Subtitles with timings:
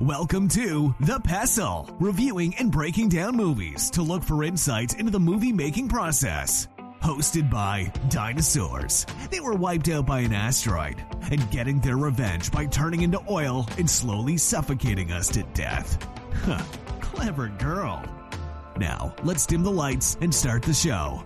[0.00, 5.18] Welcome to The Pestle, reviewing and breaking down movies to look for insights into the
[5.18, 6.68] movie making process.
[7.00, 9.06] Hosted by dinosaurs.
[9.30, 13.66] They were wiped out by an asteroid and getting their revenge by turning into oil
[13.78, 16.06] and slowly suffocating us to death.
[16.44, 16.62] Huh,
[17.00, 18.04] clever girl.
[18.76, 21.24] Now, let's dim the lights and start the show.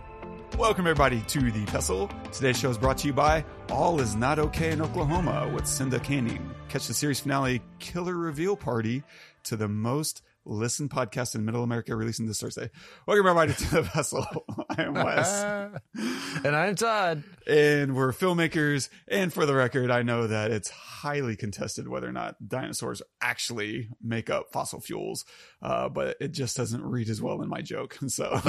[0.56, 2.08] Welcome, everybody, to The Pestle.
[2.30, 5.98] Today's show is brought to you by All Is Not Okay in Oklahoma with Cinda
[5.98, 6.54] Canning.
[6.70, 9.02] Catch the series finale, Killer Reveal Party,
[9.42, 12.70] to the most listened podcast in Middle America, releasing this Thursday.
[13.06, 14.24] Welcome, everybody, to The vessel.
[14.70, 15.42] I am Wes.
[16.44, 17.24] and I'm Todd.
[17.48, 18.88] and we're filmmakers.
[19.08, 23.88] And for the record, I know that it's highly contested whether or not dinosaurs actually
[24.00, 25.24] make up fossil fuels,
[25.62, 27.98] uh, but it just doesn't read as well in my joke.
[28.08, 28.40] So.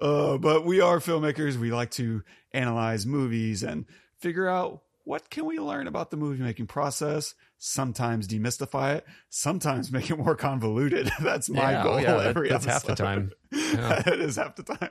[0.00, 1.56] Uh, but we are filmmakers.
[1.56, 3.86] We like to analyze movies and
[4.18, 7.34] figure out what can we learn about the movie making process.
[7.58, 9.06] Sometimes demystify it.
[9.30, 11.08] Sometimes make it more convoluted.
[11.22, 11.94] That's my Yeah, goal.
[11.94, 13.30] oh, yeah, that- every that's half the time.
[13.52, 14.02] Yeah.
[14.04, 14.90] it is half the time.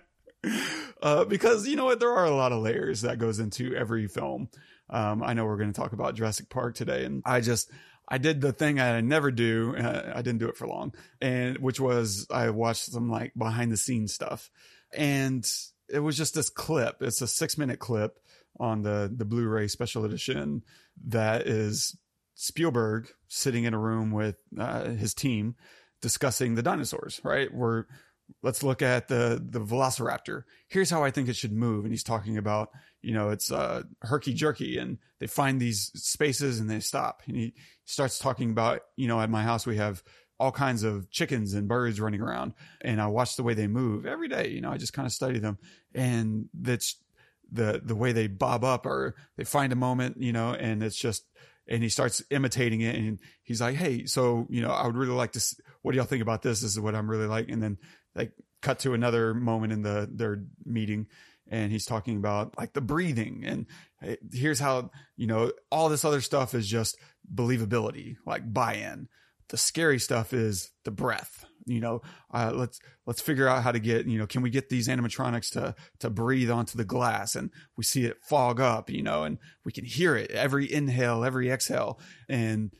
[1.02, 4.07] Uh, because you know what, there are a lot of layers that goes into every
[4.07, 4.47] film.
[4.89, 7.69] Um, I know we're going to talk about Jurassic Park today, and I just
[8.07, 9.75] I did the thing I never do.
[9.75, 13.72] Uh, I didn't do it for long, and which was I watched some like behind
[13.72, 14.50] the scenes stuff,
[14.95, 15.45] and
[15.89, 17.02] it was just this clip.
[17.02, 18.17] It's a six minute clip
[18.59, 20.63] on the the Blu-ray special edition
[21.07, 21.97] that is
[22.35, 25.55] Spielberg sitting in a room with uh, his team
[26.01, 27.21] discussing the dinosaurs.
[27.23, 27.85] Right, we're
[28.43, 30.43] let's look at the the velociraptor.
[30.67, 31.85] Here's how i think it should move.
[31.85, 32.69] And he's talking about
[33.01, 37.21] you know it's uh herky jerky and they find these spaces and they stop.
[37.27, 37.53] And he
[37.85, 40.03] starts talking about you know at my house we have
[40.37, 44.05] all kinds of chickens and birds running around and i watch the way they move
[44.05, 44.49] every day.
[44.49, 45.57] You know i just kind of study them.
[45.93, 46.97] And that's
[47.51, 50.95] the the way they bob up or they find a moment you know and it's
[50.97, 51.25] just
[51.67, 55.11] and he starts imitating it and he's like hey so you know i would really
[55.13, 56.61] like to s- what do y'all think about this?
[56.61, 57.49] This is what i'm really like.
[57.49, 57.77] And then
[58.16, 61.06] like cut to another moment in the their meeting
[61.47, 63.67] and he's talking about like the breathing and
[64.33, 66.97] here's how you know all this other stuff is just
[67.33, 69.07] believability like buy-in.
[69.50, 72.01] The scary stuff is the breath you know
[72.33, 75.51] uh, let's let's figure out how to get you know can we get these animatronics
[75.51, 77.35] to to breathe onto the glass?
[77.35, 80.31] And we see it fog up you know and we can hear it.
[80.31, 81.99] Every inhale every exhale.
[82.29, 82.71] And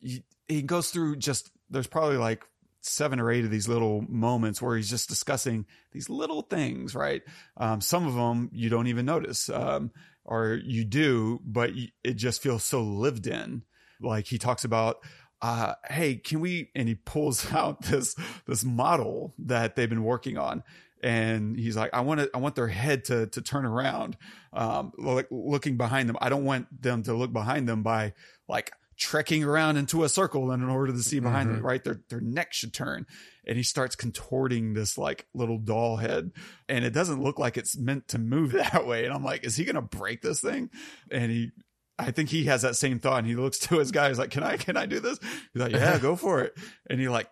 [0.00, 2.44] he, goes through just there's probably like
[2.80, 7.22] seven or eight of these little moments where he's just discussing these little things right?
[7.56, 9.90] Um, some of them you don't even notice um,
[10.24, 11.70] or you do but
[12.04, 13.64] it just feels so lived in.
[14.00, 14.98] Like he talks about
[15.40, 16.70] uh, hey, can we?
[16.74, 18.14] And he pulls out this
[18.46, 20.62] this model that they've been working on,
[21.02, 24.16] and he's like, I want to, I want their head to to turn around,
[24.52, 26.16] um, like looking behind them.
[26.20, 28.14] I don't want them to look behind them by
[28.48, 31.64] like trekking around into a circle in order to see behind them.
[31.64, 33.06] Right, their their neck should turn,
[33.46, 36.32] and he starts contorting this like little doll head,
[36.68, 39.04] and it doesn't look like it's meant to move that way.
[39.04, 40.70] And I'm like, is he gonna break this thing?
[41.12, 41.50] And he
[41.98, 44.08] I think he has that same thought and he looks to his guy.
[44.08, 45.18] He's like, can I, can I do this?
[45.52, 46.54] He's like, yeah, go for it.
[46.90, 47.28] And he like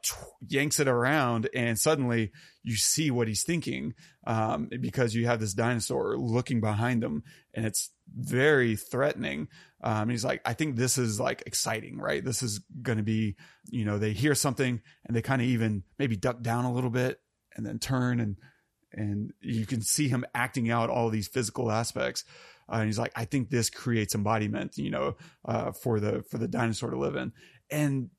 [0.46, 2.30] yanks it around and suddenly
[2.62, 3.94] you see what he's thinking.
[4.26, 7.22] Um, because you have this dinosaur looking behind him
[7.54, 9.48] and it's very threatening.
[9.82, 12.22] Um, he's like, I think this is like exciting, right?
[12.22, 13.36] This is going to be,
[13.70, 16.90] you know, they hear something and they kind of even maybe duck down a little
[16.90, 17.18] bit
[17.56, 18.36] and then turn and,
[18.92, 22.24] and you can see him acting out all these physical aspects.
[22.68, 26.38] Uh, and he's like, I think this creates embodiment, you know, uh, for the for
[26.38, 27.32] the dinosaur to live in,
[27.70, 28.10] and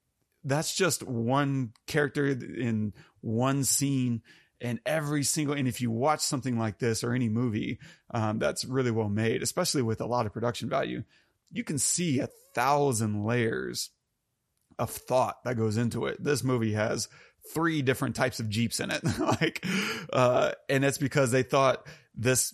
[0.44, 4.22] that's just one character in one scene.
[4.60, 7.78] And every single, and if you watch something like this or any movie
[8.12, 11.04] um, that's really well made, especially with a lot of production value,
[11.52, 13.92] you can see a thousand layers
[14.80, 16.24] of thought that goes into it.
[16.24, 17.08] This movie has
[17.54, 19.66] three different types of jeeps in it, like,
[20.12, 22.54] uh, and it's because they thought this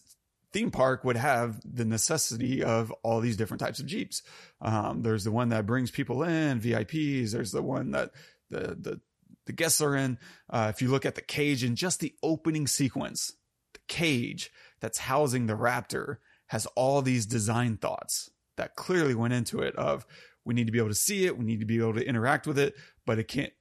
[0.54, 4.22] theme park would have the necessity of all these different types of jeeps.
[4.62, 7.32] Um, there's the one that brings people in, VIPs.
[7.32, 8.12] There's the one that
[8.50, 9.02] the the
[9.46, 10.18] the guests are in.
[10.50, 13.34] Uh, if you look at the cage in just the opening sequence,
[13.74, 16.18] the cage that's housing the raptor
[16.48, 19.76] has all these design thoughts that clearly went into it.
[19.76, 20.06] Of
[20.46, 22.48] we need to be able to see it, we need to be able to interact
[22.48, 23.52] with it, but it can't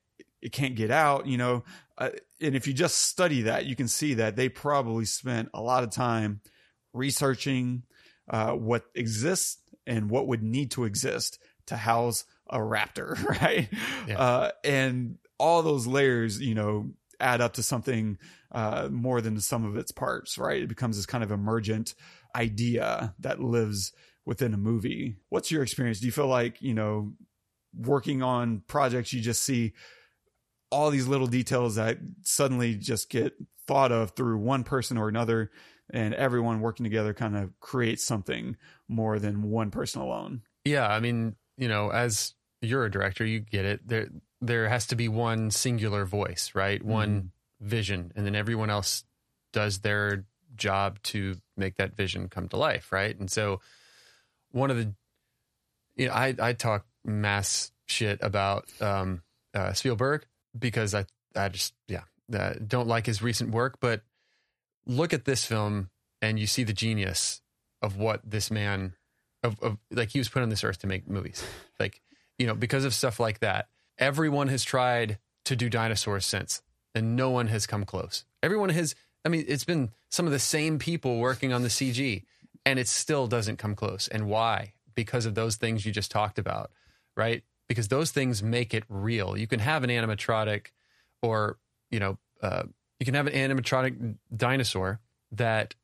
[0.43, 1.27] it can't get out.
[1.27, 1.65] You know,
[1.97, 2.11] uh,
[2.41, 5.85] and if you just study that, you can see that they probably spent a lot
[5.85, 6.41] of time
[6.93, 7.85] researching
[8.29, 13.69] uh, what exists and what would need to exist to house a raptor, right?
[14.06, 14.19] Yeah.
[14.19, 16.91] Uh, and all those layers, you know,
[17.21, 18.19] add up to something
[18.53, 20.62] uh, more than the sum of its parts, right?
[20.62, 21.94] It becomes this kind of emergent
[22.35, 23.93] idea that lives
[24.25, 25.17] within a movie.
[25.29, 26.00] What's your experience?
[26.00, 27.12] Do you feel like, you know,
[27.77, 29.73] working on projects, you just see
[30.71, 33.35] all these little details that suddenly just get
[33.67, 35.50] thought of through one person or another,
[35.93, 38.56] and everyone working together kind of creates something
[38.89, 40.43] more than one person alone.
[40.65, 43.87] Yeah, I mean, you know, as you're a director, you get it.
[43.87, 44.09] There
[44.41, 46.83] there has to be one singular voice, right?
[46.83, 47.31] One
[47.61, 49.05] vision, and then everyone else
[49.53, 50.25] does their
[50.56, 53.19] job to make that vision come to life, right?
[53.19, 53.61] And so
[54.50, 54.94] one of the
[55.97, 59.23] you know, I I talk mass shit about um
[59.55, 60.27] uh Spielberg
[60.59, 61.05] because I
[61.37, 64.03] I just yeah, uh, don't like his recent work, but
[64.87, 65.90] look at this film
[66.20, 67.40] and you see the genius
[67.81, 68.94] of what this man
[69.43, 71.44] of, of like he was put on this earth to make movies.
[71.79, 72.00] Like,
[72.38, 73.69] you know, because of stuff like that,
[73.99, 76.62] everyone has tried to do dinosaurs since,
[76.94, 78.25] and no one has come close.
[78.43, 78.94] Everyone has.
[79.25, 82.25] I mean, it's been some of the same people working on the CG,
[82.64, 84.08] and it still doesn't come close.
[84.08, 84.75] And why?
[84.94, 86.70] Because of those things you just talked about,
[87.17, 87.43] right?
[87.69, 89.37] Because those things make it real.
[89.37, 90.67] You can have an animatronic,
[91.20, 91.58] or
[91.90, 92.64] you know, uh,
[93.03, 95.01] you can have an animatronic dinosaur
[95.33, 95.75] that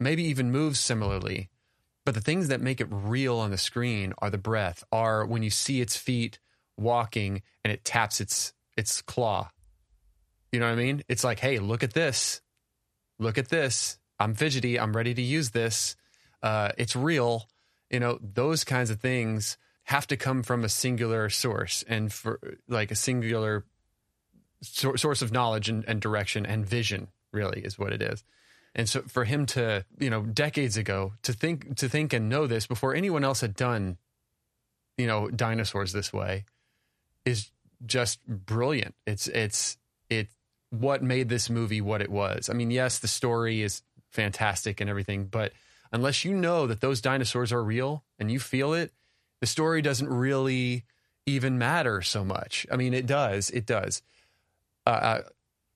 [0.00, 1.50] maybe even moves similarly,
[2.06, 5.42] but the things that make it real on the screen are the breath, are when
[5.42, 6.38] you see its feet
[6.78, 9.50] walking and it taps its its claw.
[10.50, 11.02] You know what I mean?
[11.06, 12.40] It's like, hey, look at this.
[13.18, 13.98] Look at this.
[14.18, 14.80] I'm fidgety.
[14.80, 15.96] I'm ready to use this.
[16.42, 17.46] Uh, it's real.
[17.90, 22.40] You know, those kinds of things have to come from a singular source and for
[22.68, 23.66] like a singular
[24.62, 28.24] sor- source of knowledge and, and direction and vision, really, is what it is.
[28.74, 32.46] And so for him to, you know, decades ago to think to think and know
[32.46, 33.96] this before anyone else had done,
[34.96, 36.44] you know, dinosaurs this way
[37.24, 37.50] is
[37.86, 38.94] just brilliant.
[39.06, 39.78] It's it's
[40.08, 40.28] it
[40.70, 42.48] what made this movie what it was.
[42.48, 45.52] I mean, yes, the story is fantastic and everything, but
[45.92, 48.92] unless you know that those dinosaurs are real and you feel it,
[49.40, 50.84] the story doesn't really
[51.26, 52.66] even matter so much.
[52.70, 53.50] I mean, it does.
[53.50, 54.02] It does.
[54.88, 55.22] Uh, uh,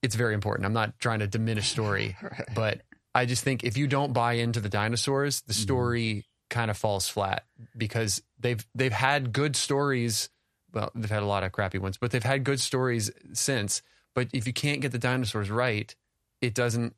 [0.01, 0.65] it's very important.
[0.65, 2.47] I'm not trying to diminish story, Right.
[2.55, 2.81] but
[3.15, 7.07] I just think if you don't buy into the dinosaurs, the story kind of falls
[7.07, 7.45] flat
[7.77, 10.29] because they've they've had good stories.
[10.73, 13.81] Well, they've had a lot of crappy ones, but they've had good stories since.
[14.15, 15.95] But if you can't get the dinosaurs right,
[16.41, 16.95] it doesn't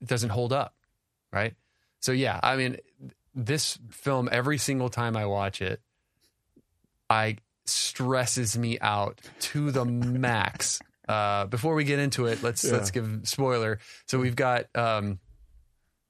[0.00, 0.74] it doesn't hold up,
[1.32, 1.54] right?
[2.00, 2.76] So yeah, I mean,
[3.34, 5.80] this film every single time I watch it,
[7.10, 10.80] I stresses me out to the max.
[11.08, 12.72] Uh, before we get into it, let's Yeah.
[12.72, 13.78] let's give spoiler.
[14.06, 15.18] So we've got um,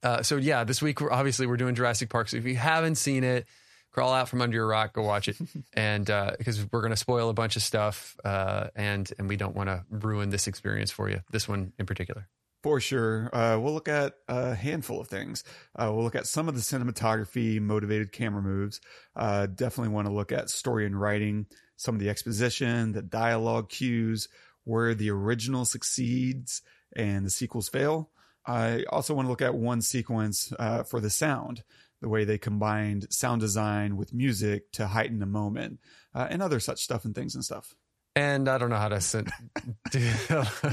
[0.03, 2.29] uh, so yeah, this week we're obviously we're doing Jurassic Park.
[2.29, 3.45] So if you haven't seen it,
[3.91, 5.37] crawl out from under your rock, go watch it,
[5.73, 9.35] and uh, because we're going to spoil a bunch of stuff, uh, and and we
[9.35, 11.21] don't want to ruin this experience for you.
[11.31, 12.27] This one in particular.
[12.61, 13.29] For sure.
[13.33, 15.45] Uh, we'll look at a handful of things.
[15.77, 18.81] Uh, we'll look at some of the cinematography, motivated camera moves.
[19.15, 21.45] Uh, definitely want to look at story and writing,
[21.77, 24.27] some of the exposition, the dialogue cues,
[24.69, 26.61] where the original succeeds
[26.95, 28.11] and the sequels fail.
[28.45, 31.63] I also want to look at one sequence uh, for the sound,
[32.01, 35.79] the way they combined sound design with music to heighten a moment,
[36.13, 37.73] uh, and other such stuff and things and stuff.
[38.15, 39.31] And I don't know how to syn-
[39.91, 40.07] do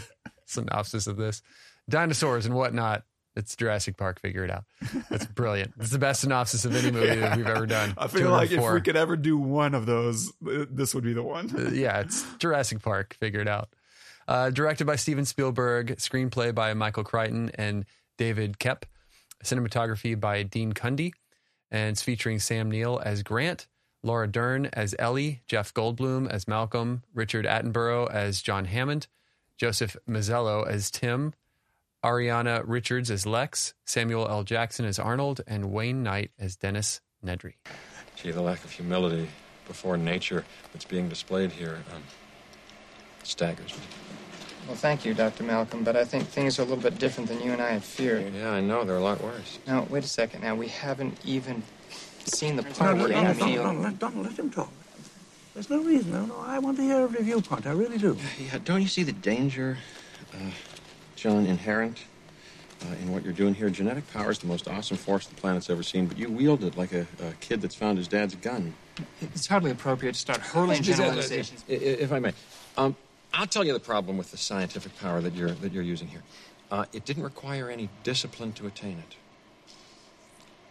[0.45, 1.43] synopsis of this.
[1.89, 3.05] Dinosaurs and whatnot.
[3.35, 4.21] It's Jurassic Park.
[4.21, 4.65] Figure it out.
[5.11, 5.75] That's brilliant.
[5.79, 7.93] It's the best synopsis of any movie that we've ever done.
[7.99, 11.13] I feel like if we could ever do one of those, uh, this would be
[11.13, 11.55] the one.
[11.55, 13.15] Uh, yeah, it's Jurassic Park.
[13.21, 13.69] Figure it out.
[14.29, 17.85] Uh, directed by Steven Spielberg, screenplay by Michael Crichton and
[18.19, 18.83] David Koepp,
[19.45, 21.13] cinematography by Dean Cundey,
[21.71, 23.67] and it's featuring Sam Neill as Grant,
[24.03, 29.07] Laura Dern as Ellie, Jeff Goldblum as Malcolm, Richard Attenborough as John Hammond,
[29.59, 31.33] Joseph Mazzello as Tim,
[32.05, 34.45] Ariana Richards as Lex, Samuel L.
[34.45, 37.55] Jackson as Arnold, and Wayne Knight as Dennis Nedry.
[38.17, 39.29] Gee, the lack of humility
[39.67, 42.03] before nature that's being displayed here um,
[43.25, 44.06] staggers me.
[44.67, 45.45] Well, thank you, Dr.
[45.45, 47.85] Malcolm, but I think things are a little bit different than you and I had
[47.85, 48.35] feared.
[48.35, 48.85] Yeah, I know.
[48.85, 49.59] They're a lot worse.
[49.67, 50.43] Now, wait a second.
[50.43, 51.63] Now, we haven't even
[52.25, 53.73] seen the part no, where no, no, you no, feel...
[53.73, 54.71] no, let, don't let him talk.
[55.55, 56.11] There's no reason.
[56.13, 57.67] No, no, I want to hear every viewpoint.
[57.67, 58.17] I really do.
[58.41, 59.79] Yeah, don't you see the danger,
[60.35, 60.51] uh,
[61.15, 62.03] John, inherent
[62.83, 63.71] uh, in what you're doing here?
[63.71, 66.77] Genetic power is the most awesome force the planet's ever seen, but you wield it
[66.77, 68.75] like a, a kid that's found his dad's gun.
[69.23, 71.65] It's hardly appropriate to start hurling generalizations.
[71.69, 72.33] I- i- If I may,
[72.77, 72.97] um,
[73.33, 76.23] I'll tell you the problem with the scientific power that you're that you're using here.
[76.71, 79.17] Uh, it didn't require any discipline to attain it.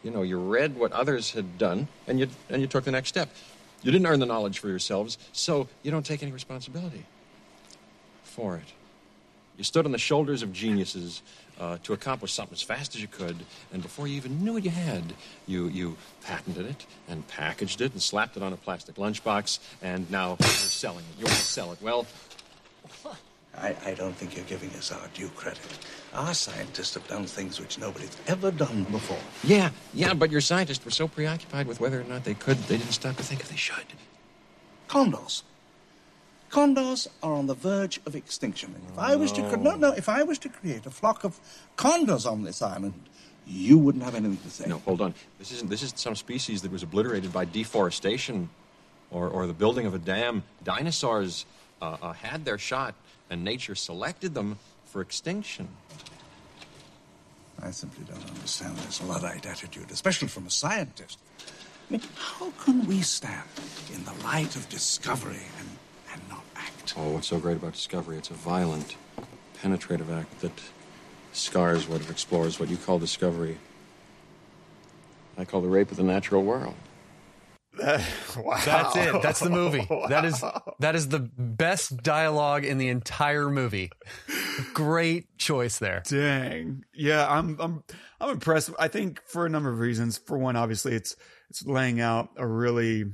[0.04, 3.10] You know, you read what others had done, and you and you took the next
[3.10, 3.30] step.
[3.82, 7.06] You didn't earn the knowledge for yourselves, so you don't take any responsibility
[8.24, 8.74] for it.
[9.58, 11.22] You stood on the shoulders of geniuses
[11.60, 13.38] uh, to accomplish something as fast as you could,
[13.72, 15.14] and before you even knew what you had,
[15.48, 15.96] you, you
[16.26, 20.50] patented it and packaged it and slapped it on a plastic lunchbox, and now you're
[20.50, 21.20] selling it.
[21.20, 21.82] You want to sell it.
[21.82, 22.06] Well,
[23.58, 25.62] I, I don't think you're giving us our due credit.
[26.14, 29.20] Our scientists have done things which nobody's ever done before.
[29.44, 32.78] yeah, yeah, but your scientists were so preoccupied with whether or not they could, they
[32.78, 33.86] didn't stop to think if they should.
[34.88, 35.44] Condors.
[36.50, 38.76] Condors are on the verge of extinction.
[38.94, 41.40] If I was to no, no, if I was to create a flock of
[41.76, 42.94] condors on this island,
[43.46, 44.66] you wouldn't have anything to say.
[44.68, 45.14] No, hold on.
[45.38, 48.50] This isn't this isn't some species that was obliterated by deforestation
[49.12, 50.44] or, or the building of a dam.
[50.64, 51.46] Dinosaurs
[51.82, 52.96] uh, uh, had their shot,
[53.36, 55.68] and nature selected them for extinction.
[57.62, 61.20] I simply don't understand this Luddite attitude, especially from a scientist.
[61.39, 63.44] I mean, how can we stand
[63.94, 65.68] in the light of discovery and,
[66.13, 66.94] and not act?
[66.96, 68.18] Oh, what's so great about Discovery?
[68.18, 68.96] It's a violent,
[69.62, 70.58] penetrative act that
[71.34, 73.58] scars what it explores, what you call discovery.
[75.38, 76.75] I call the rape of the natural world.
[78.38, 78.62] wow.
[78.63, 79.22] That's it.
[79.22, 79.88] That's the movie.
[80.10, 80.44] That is
[80.79, 83.91] that is the best dialogue in the entire movie.
[84.74, 86.03] Great choice there.
[86.08, 86.84] Dang.
[86.94, 87.84] Yeah, I'm I'm
[88.22, 88.70] I'm impressed.
[88.77, 90.17] I think for a number of reasons.
[90.17, 91.15] For one, obviously it's
[91.50, 93.05] it's laying out a really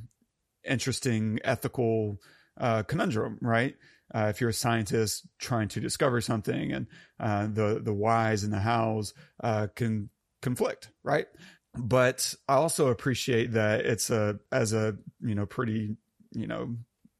[0.67, 2.17] interesting ethical
[2.59, 3.75] uh, conundrum, right?
[4.13, 6.87] Uh, if you're a scientist trying to discover something and
[7.19, 9.13] uh, the the whys and the hows
[9.43, 10.09] uh, can
[10.41, 11.27] conflict, right?
[11.75, 15.95] But I also appreciate that it's a as a you know pretty
[16.33, 16.75] you know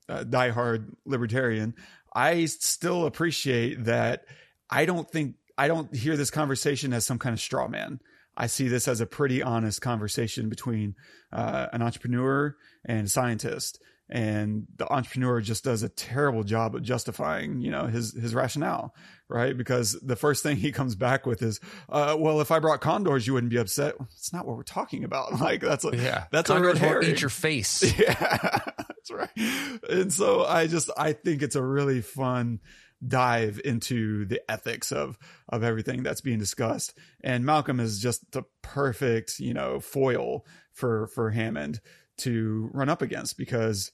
[0.10, 1.76] uh, diehard libertarian.
[2.14, 4.26] I still appreciate that.
[4.70, 8.00] I don't think I don't hear this conversation as some kind of straw man.
[8.36, 10.96] I see this as a pretty honest conversation between
[11.32, 12.56] uh, an entrepreneur
[12.86, 13.80] and a scientist.
[14.14, 18.94] And the entrepreneur just does a terrible job of justifying, you know, his his rationale,
[19.30, 19.58] right?
[19.58, 23.26] Because the first thing he comes back with is, uh, "Well, if I brought condors,
[23.26, 25.32] you wouldn't be upset." It's not what we're talking about.
[25.40, 26.26] Like that's a, Yeah.
[26.30, 27.16] that's a Condors red won't herring.
[27.16, 27.82] eat your face.
[27.98, 29.30] Yeah, that's right.
[29.90, 32.60] And so I just I think it's a really fun
[33.08, 35.18] dive into the ethics of
[35.50, 36.94] of everything that's being discussed.
[37.24, 41.80] And Malcolm is just the perfect, you know, foil for for Hammond
[42.18, 43.92] to run up against because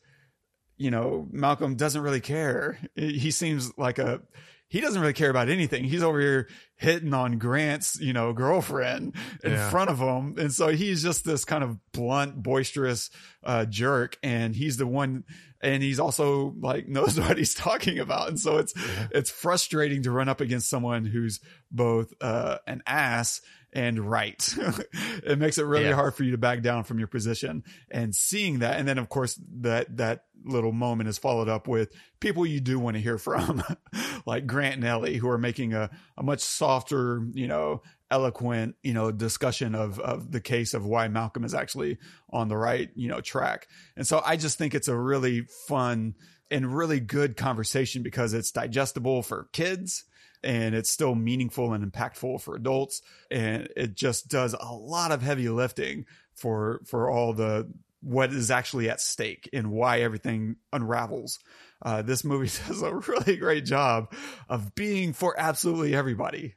[0.78, 2.80] you know, Malcolm doesn't really care.
[2.96, 4.22] He seems like a
[4.70, 5.86] he doesn't really care about anything.
[5.86, 9.70] He's over here hitting on Grant's, you know, girlfriend in Yeah.
[9.70, 10.36] front of him.
[10.38, 13.10] And so he's just this kind of blunt, boisterous
[13.44, 15.24] uh jerk and he's the one
[15.62, 18.28] and he's also like knows what he's talking about.
[18.28, 18.74] And so it's
[19.12, 21.40] it's frustrating to run up against someone who's
[21.72, 23.42] both uh an ass
[23.78, 24.56] and right.
[25.24, 25.94] it makes it really Yeah.
[25.94, 28.80] hard for you to back down from your position and seeing that.
[28.80, 32.80] And then of course that, that little moment is followed up with people you do
[32.80, 33.62] want to hear from,
[34.26, 38.94] like Grant and Ellie, who are making a, a much softer, you know, eloquent, you
[38.94, 42.00] know, discussion of, of the case of why Malcolm is actually
[42.32, 43.68] on the right, you know, track.
[43.96, 46.16] And so I just think it's a really fun
[46.50, 50.06] and really good conversation because it's digestible for kids
[50.44, 53.02] and it's still meaningful and impactful for adults.
[53.32, 58.52] And it just does a lot of heavy lifting for for all the what is
[58.52, 61.40] actually at stake and why everything unravels.
[61.82, 64.14] Uh, this movie does a really great job
[64.48, 66.54] of being for absolutely everybody.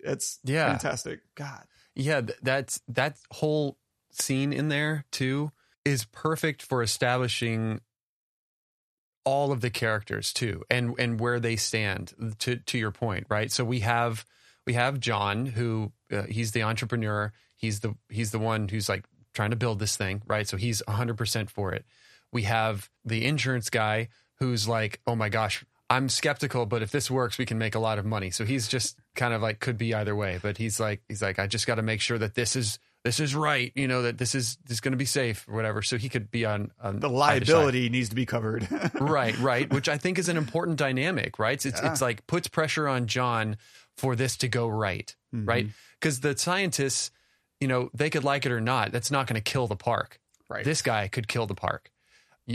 [0.00, 0.68] It's Yeah.
[0.70, 1.20] fantastic.
[1.34, 1.64] God.
[1.94, 3.78] Yeah, th- that's that whole
[4.12, 5.52] scene in there too
[5.84, 7.80] is perfect for establishing
[9.24, 13.52] all of the characters too and and where they stand to to your point, right?
[13.52, 14.24] So we have
[14.66, 19.04] we have John who uh, he's the entrepreneur, he's the he's the one who's like
[19.34, 20.48] trying to build this thing, right?
[20.48, 21.84] So he's 100% for it.
[22.32, 24.08] We have the insurance guy
[24.38, 27.80] who's like, "Oh my gosh, I'm skeptical, but if this works, we can make a
[27.80, 30.80] lot of money." So he's just kind of like could be either way, but he's
[30.80, 33.72] like he's like I just got to make sure that this is this is right,
[33.74, 35.80] you know, that this is this is going to be safe or whatever.
[35.82, 38.68] So he could be on, on the liability needs to be covered
[39.00, 41.54] right, right, which I think is an important dynamic, right?
[41.54, 41.92] It's it's, Yeah.
[41.92, 43.56] it's like puts pressure on John
[43.96, 45.48] for this to go right, Mm-hmm.
[45.48, 45.66] right?
[45.98, 47.10] Because the scientists,
[47.60, 48.90] you know, they could like it or not.
[48.92, 50.18] That's not going to kill the park.
[50.48, 50.64] Right.
[50.64, 51.90] This guy could kill the park.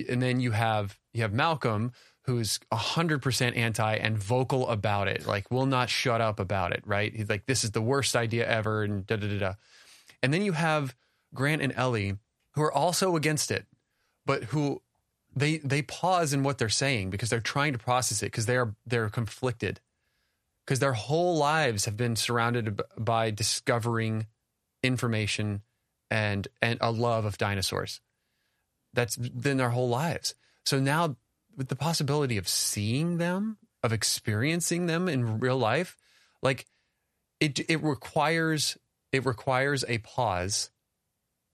[0.10, 5.26] And then you have you have Malcolm who's 100% anti and vocal about it.
[5.26, 7.16] Like will not shut up about it, right?
[7.16, 9.54] He's like this is the worst idea ever and da da da da.
[10.26, 10.96] And then you have
[11.36, 12.18] Grant and Ellie
[12.54, 13.68] who are also against it,
[14.26, 14.82] but who
[15.36, 18.74] they they pause in what they're saying because they're trying to process it because they're
[18.88, 19.82] they're conflicted
[20.66, 24.26] because their whole lives have been surrounded by discovering
[24.82, 25.62] information
[26.10, 28.02] and and a love of dinosaurs.
[28.96, 30.34] That's been their whole lives.
[30.66, 31.18] So now
[31.56, 35.96] with the possibility of seeing them of experiencing them in real life,
[36.42, 36.66] like
[37.40, 38.76] it it requires
[39.16, 40.70] it requires a pause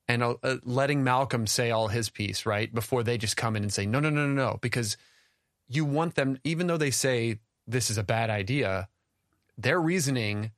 [0.08, 2.74] and uh, letting Malcolm say all his piece right?
[2.74, 4.60] Before they just come in and say no no no no no.
[4.62, 4.98] Because
[5.70, 8.90] you want them even though they say this is a bad idea
[9.58, 10.52] their reasoning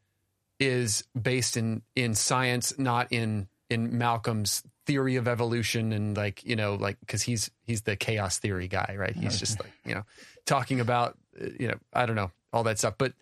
[0.59, 6.55] is based in in science not in in Malcolm's theory of evolution and like you
[6.55, 9.15] know like because he's he's the chaos theory guy right?
[9.15, 10.03] He's just like you know
[10.45, 12.95] talking about uh, you know I don't know all that stuff.
[12.97, 13.13] But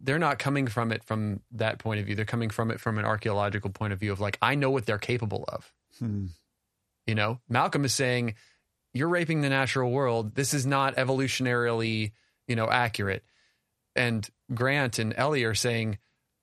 [0.00, 2.14] they're not coming from it from that point of view.
[2.14, 4.86] They're coming from it from an archaeological point of view of like I know what
[4.86, 5.72] they're capable of.
[5.98, 6.26] Hmm.
[7.06, 8.34] you know Malcolm is saying
[8.92, 10.34] you're raping the natural world.
[10.34, 12.12] This is not evolutionarily
[12.46, 13.24] you know accurate.
[13.96, 15.98] And Grant and Ellie are saying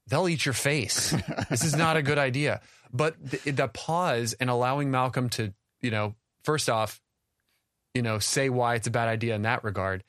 [0.08, 1.16] they'll eat your face.
[1.50, 2.62] This is not a good idea.
[2.92, 7.02] But the, the pause and allowing Malcolm to, you know, first off,
[7.94, 10.04] you know, say why it's a bad idea in that regard,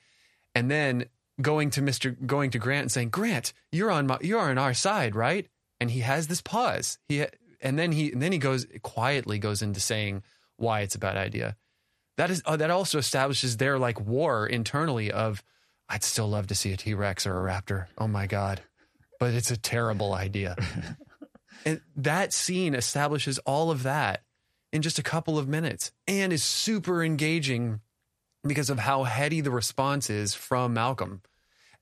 [0.55, 1.05] and then
[1.41, 4.73] going to Mister going to Grant and saying, Grant, you're on my, you're on our
[4.73, 5.47] side, right?
[5.79, 6.97] And he has this pause.
[7.07, 7.25] He
[7.61, 10.23] and then he and then he goes quietly goes into saying
[10.57, 11.55] why it's a bad idea.
[12.17, 15.43] That is uh, that also establishes their like war internally of
[15.89, 17.85] I'd still love to see a T Rex or a raptor.
[17.97, 18.61] Oh my god,
[19.19, 20.55] but it's a terrible idea.
[21.65, 24.23] And that scene establishes all of that
[24.71, 27.81] in just a couple of minutes and is super engaging
[28.47, 31.21] because of how heady the response is from Malcolm.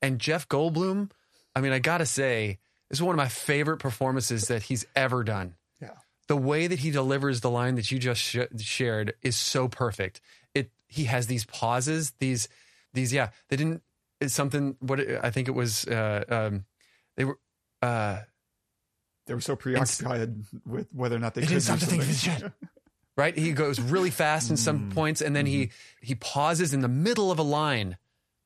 [0.02, 1.12] And Jeff Goldblum,
[1.56, 4.86] I mean, I got to say, this is one of my favorite performances that he's
[4.96, 5.56] ever done.
[5.82, 5.90] Yeah.
[6.28, 10.22] The way that he delivers the line that you just sh- shared is so perfect.
[10.54, 12.48] It he has these pauses, these
[12.94, 13.82] these yeah, they didn't
[14.22, 16.66] it's something what it- I think it was uh um
[17.18, 17.40] they were
[17.82, 18.20] uh
[19.28, 22.04] They were so preoccupied with whether or not they They could didn't stop to think
[22.04, 22.54] of something.
[23.18, 23.38] right?
[23.38, 24.92] He goes really fast in some mm-hmm.
[24.92, 26.06] points, and then he mm-hmm.
[26.06, 27.98] he pauses in the middle of a line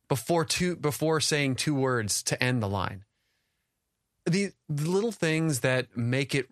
[0.08, 3.06] before two before saying two words to end the line.
[4.26, 6.48] The, the little things that make it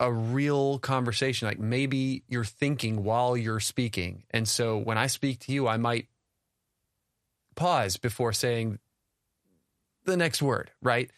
[0.00, 5.40] a real conversation, like maybe you're thinking while you're speaking, and so when I speak
[5.40, 6.06] to you, I might
[7.54, 8.78] pause before saying
[10.04, 11.10] the next word, right?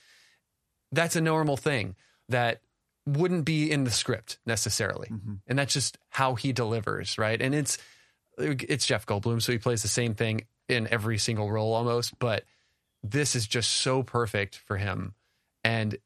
[0.91, 1.95] That's a normal thing
[2.29, 2.63] that
[3.07, 5.09] wouldn't be in the script necessarily.
[5.09, 5.35] Mm-hmm.
[5.47, 7.41] And that's just how he delivers, right?
[7.41, 7.79] And it's
[8.39, 12.45] it's Jeff Goldblum, so he plays the same thing in every single role almost, but
[13.03, 15.15] this is just so perfect for him.
[15.65, 15.99] And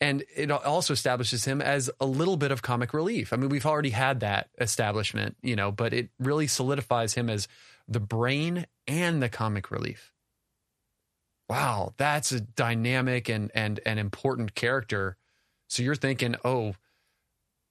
[0.00, 3.32] and it also establishes him as a little bit of comic relief.
[3.32, 7.46] I mean, we've already had that establishment, you know, but it really solidifies him as
[7.86, 10.12] the brain and the comic relief.
[11.48, 15.16] Wow, that's a dynamic and and an important character.
[15.68, 16.74] So you're thinking, oh,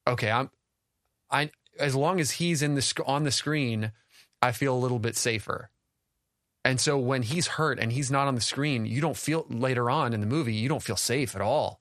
[0.06, 0.50] okay, I'm,
[1.30, 3.92] I as long as he's in the sc- on the screen,
[4.40, 5.70] I feel a little bit safer.
[6.64, 9.88] And so when he's hurt and he's not on the screen, you don't feel later
[9.88, 11.80] on in the movie, you don't feel safe at all.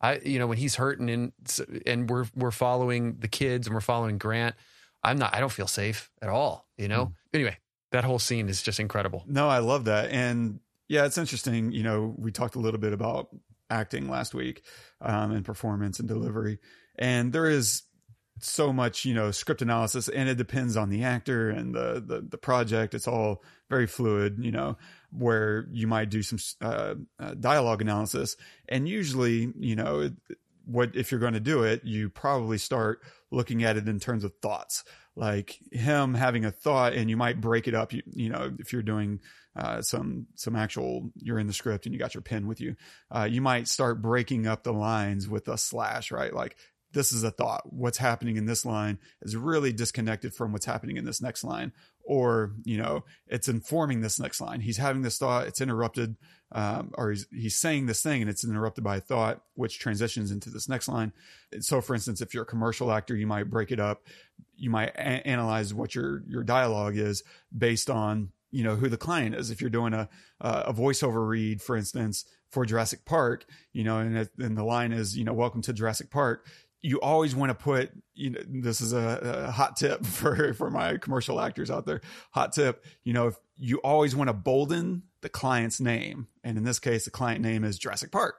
[0.00, 1.32] I, you know, when he's hurting and
[1.86, 4.54] and we're we're following the kids and we're following Grant,
[5.02, 5.34] I'm not.
[5.34, 6.68] I don't feel safe at all.
[6.76, 7.06] You know.
[7.06, 7.12] Hmm.
[7.34, 7.58] Anyway,
[7.90, 9.24] that whole scene is just incredible.
[9.26, 10.10] No, I love that.
[10.10, 11.72] And yeah, it's interesting.
[11.72, 13.28] You know, we talked a little bit about
[13.70, 14.62] acting last week
[15.00, 16.58] um, and performance and delivery.
[16.98, 17.82] And there is
[18.40, 22.20] so much, you know, script analysis and it depends on the actor and the, the,
[22.20, 22.94] the project.
[22.94, 24.76] It's all very fluid, you know,
[25.10, 28.36] where you might do some uh, uh, dialogue analysis.
[28.68, 30.12] And usually, you know, it,
[30.64, 33.00] what if you're going to do it, you probably start
[33.30, 34.84] looking at it in terms of thoughts,
[35.16, 37.92] like him having a thought, and you might break it up.
[37.92, 39.20] You, you know, if you're doing
[39.58, 42.76] uh, some some actual, you're in the script and you got your pen with you,
[43.10, 46.32] uh, you might start breaking up the lines with a slash, right?
[46.32, 46.56] Like
[46.92, 47.72] this is a thought.
[47.72, 51.72] What's happening in this line is really disconnected from what's happening in this next line,
[52.04, 54.60] or you know, it's informing this next line.
[54.60, 56.16] He's having this thought, it's interrupted,
[56.52, 60.30] um, or he's he's saying this thing and it's interrupted by a thought, which transitions
[60.30, 61.12] into this next line.
[61.60, 64.06] So, for instance, if you're a commercial actor, you might break it up.
[64.56, 67.22] You might a- analyze what your your dialogue is
[67.56, 69.50] based on you know who the client is.
[69.50, 70.08] If you're doing a
[70.40, 74.92] a voiceover read, for instance, for Jurassic Park, you know, and it, and the line
[74.92, 76.46] is you know Welcome to Jurassic Park.
[76.80, 80.70] You always want to put you know this is a, a hot tip for for
[80.70, 82.00] my commercial actors out there.
[82.32, 86.64] Hot tip, you know, if you always want to bolden the client's name, and in
[86.64, 88.36] this case, the client name is Jurassic Park,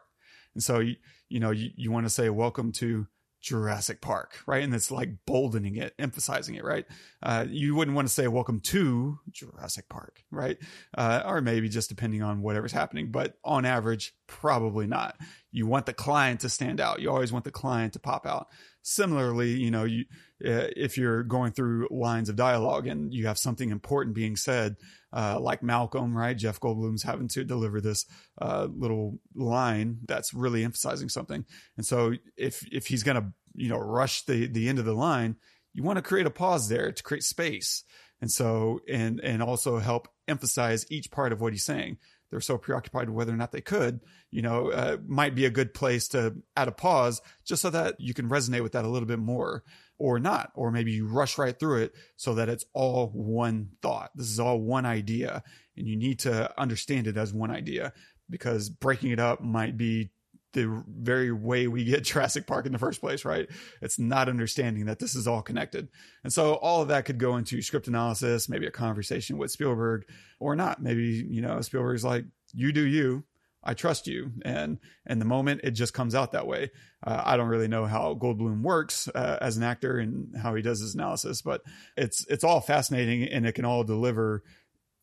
[0.54, 0.96] and so you
[1.28, 3.08] you know you, you want to say Welcome to
[3.42, 4.64] Jurassic Park, right?
[4.64, 6.86] And it's like boldening it, emphasizing it, right?
[7.24, 10.58] Uh, you wouldn't want to say welcome to Jurassic Park, right?
[10.98, 15.16] Uh, or maybe just depending on whatever's happening, but on average, probably not.
[15.52, 17.02] you want the client to stand out.
[17.02, 18.48] You always want the client to pop out.
[18.90, 20.06] Similarly, you know, you
[20.44, 24.78] uh, if you're going through lines of dialogue and you have something important being said,
[25.14, 26.36] uh, like Malcolm, right?
[26.36, 28.08] Jeff Goldblum's having to deliver this
[28.42, 31.46] uh, little line that's really emphasizing something,
[31.78, 35.36] and so if if he's gonna you know rush the the end of the line,
[35.76, 37.84] you want to create a pause there to create space,
[38.22, 42.00] and so and and also help emphasize each part of what he's saying.
[42.32, 44.00] They're so preoccupied with whether or not they could,
[44.32, 47.96] you know, uh, might be a good place to add a pause just so that
[48.00, 49.64] you can resonate with that a little bit more
[49.98, 50.52] or not.
[50.56, 54.12] Or maybe you rush right through it so that it's all one thought.
[54.16, 55.44] This is all one idea
[55.76, 57.94] and you need to understand it as one idea
[58.30, 60.12] because breaking it up might be
[60.54, 63.48] the very way we get Jurassic Park in the first place, right?
[63.82, 65.90] It's not understanding that this is all connected.
[66.24, 70.06] And so all of that could go into script analysis, maybe a conversation with Spielberg
[70.40, 70.82] or not.
[70.82, 73.24] Maybe, you know, Spielberg's like, you do you.
[73.64, 74.32] I trust you.
[74.44, 76.72] And, and the moment it just comes out that way.
[77.06, 80.62] Uh, I don't really know how Goldblum works uh, as an actor and how he
[80.62, 81.62] does his analysis, but
[81.98, 84.44] it's, it's all fascinating and it can all deliver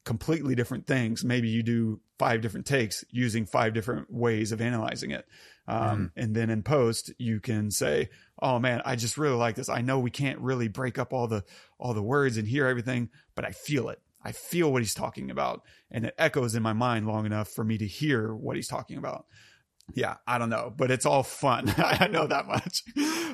[0.06, 1.24] completely different things.
[1.24, 5.26] Maybe you do five different takes using five different ways of analyzing it.
[5.68, 5.80] Um,
[6.16, 6.22] mm.
[6.22, 8.08] And then in post, you can say,
[8.40, 9.68] "Oh man, I just really like this.
[9.68, 11.44] I know we can't really break up all the
[11.78, 14.00] all the words and hear everything, but I feel it.
[14.26, 17.64] I feel what he's talking about, and it echoes in my mind long enough for
[17.64, 19.26] me to hear what he's talking about."
[19.94, 21.72] yeah, I don't know, but it's all fun.
[21.78, 22.82] I know that much.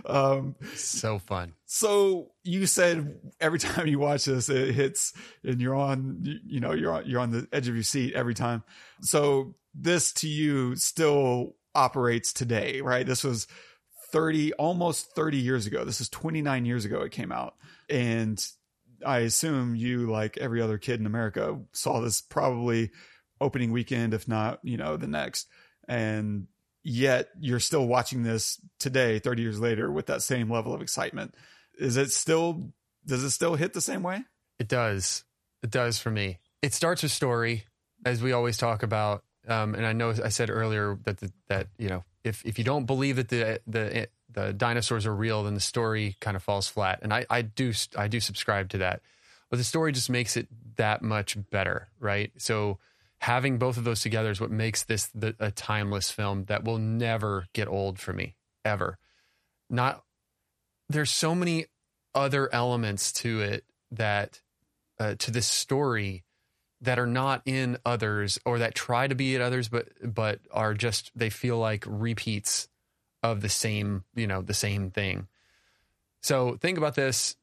[0.05, 1.55] Um, so fun.
[1.67, 6.73] So you said every time you watch this, it hits and you're on, you know,
[6.73, 8.63] you're on, you're on the edge of your seat every time.
[9.01, 13.07] So this to you still operates today, right?
[13.07, 13.47] This was
[14.13, 15.85] 30, almost 30 years ago.
[15.85, 17.55] This is 29 years ago it came out.
[17.89, 18.45] And
[19.05, 22.91] I assume you, like every other kid in America, saw this probably
[23.41, 25.49] opening weekend, if not, you know, the next.
[25.89, 26.47] And
[26.83, 31.35] yet you're still watching this today 30 years later with that same level of excitement.
[31.79, 32.73] Is it still
[33.05, 34.23] does it still hit the same way?
[34.59, 35.25] It does.
[35.63, 36.39] It does for me.
[36.61, 37.65] It starts with story
[38.05, 39.25] as we always talk about.
[39.49, 42.65] Um, and i know i said earlier that the, that you know if if you
[42.65, 46.69] don't believe that the the the dinosaurs are real then the story kind of falls
[46.69, 47.01] flat.
[47.03, 49.03] And i i do i do subscribe to that.
[49.51, 52.33] But the story just makes it that much better right?
[52.39, 52.79] So
[53.19, 56.79] having both of those together is what makes this the, a timeless film that will
[56.79, 58.99] never get old for me ever.
[59.71, 60.03] Not
[60.89, 61.67] there's so many
[62.15, 64.41] other elements to it that
[64.99, 66.25] uh, to this story
[66.81, 70.75] that are not in others or that try to be in others but but are
[70.75, 72.69] just they feel like repeats
[73.23, 75.27] of the same you know the same thing
[76.23, 77.37] so think about this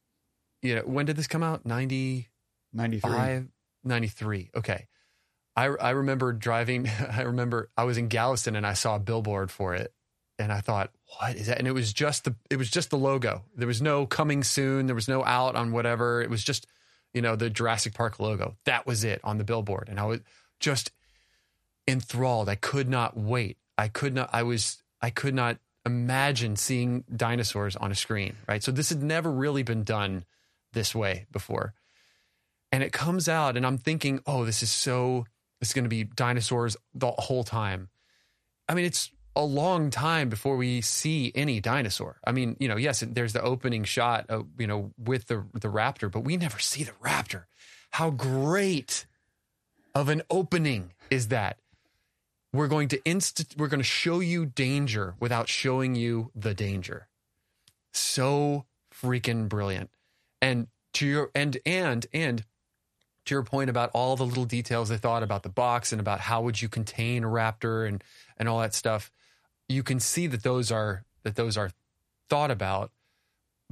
[0.61, 2.27] you know when did this come out 90
[2.73, 3.47] 93
[3.83, 4.87] 93 okay
[5.59, 9.51] I, I remember driving, I remember I was in Galveston and I saw a billboard
[9.51, 9.93] for it.
[10.37, 11.59] And I thought, what is that?
[11.59, 13.43] And it was just the it was just the logo.
[13.57, 14.85] There was no coming soon.
[14.85, 16.21] There was no out on whatever.
[16.21, 16.65] It was just,
[17.13, 18.55] you know, the Jurassic Park logo.
[18.63, 19.89] That was it on the billboard.
[19.89, 20.21] And I was
[20.61, 20.91] just
[21.89, 22.47] enthralled.
[22.47, 23.57] I could not wait.
[23.77, 25.57] I could not I was I could not
[25.89, 28.63] imagine seeing dinosaurs on a screen, right?
[28.63, 30.25] So this had never really been done
[30.73, 31.73] this way before.
[32.71, 35.25] And it comes out and I'm thinking, "Oh, this is so
[35.61, 37.89] it's going to be dinosaurs the whole time.
[38.67, 42.19] I mean, it's a long time before we see any dinosaur.
[42.25, 45.67] I mean, you know, yes, there's the opening shot, of, you know, with the the
[45.67, 47.45] raptor, but we never see the raptor.
[47.91, 49.05] How great
[49.95, 51.57] of an opening is that?
[52.51, 57.07] We're going to inst- we're going to show you danger without showing you the danger.
[57.93, 59.89] So freaking brilliant.
[60.41, 62.43] And to your and and and
[63.25, 66.21] to your point about all the little details they thought about the box and about
[66.21, 68.03] how would you contain a raptor and
[68.37, 69.11] and all that stuff,
[69.67, 71.71] you can see that those are that those are
[72.29, 72.91] thought about.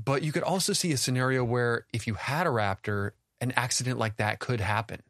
[0.03, 3.11] But you could also see a scenario where if you had a raptor,
[3.41, 5.01] an accident like that could happen.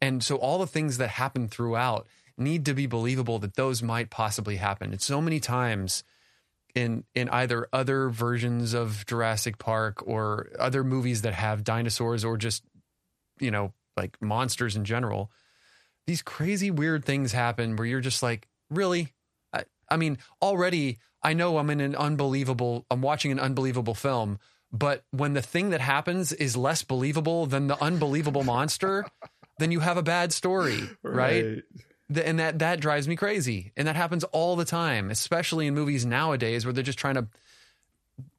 [0.00, 2.06] And so all the things that happen throughout
[2.38, 4.92] need to be believable that those might possibly happen.
[4.92, 6.04] It's so many times
[6.74, 12.36] in in either other versions of Jurassic Park or other movies that have dinosaurs or
[12.36, 12.62] just
[13.40, 15.30] you know, like monsters in general,
[16.06, 19.12] these crazy weird things happen where you're just like, really?
[19.52, 24.38] I, I mean, already I know I'm in an unbelievable, I'm watching an unbelievable film,
[24.72, 29.04] but when the thing that happens is less believable than the unbelievable monster,
[29.58, 31.44] then you have a bad story, right?
[31.44, 31.62] right?
[32.14, 33.72] And that that drives me crazy.
[33.76, 37.26] And that happens all the time, especially in movies nowadays where they're just trying to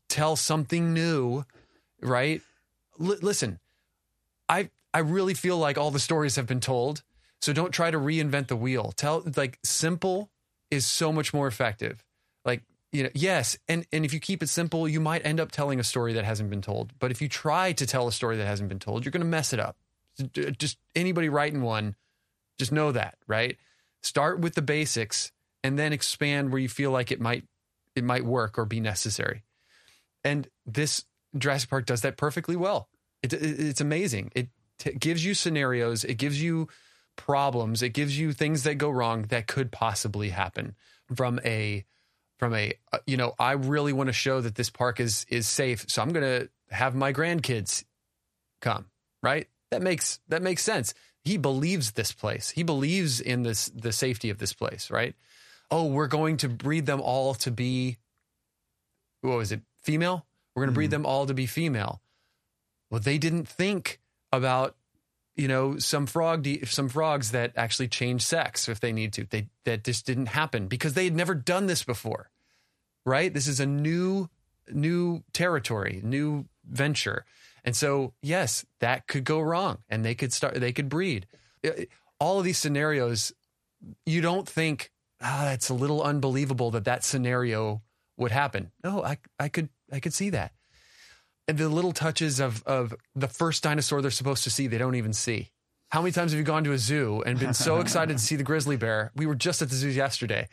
[0.07, 1.45] tell something new,
[2.01, 2.41] right?
[2.99, 3.59] L- listen,
[4.47, 7.03] I I really feel like all the stories have been told.
[7.41, 8.91] So don't try to reinvent the wheel.
[8.95, 10.29] Tell like simple,
[10.71, 12.03] is so much more effective.
[12.45, 15.51] Like, you know, yes, and and if you keep it simple, you might end up
[15.51, 16.93] telling a story that hasn't been told.
[16.99, 19.27] But if you try to tell a story that hasn't been told, you're going to
[19.27, 19.77] mess it up.
[20.57, 21.95] Just anybody writing one,
[22.59, 23.57] just know that, right?
[24.03, 25.31] Start with the basics
[25.63, 27.45] and then expand where you feel like it might
[27.95, 29.43] it might work or be necessary.
[30.23, 31.05] And this
[31.37, 32.89] Jurassic Park does that perfectly well.
[33.23, 34.31] It, it, it's amazing.
[34.35, 36.03] It t- gives you scenarios.
[36.03, 36.67] It gives you
[37.15, 37.81] problems.
[37.81, 40.75] It gives you things that go wrong that could possibly happen
[41.13, 41.85] from a
[42.37, 45.47] from a uh, you know I really want to show that this park is is
[45.47, 47.83] safe, so I'm going to have my grandkids
[48.61, 48.85] come.
[49.21, 49.47] Right?
[49.71, 50.93] That makes that makes sense.
[51.23, 52.49] He believes this place.
[52.51, 54.89] He believes in this the safety of this place.
[54.89, 55.15] Right?
[55.71, 57.97] Oh, we're going to breed them all to be
[59.21, 59.61] what was it?
[59.81, 60.25] Female.
[60.55, 60.91] We're going to breed Mhm.
[60.91, 62.01] them all to be female.
[62.89, 63.99] Well, they didn't think
[64.31, 64.75] about
[65.35, 69.25] you know some frog some frogs that actually change sex if they need to.
[69.25, 72.29] They that just didn't happen because they had never done this before.
[73.05, 73.33] Right?
[73.33, 74.29] This is a new
[74.71, 77.25] new territory, new venture.
[77.63, 81.27] And so, yes, that could go wrong and they could start they could breed.
[82.19, 83.31] All of these scenarios
[84.05, 84.91] you don't think
[85.21, 87.81] ah it's a little unbelievable that that scenario
[88.17, 88.71] would happen.
[88.83, 90.53] No, I I could I could see that
[91.49, 94.95] and the little touches of of the first dinosaur they're supposed to see they don't
[94.95, 95.49] even see.
[95.89, 98.35] How many times have you gone to a zoo and been so excited to see
[98.35, 99.11] the grizzly bear?
[99.15, 100.47] We were just at the zoo yesterday,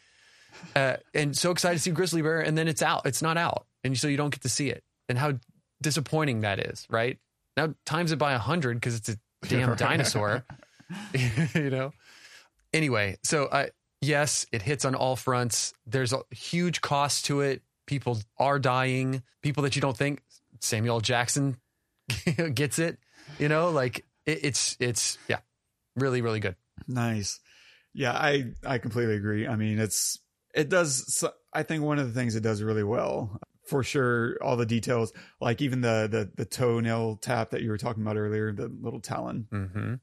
[0.75, 3.05] uh, and so excited to see grizzly bear, and then it's out.
[3.05, 4.83] It's not out, and so you don't get to see it.
[5.11, 5.35] And how
[5.83, 7.19] disappointing that is, right?
[7.57, 9.17] Now times it by a hundred because it's a
[9.49, 10.45] damn dinosaur,
[11.55, 11.93] you know.
[12.73, 13.67] Anyway, so uh,
[14.01, 15.73] yes, it hits on all fronts.
[15.87, 17.63] There's a huge cost to it.
[17.87, 19.23] People are dying.
[19.43, 20.23] People that you don't think
[20.61, 21.57] Samuel Jackson
[22.55, 22.99] gets it.
[23.39, 25.39] You know, like it, it's it's yeah,
[25.97, 26.57] really really good.
[26.87, 27.41] Nice.
[27.95, 29.47] Yeah, I I completely agree.
[29.47, 30.19] I mean, it's
[30.55, 31.25] it does.
[31.53, 34.37] I think one of the things it does really well, for sure.
[34.43, 38.17] All the details, like even the the the toenail tap that you were talking about
[38.17, 39.47] earlier, the little talon.
[39.53, 39.95] Mm-hmm.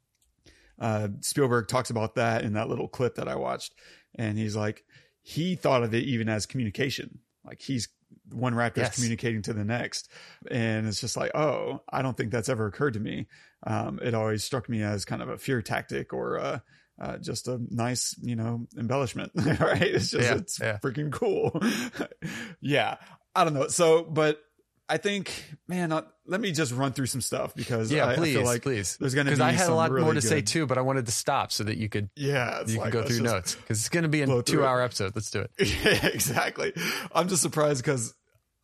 [0.79, 3.73] Uh, Spielberg talks about that in that little clip that I watched,
[4.15, 4.83] and he's like,
[5.21, 7.19] he thought of it even as communication.
[7.45, 7.89] Like he's
[8.31, 8.89] one raptor Yes.
[8.89, 10.09] is communicating to the next,
[10.49, 13.27] and it's just like, oh, I don't think that's ever occurred to me.
[13.65, 16.59] Um, it always struck me as kind of a fear tactic or uh,
[16.99, 19.31] uh, just a nice, you know, embellishment.
[19.35, 19.81] right?
[19.81, 20.77] It's just Yeah, it's yeah.
[20.83, 21.61] freaking cool.
[22.61, 22.97] yeah,
[23.35, 23.67] I don't know.
[23.67, 24.39] So, but
[24.89, 25.31] I think,
[25.67, 28.45] man, uh, let me just run through some stuff because Yeah, I, I please, feel
[28.45, 28.97] like please.
[28.97, 30.77] there's going to be Because I had a lot really more to say too, but
[30.77, 33.55] I wanted to stop so that you could Yeah, you like, can go through notes
[33.55, 34.65] because it's going to be a two it.
[34.65, 35.13] hour episode.
[35.15, 35.51] Let's do it.
[35.59, 36.73] Yeah, exactly.
[37.13, 38.13] I'm just surprised because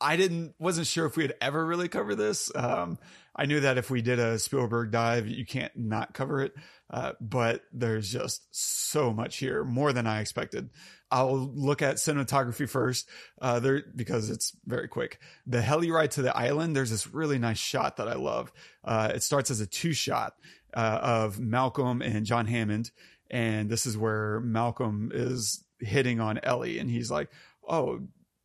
[0.02, 2.52] I didn't wasn't sure if we had ever really covered this.
[2.56, 2.98] Um,
[3.36, 6.54] I knew that if we did a Spielberg dive, you can't not cover it.
[6.90, 10.70] Uh, but there's just so much here, more than I expected.
[11.12, 13.10] I'll look at cinematography first,
[13.42, 15.20] uh, there because it's very quick.
[15.48, 18.52] The heli ride to the island, there's this really nice shot that I love.
[18.84, 20.34] Uh, it starts as a two shot
[20.74, 22.92] uh, of Malcolm and John Hammond,
[23.30, 27.30] and this is where Malcolm is hitting on Ellie, and he's like,
[27.68, 28.02] "Oh,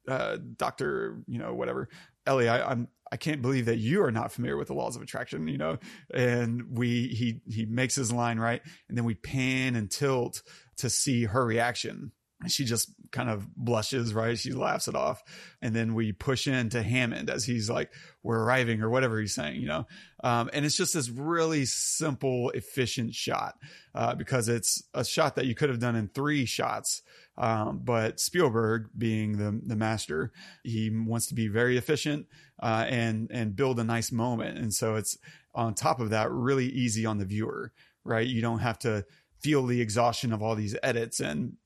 [0.08, 1.88] uh, Doctor, you know, whatever,
[2.26, 5.02] Ellie, I, I'm." I can't believe that you are not familiar with the laws of
[5.02, 5.78] attraction, you know.
[6.12, 10.42] And we he he makes his line right, and then we pan and tilt
[10.78, 12.10] to see her reaction.
[12.48, 14.38] She just kind of blushes, right?
[14.38, 15.22] She laughs it off.
[15.62, 19.60] And then we push into Hammond as he's like, we're arriving or whatever he's saying,
[19.60, 19.86] you know?
[20.22, 23.54] Um, and it's just this really simple, efficient shot,
[23.94, 27.02] uh, because it's a shot that you could have done in three shots.
[27.36, 32.26] Um, but Spielberg being the, the master, he wants to be very efficient,
[32.62, 34.58] uh, and, and build a nice moment.
[34.58, 35.18] And so it's
[35.54, 37.72] on top of that, really easy on the viewer,
[38.04, 38.26] right?
[38.26, 39.04] You don't have to
[39.40, 41.56] feel the exhaustion of all these edits and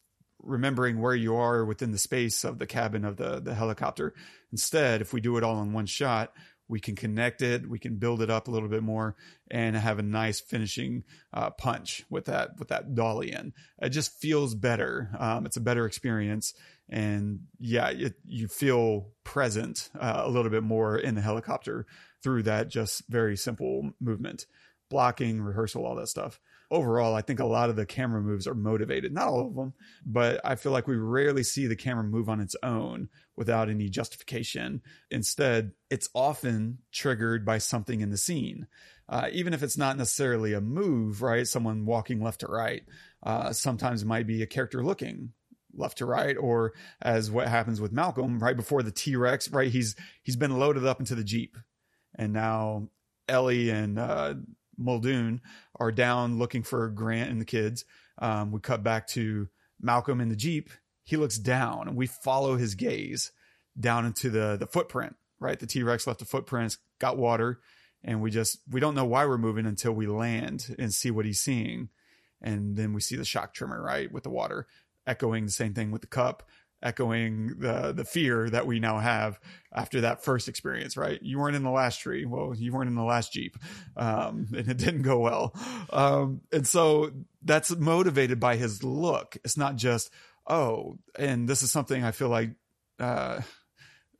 [0.41, 4.15] remembering where you are within the space of the cabin of the, the helicopter.
[4.53, 6.33] Instead, if we do it all in one shot,
[6.69, 9.17] we can connect it, we can build it up a little bit more
[9.51, 13.55] and have a nice finishing uh, punch with that, with that dolly in.
[13.81, 15.11] It just feels better.
[15.19, 16.53] Um, it's a better experience.
[16.91, 21.87] And yeah, it, you feel present uh, a little bit more in the helicopter
[22.23, 24.45] through that just very simple movement,
[24.91, 26.39] blocking, rehearsal, all that stuff
[26.71, 29.13] overall, I think a lot of the camera moves are motivated.
[29.13, 29.73] Not all of them,
[30.05, 33.89] but I feel like we rarely see the camera move on its own without any
[33.89, 34.83] justification.
[35.11, 38.67] Instead, it's often triggered by something in the scene.
[39.09, 41.47] Uh, even if it's not necessarily a move, right?
[41.47, 42.83] Someone walking left to right.
[43.23, 45.33] Uh, sometimes it might be a character looking
[45.75, 49.71] left to right, or as what happens with Malcolm right before the T Rex, right?
[49.71, 51.57] He's he's been loaded up into the Jeep,
[52.17, 52.89] and now
[53.29, 54.35] Ellie and uh,
[54.77, 55.41] Muldoon
[55.79, 57.85] are down looking for Grant and the kids.
[58.19, 59.49] Um, we cut back to
[59.81, 60.71] Malcolm in the Jeep.
[61.05, 63.33] he looks down and we follow his gaze
[63.79, 67.61] down into the the footprint right the t-rex left a footprint it's got water
[68.03, 71.25] and we just we don't know why we're moving until we land and see what
[71.25, 71.89] he's seeing
[72.43, 74.67] and then we see the shock tremor right with the water
[75.07, 76.43] echoing the same thing with the cup
[76.83, 79.41] echoing the the fear that we now have
[79.73, 81.21] after that first experience right?
[81.23, 82.25] You weren't in the last tree.
[82.25, 83.57] Well you weren't in the last jeep.
[83.97, 85.55] Um, and it didn't go well.
[85.91, 87.11] Um, and so
[87.43, 89.37] that's motivated by his look.
[89.45, 90.11] It's not just
[90.47, 92.51] oh and this is something i feel like
[93.01, 93.41] uh,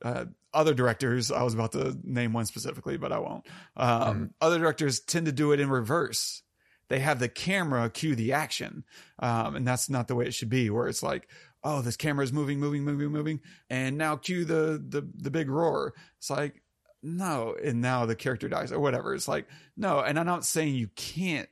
[0.03, 3.45] uh, other directors i was about to name one specifically but i won't.
[3.75, 4.29] Um, mm.
[4.39, 6.43] other directors tend to do it in reverse.
[6.89, 8.83] They have the camera cue the action.
[9.19, 11.29] Um, and that's not the way it should be where it's like
[11.63, 15.49] oh, this camera is moving, moving, moving, moving, and now cue the the the big
[15.49, 15.93] roar.
[16.17, 16.61] It's like
[17.01, 19.13] no, and now the character dies or whatever.
[19.13, 21.49] It's like no, and I'm not saying you can't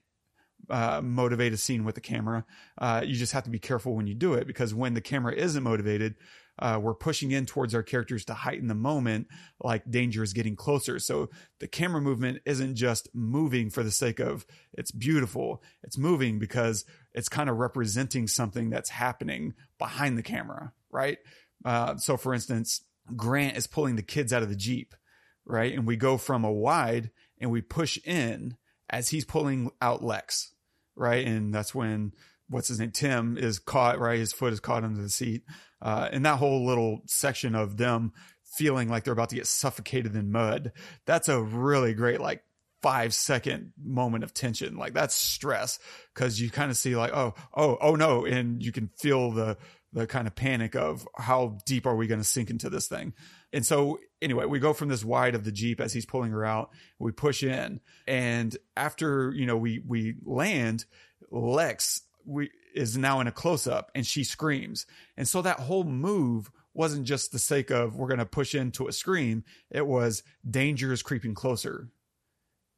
[0.70, 2.46] uh, motivate a scene with the camera.
[2.78, 5.34] Uh, you just have to be careful when you do it because when the camera
[5.34, 6.16] isn't motivated,
[6.60, 9.28] uh, we're pushing in towards our characters to heighten the moment,
[9.62, 11.00] like danger is getting closer.
[11.00, 15.62] So the camera movement isn't just moving for the sake of it's beautiful.
[15.84, 21.18] It's moving because it's kind of representing something that's happening behind the camera, right?
[21.64, 22.82] Uh, so for instance,
[23.16, 24.96] Grant is pulling the kids out of the Jeep,
[25.46, 25.74] right?
[25.74, 28.58] And we go from a wide and we push in
[28.90, 30.54] as he's pulling out Lex,
[30.96, 31.26] right?
[31.26, 32.14] And that's when
[32.50, 32.92] what's his name?
[32.92, 34.20] Tim is caught, right?
[34.20, 35.44] His foot is caught under the seat.
[35.82, 38.12] Uh, and that whole little section of them
[38.58, 40.72] feeling like they're about to get suffocated in mud.
[41.06, 42.44] That's a really great, like,
[42.82, 44.78] five second moment of tension.
[44.78, 45.80] Like that's stress
[46.14, 48.26] because you kind of see like, oh, oh, oh no.
[48.26, 49.58] And you can feel the,
[49.94, 53.14] the kind of panic of how deep are we going to sink into this thing?
[53.52, 56.46] And so anyway, we go from this wide of the Jeep as he's pulling her
[56.46, 57.80] out, we push in.
[58.08, 60.86] And after, you know, we, we land,
[61.32, 64.86] Lex we is now in a close up and she screams.
[65.16, 68.88] And so that whole move wasn't just the sake of we're going to push into
[68.88, 69.44] a scream.
[69.72, 71.90] It was danger is creeping closer.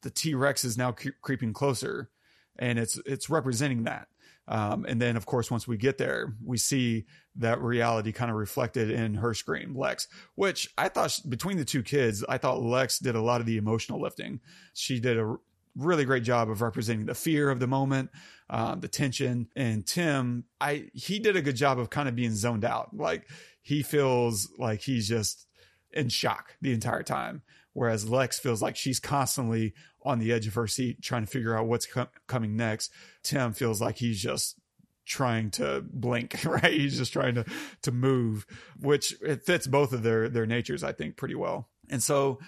[0.04, 2.10] The T Rex is now cre- creeping closer,
[2.58, 4.08] and it's it's representing that.
[4.48, 8.38] Um, and then, of course, once we get there, we see that reality kind of
[8.38, 12.98] reflected in her scream, Lex, which I thought between the two kids, I thought Lex
[12.98, 14.40] did a lot of the emotional lifting.
[14.74, 15.36] She did a
[15.76, 18.10] really great job of representing the fear of the moment,
[18.50, 19.48] um, the tension.
[19.56, 22.96] And Tim, I he did a good job of kind of being zoned out.
[22.96, 23.28] Like
[23.62, 25.48] he feels like he's just
[25.92, 27.42] in shock the entire time,
[27.74, 31.58] whereas Lex feels like she's constantly on the edge of her seat trying to figure
[31.58, 32.92] out what's com- coming next.
[33.24, 34.58] Tim feels like he's just
[35.06, 36.74] trying to blink, right?
[36.74, 37.46] He's just trying to
[37.82, 38.46] to move,
[38.80, 41.70] which it fits both of their their natures, I think, pretty well.
[41.90, 42.40] And so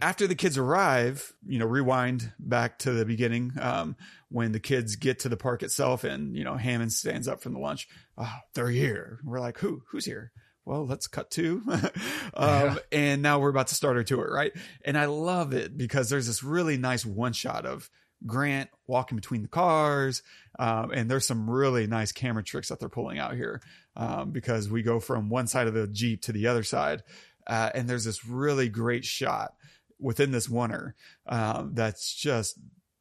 [0.00, 3.96] after the kids arrive, you know, rewind back to the beginning um,
[4.28, 7.54] when the kids get to the park itself, and you know, Hammond stands up from
[7.54, 7.88] the lunch.
[8.16, 9.20] Oh, they're here.
[9.24, 9.82] We're like, who?
[9.90, 10.32] Who's here?
[10.64, 11.90] Well, let's cut to, um,
[12.34, 12.76] yeah.
[12.92, 14.52] and now we're about to start our tour, right?
[14.84, 17.88] And I love it because there's this really nice one shot of
[18.26, 20.22] Grant walking between the cars,
[20.58, 23.62] um, and there's some really nice camera tricks that they're pulling out here
[23.96, 27.02] um, because we go from one side of the jeep to the other side,
[27.46, 29.54] uh, and there's this really great shot
[30.00, 30.94] within this oner
[31.26, 32.58] um, that's just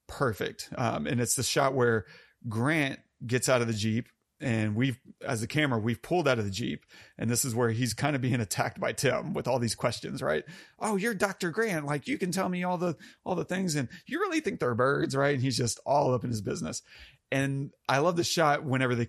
[0.08, 0.70] perfect.
[0.78, 2.06] Um, and it's the shot where
[2.48, 4.08] Grant gets out of the Jeep
[4.40, 6.86] and we've, as a camera, we've pulled out of the Jeep.
[7.18, 10.22] And this is where he's kind of being attacked by Tim with all these questions,
[10.22, 10.44] right?
[10.80, 11.50] Oh, you're Dr.
[11.50, 11.88] Grant.
[11.88, 13.76] Like you can tell me all the, all the things.
[13.76, 15.34] And you really think they're birds, right?
[15.34, 16.84] And he's just all up in his business.
[17.32, 19.08] And I love the shot whenever they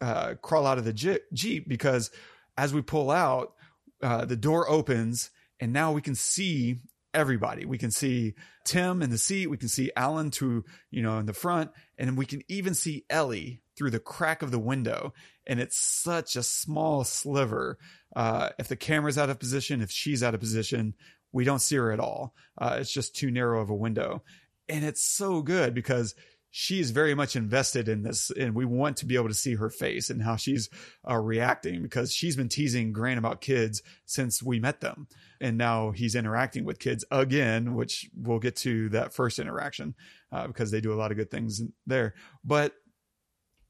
[0.00, 2.10] uh, crawl out of the Jeep because
[2.58, 3.54] as we pull out,
[4.02, 6.80] uh, the door opens and now we can see
[7.14, 7.64] everybody.
[7.64, 9.48] We can see Tim in the seat.
[9.48, 11.70] We can see Alan to, you know, in the front.
[11.98, 15.12] And we can even see Ellie through the crack of the window.
[15.46, 17.78] And it's such a small sliver.
[18.14, 20.94] Uh, if the camera's out of position, if she's out of position,
[21.32, 22.34] we don't see her at all.
[22.58, 24.22] Uh, it's just too narrow of a window.
[24.68, 26.14] And it's so good because
[26.54, 29.70] she's very much invested in this and we want to be able to see her
[29.70, 30.68] face and how she's
[31.08, 35.08] uh, reacting because she's been teasing grant about kids since we met them.
[35.40, 39.94] And now he's interacting with kids again which we'll get to that first interaction
[40.30, 42.14] uh, because they do a lot of good things there.
[42.44, 42.74] But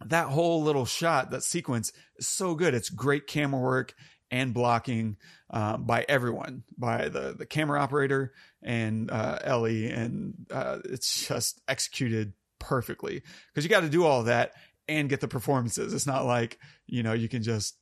[0.05, 2.75] that whole little shot that sequence is so good.
[2.75, 3.95] It's great camera work
[4.33, 5.19] and blocking
[5.51, 11.61] um, by everyone, by the the camera operator and uh, Ellie, and uh, it's just
[11.69, 12.33] executed
[12.63, 14.53] perfectly because you got to do all that
[14.89, 15.93] and get the performances.
[15.93, 17.77] It's not like, you know, you can just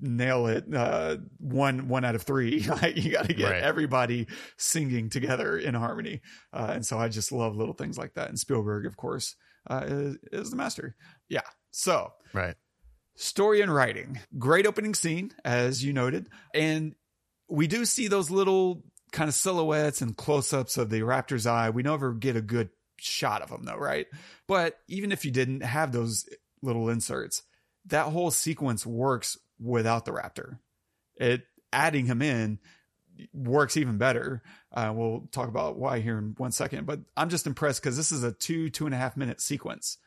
[0.00, 2.58] nail it uh, one one out of three.
[2.94, 3.62] you got to get right.
[3.62, 6.20] everybody singing together in harmony.
[6.52, 8.28] Uh, and so I just love little things like that.
[8.28, 9.36] And Spielberg, of course,
[9.68, 10.96] uh, is, is the master.
[11.28, 11.42] Yeah.
[11.70, 12.56] So right.
[13.16, 14.18] Story and writing.
[14.38, 16.28] Great opening scene, as you noted.
[16.54, 16.94] And
[17.48, 18.82] we do see those little
[19.12, 21.70] kind of silhouettes and close ups of the raptor's eye.
[21.70, 24.06] We never get a good shot of them, though, right?
[24.46, 26.28] But even if you didn't have those
[26.62, 27.42] little inserts,
[27.86, 30.58] that whole sequence works without the raptor.
[31.16, 31.42] It
[31.72, 32.58] adding him in
[33.32, 34.42] works even better.
[34.72, 38.12] Uh, we'll talk about why here in one second, but I'm just impressed because this
[38.12, 39.98] is a two, two and a half minute sequence.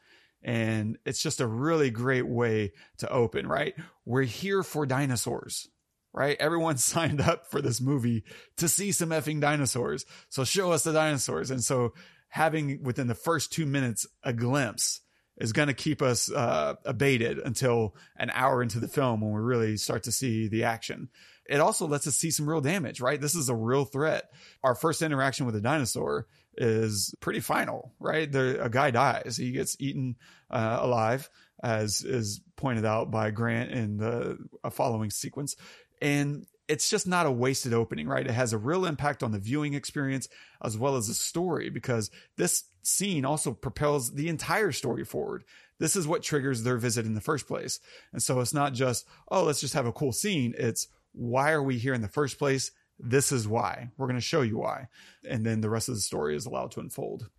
[0.42, 3.76] And it's just a really great way to open, right?
[4.06, 5.70] We're here for dinosaurs,
[6.12, 6.36] right?
[6.40, 8.24] Everyone signed up for this movie
[8.58, 10.06] to see some effing dinosaurs.
[10.30, 11.52] So show us the dinosaurs.
[11.52, 11.94] And so
[12.34, 15.02] having within the first two minutes a glimpse
[15.38, 19.40] is going to keep us uh, abated until an hour into the film when we
[19.40, 21.10] really start to see the action.
[21.48, 23.22] It also lets us see some real damage, right?
[23.22, 24.32] This is a real threat.
[24.64, 26.26] Our first interaction with a dinosaur
[26.58, 28.32] is pretty final, right?
[28.32, 29.38] There, a guy dies.
[29.38, 30.16] He gets eaten
[30.50, 31.30] uh, alive,
[31.62, 34.40] as is pointed out by Grant in the
[34.72, 35.56] following sequence.
[36.02, 38.26] And it's just not a wasted opening, right?
[38.26, 40.30] It has a real impact on the viewing experience
[40.64, 45.44] as well as the story because this scene also propels the entire story forward.
[45.80, 47.80] This is what triggers their visit in the first place.
[48.14, 50.54] And so it's not just, oh, let's just have a cool scene.
[50.58, 52.72] It's why are we here in the first place?
[53.00, 53.90] This is why.
[53.98, 54.88] We're going to show you why.
[55.28, 57.30] And then the rest of the story is allowed to unfold.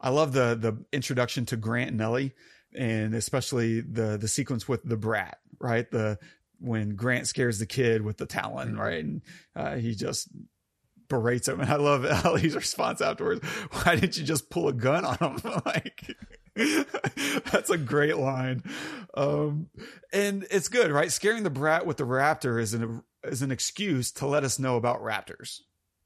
[0.00, 2.34] I love the the introduction to Grant and Ellie
[2.74, 5.90] and especially the the sequence with the brat, right?
[5.90, 6.18] The
[6.60, 8.80] when Grant scares the kid with the talon, mm-hmm.
[8.80, 9.04] right?
[9.04, 9.22] And
[9.54, 10.28] uh, he just
[11.08, 11.60] berates him.
[11.60, 13.44] And I love Ellie's response afterwards.
[13.70, 15.62] Why didn't you just pull a gun on him?
[15.66, 16.16] like,
[17.50, 18.62] that's a great line.
[19.14, 19.68] Um,
[20.12, 21.12] and it's good, right?
[21.12, 24.76] Scaring the brat with the raptor is an, is an excuse to let us know
[24.76, 25.60] about raptors.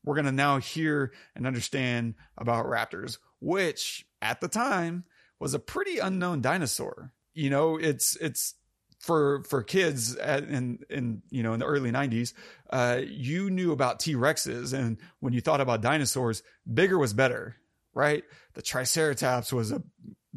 [0.04, 5.04] We're going to now hear and understand about raptors, which at the time
[5.38, 7.12] was a pretty unknown dinosaur.
[7.34, 8.54] You know, it's, it's,
[9.00, 12.32] for for kids at, in in you know in the early 90s
[12.70, 16.42] uh, you knew about t-rexes and when you thought about dinosaurs
[16.72, 17.56] bigger was better
[17.94, 18.24] right?
[18.54, 19.82] The triceratops was a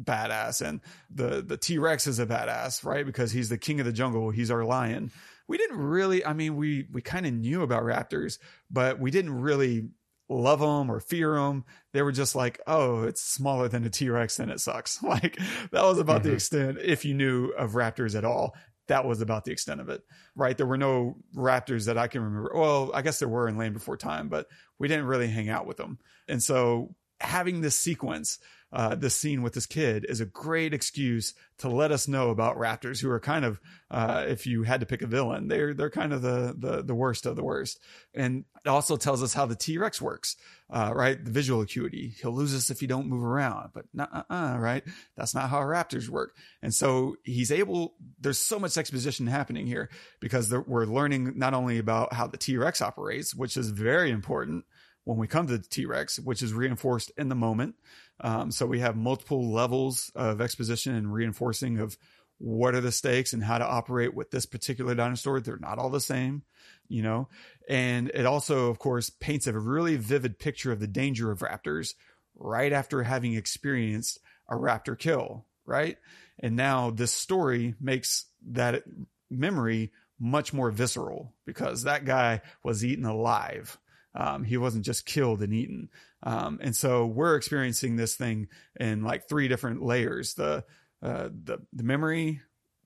[0.02, 3.06] badass and the the t-rex is a badass right?
[3.06, 4.30] Because he's the king of the jungle.
[4.30, 5.12] He's our lion.
[5.46, 8.38] We didn't really i mean we we kind of knew about raptors
[8.70, 9.88] but we didn't really
[10.28, 11.64] love them or fear them.
[11.92, 15.02] They were just like, oh, it's smaller than a T Rex and it sucks.
[15.02, 15.38] Like
[15.70, 16.28] that was about mm-hmm.
[16.28, 18.54] the extent, if you knew of raptors at all,
[18.88, 20.02] that was about the extent of it,
[20.34, 20.56] right?
[20.56, 22.52] There were no raptors that I can remember.
[22.54, 24.46] Well, I guess there were in Land Before Time, but
[24.78, 25.98] we didn't really hang out with them.
[26.28, 28.38] And so having this sequence
[28.74, 32.56] uh, this scene with this kid is a great excuse to let us know about
[32.56, 35.90] raptors who are kind of uh, if you had to pick a villain they're they're
[35.90, 37.78] kind of the, the the worst of the worst.
[38.14, 40.36] And it also tells us how the t-rex works
[40.70, 41.22] uh, right?
[41.22, 42.14] The visual acuity.
[42.20, 43.70] He'll lose us if you don't move around.
[43.72, 44.82] But uh right?
[45.16, 46.34] That's not how raptors work.
[46.62, 49.88] And so he's able there's so much exposition happening here
[50.20, 54.64] because we're learning not only about how the t-rex operates which is very important
[55.04, 57.76] when we come to the T-Rex, which is reinforced in the moment.
[58.20, 61.96] Um, so we have multiple levels of exposition and reinforcing of
[62.38, 65.40] what are the stakes and how to operate with this particular dinosaur.
[65.40, 66.42] They're not all the same,
[66.88, 67.28] you know,
[67.68, 71.94] and it also, of course, paints a really vivid picture of the danger of raptors
[72.36, 75.96] right after having experienced a raptor kill, right?
[76.40, 78.82] And now this story makes that
[79.30, 83.78] memory much more visceral because that guy was eaten alive
[84.14, 85.88] um, he wasn't just killed and eaten.
[86.22, 88.48] Um, and so we're experiencing this thing
[88.78, 90.64] in like three different layers: the
[91.02, 92.40] uh, the the memory,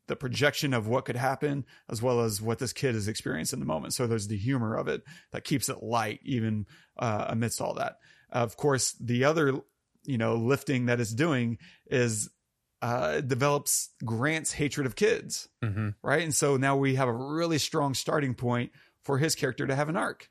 [0.06, 3.60] the projection of what could happen, as well as what this kid is experiencing in
[3.60, 3.94] the moment.
[3.94, 5.02] So there's the humor of it
[5.32, 6.66] that keeps it light, even
[6.98, 7.98] uh, amidst all that.
[8.30, 9.60] Of course, the other
[10.04, 12.30] you know lifting that it's doing is
[12.80, 15.90] uh, develops Grant's hatred of kids, mm-hmm.
[16.02, 16.22] right?
[16.22, 18.72] And so now we have a really strong starting point
[19.02, 20.30] for his character to have an arc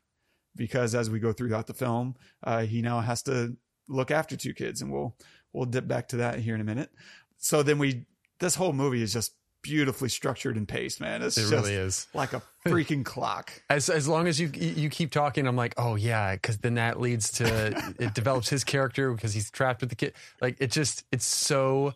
[0.58, 3.56] because as we go throughout the film, uh, he now has to
[3.88, 5.16] look after two kids, and we'll
[5.54, 6.90] we'll dip back to that here in a minute.
[7.38, 8.04] So then we
[8.40, 9.32] this whole movie is just
[9.62, 11.22] beautifully structured and paced, man.
[11.22, 13.62] It's it really is like a freaking clock.
[13.70, 17.00] As as long as you you keep talking, I'm like, oh yeah, because then that
[17.00, 20.12] leads to it develops his character because he's trapped with the kid.
[20.42, 21.94] Like it just it's so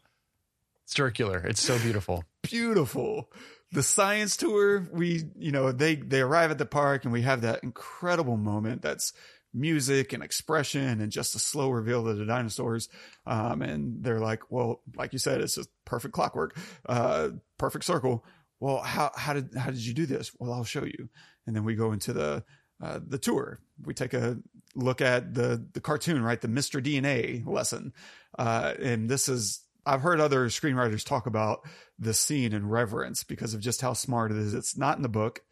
[0.86, 1.38] circular.
[1.38, 2.24] It's so beautiful.
[2.42, 3.28] Beautiful
[3.72, 7.40] the science tour, we, you know, they, they arrive at the park and we have
[7.40, 9.14] that incredible moment that's
[9.54, 12.88] music and expression and just a slow reveal of the dinosaurs.
[13.26, 16.56] Um, and they're like, well, like you said, it's just perfect clockwork,
[16.86, 18.24] uh, perfect circle.
[18.60, 20.30] Well, how, how did, how did you do this?
[20.38, 21.08] Well, I'll show you.
[21.46, 22.44] And then we go into the,
[22.82, 23.58] uh, the tour.
[23.84, 24.38] We take a
[24.74, 26.40] look at the, the cartoon, right?
[26.40, 26.82] The Mr.
[26.82, 27.94] DNA lesson.
[28.38, 31.60] Uh, and this is I've heard other screenwriters talk about
[31.98, 34.54] the scene in reverence because of just how smart it is.
[34.54, 35.42] It's not in the book,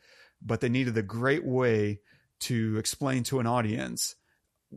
[0.41, 2.01] but they needed a great way
[2.41, 4.14] to explain to an audience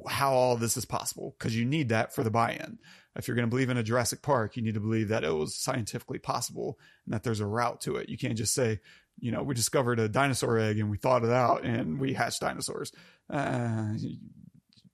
[0.10, 2.80] how all this is possible because you need that for the buy-in.
[3.16, 5.32] If you're going to believe in a Jurassic Park, you need to believe that it
[5.32, 8.10] was scientifically possible and that there's a route to it.
[8.10, 8.80] You can't just say,
[9.20, 12.42] you know, we discovered a dinosaur egg and we thought it out and we hatched
[12.42, 12.92] dinosaurs.
[13.30, 13.94] Uh,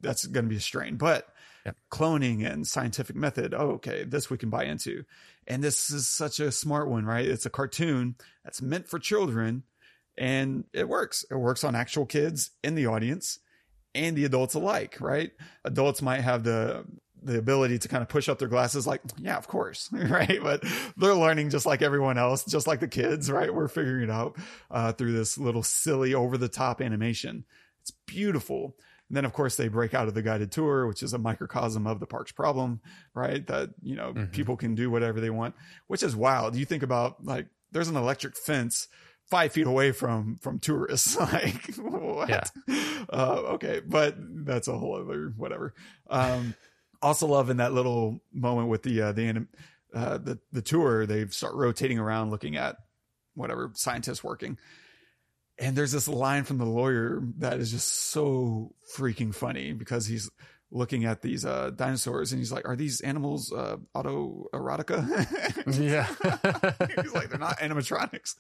[0.01, 0.97] that's going to be a strain.
[0.97, 1.28] But
[1.66, 1.76] Yep.
[1.91, 5.03] cloning and scientific method, oh, okay, this we can buy into.
[5.45, 7.28] And this is such a smart one, right?
[7.28, 9.64] It's a cartoon that's meant for children
[10.18, 11.26] and it works.
[11.30, 13.39] It works on actual kids in the audience
[13.95, 15.32] and the adults alike, right?
[15.66, 16.86] Adults might have the
[17.22, 20.39] the ability to kind of push up their glasses like, yeah, of course, right?
[20.41, 20.64] But
[20.95, 23.53] they're learning just like everyone else, just like the kids, right?
[23.53, 24.38] We're figuring it out
[24.72, 27.43] uh, through this little silly over the top animation.
[27.82, 28.76] It's beautiful.
[29.10, 31.88] And then, of course, they break out of the guided tour, which is a microcosm
[31.88, 32.80] of the park's problem,
[33.16, 33.45] right?
[33.47, 34.32] That, you know, Mhm.
[34.32, 35.55] people can do whatever they want,
[35.88, 36.55] which is wild.
[36.55, 38.88] You think about like, there's an electric fence
[39.32, 42.43] five feet away from from tourists like what Yeah.
[43.14, 45.76] uh, okay but that's a whole other whatever
[46.10, 46.55] um
[46.99, 49.49] also love in that little moment with the uh the anim-
[49.93, 52.78] uh the the tour they start rotating around looking at
[53.36, 54.57] whatever scientists working
[55.60, 60.30] and there's this line from the lawyer that is just so freaking funny because he's
[60.72, 65.26] looking at these uh dinosaurs and he's like are these animals uh autoerotica
[65.80, 66.05] Yeah.
[67.01, 68.36] He's like, they're not animatronics.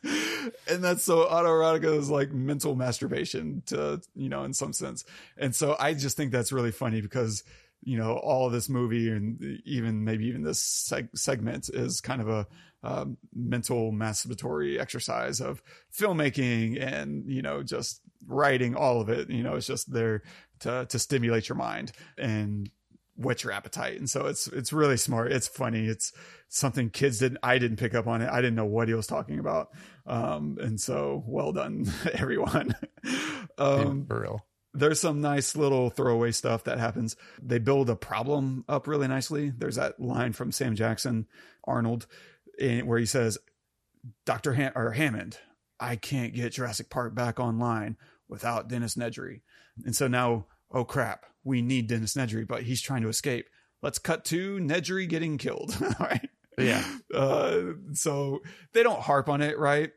[0.67, 5.03] And that's so autoerotica is like mental masturbation to, you know, in some sense.
[5.37, 7.43] And so I just think that's really funny because,
[7.83, 10.61] you know, all this movie and even maybe even this
[10.91, 12.47] seg- segment is kind of a
[12.83, 15.61] um, mental masturbatory exercise of
[15.95, 19.29] filmmaking and, you know, just writing all of it.
[19.29, 20.23] You know, it's just there
[20.59, 22.69] to, to stimulate your mind and
[23.15, 23.97] whet your appetite.
[23.97, 25.31] And so it's, it's really smart.
[25.31, 25.87] It's funny.
[25.87, 26.13] It's,
[26.49, 28.29] something kids didn't I didn't pick up on it.
[28.29, 29.69] I didn't know what he was talking about.
[30.05, 32.75] Um and so well done everyone.
[33.57, 34.45] um For real.
[34.73, 37.15] there's some nice little throwaway stuff that happens.
[37.41, 39.51] They build a problem up really nicely.
[39.55, 41.27] There's that line from Sam Jackson
[41.63, 42.07] Arnold
[42.59, 43.37] in, where he says
[44.25, 44.53] Dr.
[44.53, 45.37] Ham- or Hammond,
[45.79, 47.97] I can't get Jurassic Park back online
[48.27, 49.41] without Dennis Nedry.
[49.85, 53.47] And so now, oh crap, we need Dennis Nedry, but he's trying to escape.
[53.81, 55.75] Let's cut to Nedry getting killed.
[55.99, 56.29] right.
[56.57, 56.83] Yeah.
[57.13, 57.61] Uh,
[57.93, 58.41] so
[58.73, 59.91] they don't harp on it, right?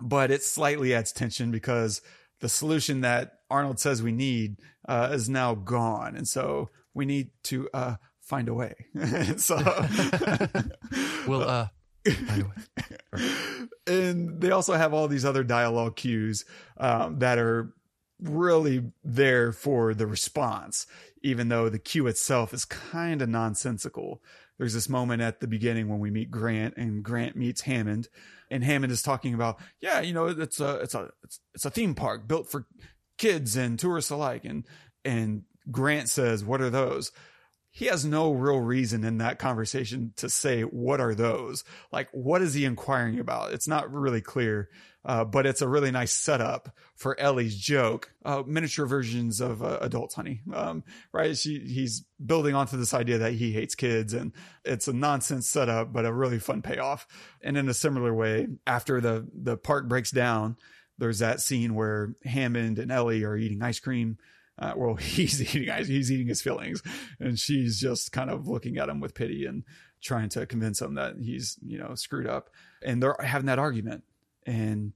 [0.00, 2.00] But it slightly adds tension because
[2.40, 4.56] the solution that Arnold says we need
[4.88, 7.96] uh, is now gone, and so we need to uh,
[8.26, 8.74] find a way.
[9.36, 9.56] so,
[11.26, 11.68] We'll uh
[12.04, 13.68] find a way.
[13.86, 16.44] and they also have all these other dialogue cues
[16.76, 17.72] um, that are
[18.20, 20.86] really there for the response,
[21.22, 24.22] even though the cue itself is kind of nonsensical.
[24.58, 28.08] There's this moment at the beginning when we meet Grant and Grant meets Hammond
[28.50, 31.70] and Hammond is talking about, yeah, you know, it's a, it's a, it's, it's a
[31.70, 32.66] theme park built for
[33.18, 34.44] kids and tourists alike.
[34.44, 34.64] And,
[35.04, 37.12] and Grant says, what are those?
[37.76, 41.62] He has no real reason in that conversation to say, what are those?
[41.92, 43.52] Like, what is he inquiring about?
[43.52, 44.70] It's not really clear.
[45.04, 48.14] Uh, but it's a really nice setup for Ellie's joke.
[48.24, 50.40] Uh, miniature versions of uh, adults, honey.
[50.54, 51.36] Um, right?
[51.36, 54.32] She, he's building onto this idea that he hates kids, and
[54.64, 57.06] it's a nonsense setup, but a really fun payoff.
[57.42, 60.56] And in a similar way, after the the park breaks down,
[60.96, 64.16] there's that scene where Hammond and Ellie are eating ice cream.
[64.58, 66.82] Uh, well, he's eating he's eating his fillings,
[67.20, 69.64] and she's just kind of looking at him with pity and
[70.02, 72.50] trying to convince him that he's you know screwed up.
[72.82, 74.04] And they're having that argument.
[74.46, 74.92] And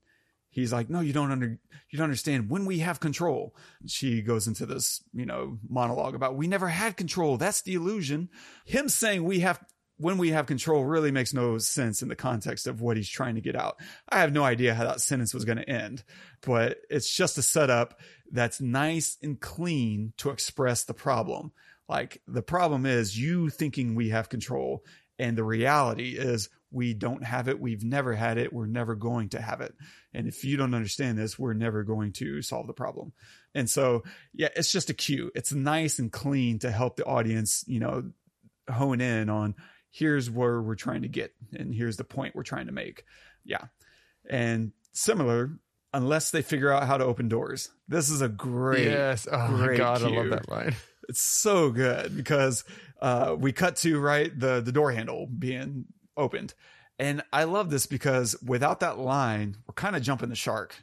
[0.49, 1.59] he's like no you don't under
[1.89, 2.49] you don't understand.
[2.49, 3.55] When we have control
[3.85, 7.37] she goes into this you know monologue about we never had control.
[7.37, 8.29] That's the illusion.
[8.65, 9.63] Him saying we have
[10.01, 13.35] when we have control really makes no sense in the context of what he's trying
[13.35, 13.77] to get out
[14.09, 16.03] i have no idea how that sentence was going to end
[16.41, 17.99] but it's just a setup
[18.31, 21.51] that's nice and clean to express the problem
[21.87, 24.83] like the problem is you thinking we have control
[25.19, 27.59] and the reality is we don't have it.
[27.59, 28.53] We've never had it.
[28.53, 29.75] We're never going to have it.
[30.13, 33.11] And if you don't understand this, we're never going to solve the problem.
[33.53, 35.31] And so, yeah, it's just a cue.
[35.35, 38.11] It's nice and clean to help the audience, you know,
[38.69, 39.55] hone in on
[39.91, 43.03] here's where we're trying to get and here's the point we're trying to make.
[43.43, 43.65] Yeah.
[44.29, 45.51] And similar,
[45.93, 47.69] unless they figure out how to open doors.
[47.87, 49.27] This is a great, yes.
[49.31, 50.75] Oh my great god, I love that line.
[51.09, 52.63] It's so good because
[53.01, 55.85] uh, we cut to right the the door handle being
[56.15, 56.53] opened,
[56.97, 60.75] and I love this because without that line, we're kind of jumping the shark.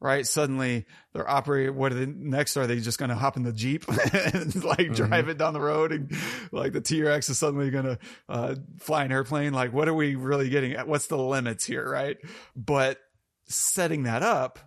[0.00, 0.26] Right?
[0.26, 1.74] Suddenly they're operating.
[1.74, 2.56] What are the next?
[2.56, 3.84] Are they just going to hop in the Jeep
[4.14, 5.92] and like drive it down the road?
[5.92, 6.12] And
[6.52, 9.52] like the T Rex is suddenly going to uh, fly an airplane?
[9.52, 10.88] Like, what are we really getting at?
[10.88, 12.16] What's the limits here, right?
[12.54, 12.98] But
[13.46, 14.58] setting that up,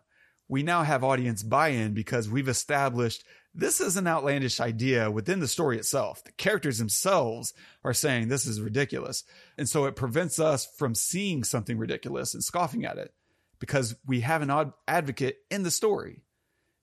[0.48, 3.24] we now have audience buy in because we've established
[3.54, 6.24] this is an outlandish idea within the story itself.
[6.24, 7.54] The characters themselves
[7.84, 9.24] are saying this is ridiculous.
[9.58, 13.14] And so it prevents us from seeing something ridiculous and scoffing at it
[13.62, 16.24] because we have an advocate in the story.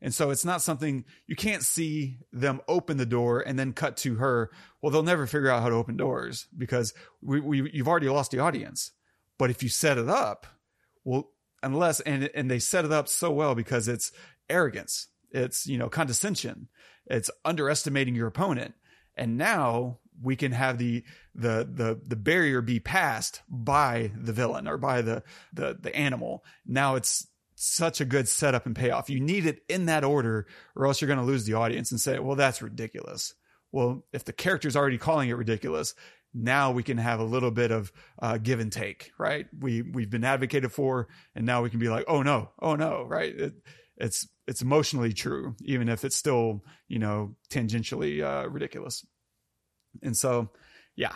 [0.01, 3.99] And so it's not something you can't see them open the door and then cut
[3.99, 4.51] to her.
[4.81, 8.31] Well, they'll never figure out how to open doors because we, we you've already lost
[8.31, 8.93] the audience.
[9.39, 10.47] But if you set it up,
[11.05, 14.11] well, unless and and they set it up so well because it's
[14.49, 16.69] arrogance it's, you know, condescension.
[17.07, 18.75] It's underestimating your opponent.
[19.17, 21.05] And now we can have the
[21.35, 26.45] the the the barrier be passed by the villain or by the the the animal.
[26.67, 29.11] Now it's such a good setup and payoff.
[29.11, 30.47] You need it in that order,
[30.77, 33.35] or else you're going to lose the audience and say, "Well, that's ridiculous."
[33.73, 35.95] Well, if the character's already calling it ridiculous,
[36.33, 39.47] now we can have a little bit of uh, give and take, right?
[39.59, 43.05] We we've been advocated for, and now we can be like, "Oh no, oh no,"
[43.05, 43.35] right?
[43.35, 43.55] It,
[43.97, 49.05] it's it's emotionally true, even if it's still you know tangentially uh, ridiculous.
[50.03, 50.51] And so,
[50.97, 51.15] yeah,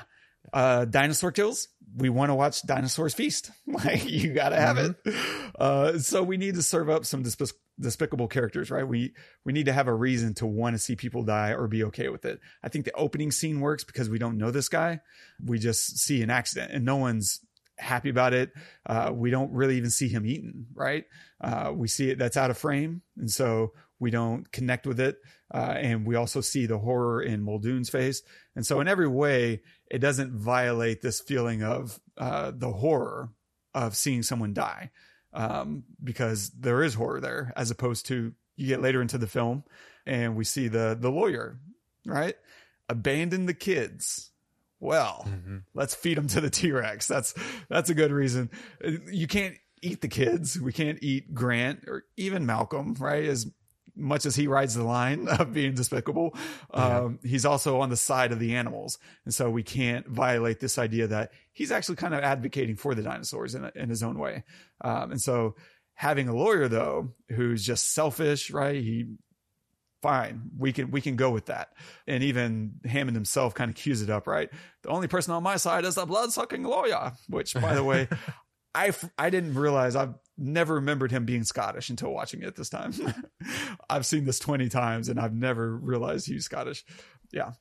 [0.53, 1.69] uh, dinosaur kills.
[1.97, 3.51] We want to watch dinosaurs feast.
[3.67, 5.09] Like you got to have mm-hmm.
[5.09, 5.53] it.
[5.59, 8.87] Uh, so we need to serve up some despic- despicable characters, right?
[8.87, 9.15] We
[9.45, 12.09] we need to have a reason to want to see people die or be okay
[12.09, 12.41] with it.
[12.63, 15.01] I think the opening scene works because we don't know this guy.
[15.43, 17.41] We just see an accident, and no one's
[17.79, 18.53] happy about it.
[18.85, 21.05] Uh, we don't really even see him eaten, right?
[21.41, 23.73] Uh, we see it that's out of frame, and so
[24.03, 25.17] we don't connect with it.
[25.55, 28.23] Uh, and we also see the horror in Muldoon's face,
[28.57, 33.29] and so in every way, it doesn't violate this feeling of uh, the horror
[33.75, 34.91] of seeing someone die,
[35.35, 39.63] um, because there is horror there, as opposed to you get later into the film,
[40.07, 41.59] and we see the the lawyer,
[42.07, 42.37] right,
[42.89, 44.33] abandon the kids
[44.83, 45.59] well, mm-hmm.
[45.75, 47.07] let's feed them to the T Rex.
[47.07, 47.35] That's
[47.69, 48.51] that's a good reason.
[48.83, 50.61] You can't eat the kids.
[50.61, 53.25] We can't eat Grant or even Malcolm, right?
[53.25, 53.47] As
[53.97, 56.35] much as he rides the line of being despicable,
[56.75, 57.01] yeah.
[57.01, 60.79] um, he's also on the side of the animals, and so we can't violate this
[60.79, 64.45] idea that he's actually kind of advocating for the dinosaurs in, in his own way.
[64.81, 65.57] Um, and so
[65.95, 68.77] having a lawyer though who's just selfish, right?
[68.77, 69.07] He
[70.03, 71.69] fine we can we can go with that
[72.09, 74.51] and even hammond himself kind of cues it up right
[74.83, 78.09] the only person on my side is the blood-sucking lawyer which by the way
[78.75, 82.93] i i didn't realize i've never remembered him being scottish until watching it this time.
[83.91, 86.85] I've seen this 20 times and i've never realized he's scottish.
[87.33, 87.53] Yeah.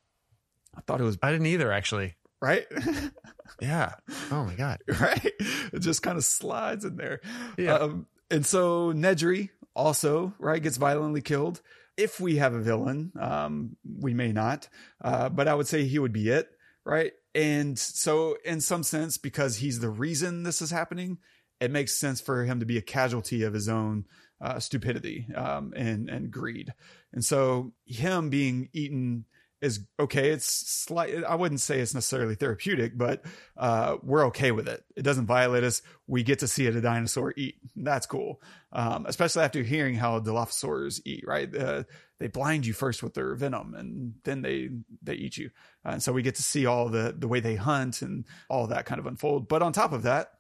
[0.75, 2.15] I thought it was i didn't either actually.
[2.41, 2.65] Right?
[3.59, 3.95] Yeah.
[4.31, 4.79] Oh my god.
[4.99, 5.33] Right?
[5.73, 7.19] It just kind of slides in there.
[7.57, 7.75] Yeah.
[7.75, 11.61] Um, and so nedry also right gets violently killed.
[11.97, 14.69] If we have a villain, um, we may not,
[15.03, 16.49] uh, but I would say he would be it,
[16.85, 17.11] right?
[17.35, 21.17] And so, in some sense, because he's the reason this is happening,
[21.61, 24.05] it makes sense for him to be a casualty of his own
[24.41, 26.73] uh, stupidity um, and and greed.
[27.13, 29.25] And so, him being eaten
[29.61, 30.31] is okay.
[30.31, 31.23] It's slight.
[31.23, 33.23] I wouldn't say it's necessarily therapeutic, but
[33.55, 34.83] uh, we're okay with it.
[34.95, 35.83] It doesn't violate us.
[36.07, 37.55] We get to see a dinosaur eat.
[37.75, 38.41] That's cool.
[38.73, 41.23] Um, especially after hearing how Dilophosaurs eat.
[41.27, 41.55] Right?
[41.55, 41.83] Uh,
[42.19, 44.69] they blind you first with their venom, and then they
[45.03, 45.51] they eat you.
[45.85, 48.65] Uh, and so we get to see all the the way they hunt and all
[48.67, 49.47] that kind of unfold.
[49.47, 50.31] But on top of that,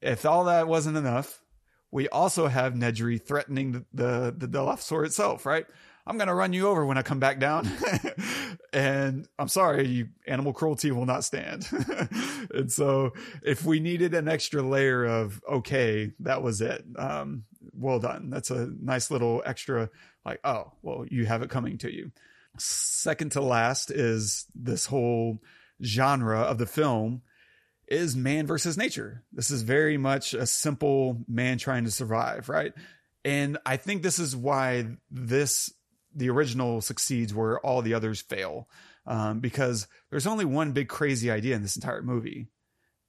[0.00, 1.42] if all that wasn't enough,
[1.90, 4.62] we also have Nedry threatening the the, the
[5.04, 5.46] itself.
[5.46, 5.66] Right?
[6.06, 7.70] I'm to run you over when I come back down.
[8.72, 11.68] and I'm sorry, you animal cruelty will not stand.
[12.54, 13.12] and so
[13.44, 16.84] if we needed an extra layer of, okay, that was it.
[16.96, 18.30] Um, well done.
[18.30, 19.90] That's a nice little extra,
[20.24, 22.10] like, oh, well, you have it coming to you.
[22.58, 25.38] Second to last is this whole
[25.82, 27.22] genre of the film
[27.90, 29.24] is man versus nature.
[29.32, 32.72] This is very much a simple man trying to survive, right?
[33.24, 35.72] And I think this is why this
[36.14, 38.68] the original succeeds where all the others fail
[39.06, 42.48] um, because there's only one big crazy idea in this entire movie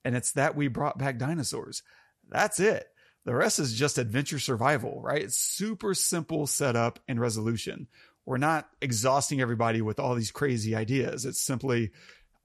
[0.05, 1.81] and it's that we brought back dinosaurs.
[2.29, 2.87] That's it.
[3.25, 5.23] The rest is just adventure survival right?
[5.23, 7.87] It's super simple setup and resolution.
[8.25, 11.25] We're not exhausting everybody with all these crazy ideas.
[11.25, 11.91] It's simply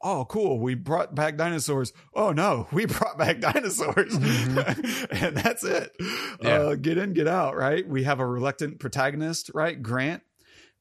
[0.03, 5.05] oh cool we brought back dinosaurs oh no we brought back dinosaurs mm-hmm.
[5.25, 5.95] and that's it
[6.43, 6.51] yeah.
[6.51, 10.23] uh, get in get out right we have a reluctant protagonist right grant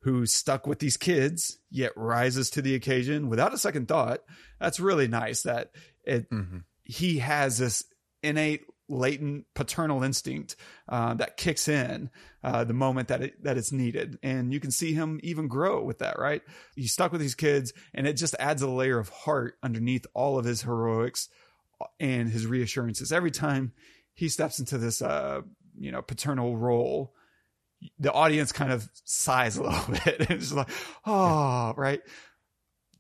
[0.05, 4.19] who's stuck with these kids yet rises to the occasion without a second thought.
[4.59, 5.71] That's really nice that
[6.03, 6.59] it mm-hmm.
[6.83, 7.83] he has this
[8.21, 10.55] innate latent paternal instinct
[10.89, 12.09] uh, that kicks in
[12.43, 15.83] uh, the moment that it, that it's needed, and you can see him even grow
[15.83, 16.19] with that.
[16.19, 16.41] Right,
[16.75, 20.37] he's stuck with these kids, and it just adds a layer of heart underneath all
[20.37, 21.29] of his heroics
[21.99, 23.73] and his reassurances every time
[24.13, 25.41] he steps into this uh,
[25.77, 27.13] you know paternal role.
[27.99, 30.69] The audience kind of sighs a little bit, and it's like,
[31.05, 32.01] oh, right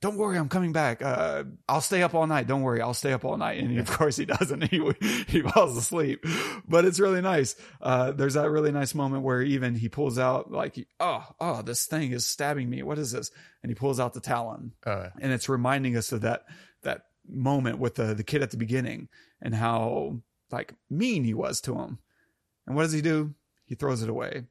[0.01, 1.01] don't worry, I'm coming back.
[1.01, 2.47] Uh, I'll stay up all night.
[2.47, 3.59] Don't worry, I'll stay up all night.
[3.59, 4.63] And of course he doesn't.
[4.69, 4.81] He
[5.27, 6.25] he falls asleep.
[6.67, 7.55] But it's really nice.
[7.81, 11.85] Uh, there's that really nice moment where even he pulls out like, oh, oh, this
[11.85, 12.83] thing is stabbing me.
[12.83, 13.31] What is this?
[13.63, 16.45] And he pulls out the talon, Uh, and it's reminding us of that
[16.83, 19.07] that moment with the the kid at the beginning
[19.41, 20.19] and how
[20.51, 21.99] like mean he was to him.
[22.67, 23.33] And what does he do?
[23.65, 24.45] He throws it away.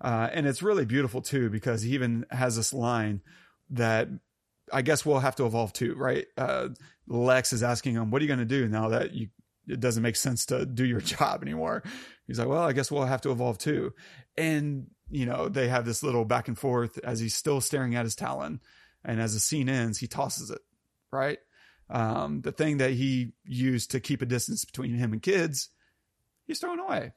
[0.00, 3.20] Uh, and it's really beautiful too because he even has this line
[3.70, 4.08] that
[4.72, 6.26] I guess we'll have to evolve too, right?
[6.36, 6.68] Uh,
[7.06, 9.28] Lex is asking him, "What are you going to do now that you
[9.68, 11.82] it doesn't make sense to do your job anymore?"
[12.26, 13.92] He's like, "Well, I guess we'll have to evolve too."
[14.36, 18.04] And you know, they have this little back and forth as he's still staring at
[18.04, 18.60] his talon,
[19.04, 20.60] and as the scene ends, he tosses it,
[21.12, 21.38] right?
[21.88, 25.70] Um, the thing that he used to keep a distance between him and kids,
[26.46, 27.12] he's throwing away.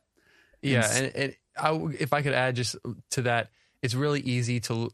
[0.64, 2.76] Yeah, and, and I, if I could add just
[3.12, 3.50] to that,
[3.82, 4.90] it's really easy to.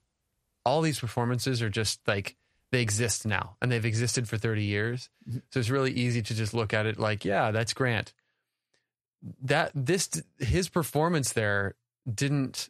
[0.66, 2.36] All these performances are just like
[2.72, 5.10] they exist now, and they've existed for thirty years.
[5.28, 5.40] Mm-hmm.
[5.52, 8.14] So it's really easy to just look at it like, yeah, that's Grant.
[9.42, 11.76] That this his performance there
[12.12, 12.70] didn't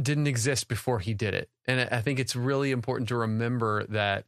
[0.00, 4.24] didn't exist before he did it, and I think it's really important to remember that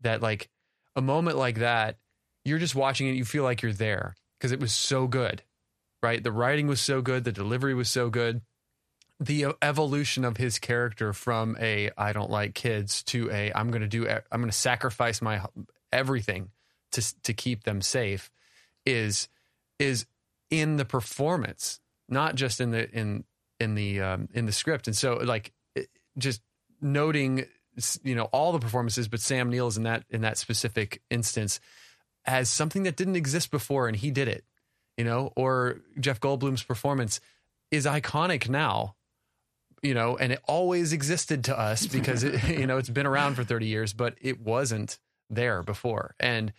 [0.00, 0.48] that like
[0.96, 1.96] a moment like that,
[2.44, 5.42] you're just watching it, you feel like you're there because it was so good
[6.04, 6.22] right?
[6.22, 8.42] The writing was so good, the delivery was so good.
[9.24, 13.82] The evolution of his character from a I don't like kids to a I'm going
[13.82, 15.44] to do I'm going to sacrifice my
[15.92, 16.50] everything
[16.92, 18.30] to to keep them safe
[18.84, 19.28] is
[19.78, 20.06] is
[20.50, 23.24] in the performance, not just in the in
[23.60, 24.86] in the um, in the script.
[24.86, 25.52] And so like
[26.18, 26.42] just
[26.80, 27.46] noting
[28.02, 31.60] you know all the performances, but Sam Neill's in that in that specific instance
[32.26, 34.44] as something that didn't exist before, and he did it
[34.96, 37.20] you know, or Jeff Goldblum's performance
[37.70, 38.94] is iconic now,
[39.84, 43.34] you know, and it always existed to us because it, you know, it's been around
[43.34, 46.14] for 30 years, but it wasn't there before.
[46.18, 46.52] And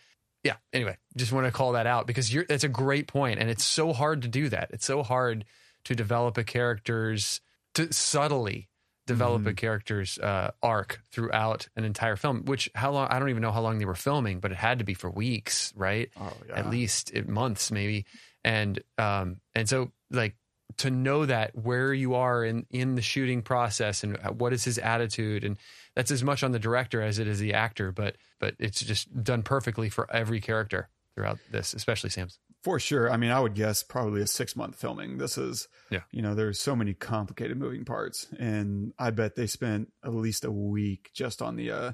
[0.44, 3.12] yeah, anyway, just want to call that out because you're, that's a great.
[3.14, 4.70] And it's so hard to do that.
[4.72, 5.44] It's so hard
[5.86, 7.42] to develop a character's,
[7.74, 8.70] to subtly
[9.08, 9.50] develop mm-hmm.
[9.50, 12.44] a character's uh, arc throughout an entire film.
[12.46, 13.08] Which how long?
[13.10, 15.10] I don't even know how long they were filming, but it had to be for
[15.10, 16.10] weeks, right?
[16.20, 16.60] Oh, yeah.
[16.60, 18.06] At least it, months, maybe.
[18.44, 20.36] And um and so like
[20.78, 24.78] to know that where you are in in the shooting process and what is his
[24.78, 25.57] attitude and
[25.95, 29.24] that's as much on the director as it is the actor, but but it's just
[29.24, 32.39] done perfectly for every character throughout this, especially Sam's.
[32.61, 33.11] For sure.
[33.11, 35.18] I mean, I would guess probably a six month filming.
[35.18, 36.01] This is, yeah.
[36.11, 40.43] you know, there's so many complicated moving parts, and I bet they spent at least
[40.43, 41.91] a week just on the, uh,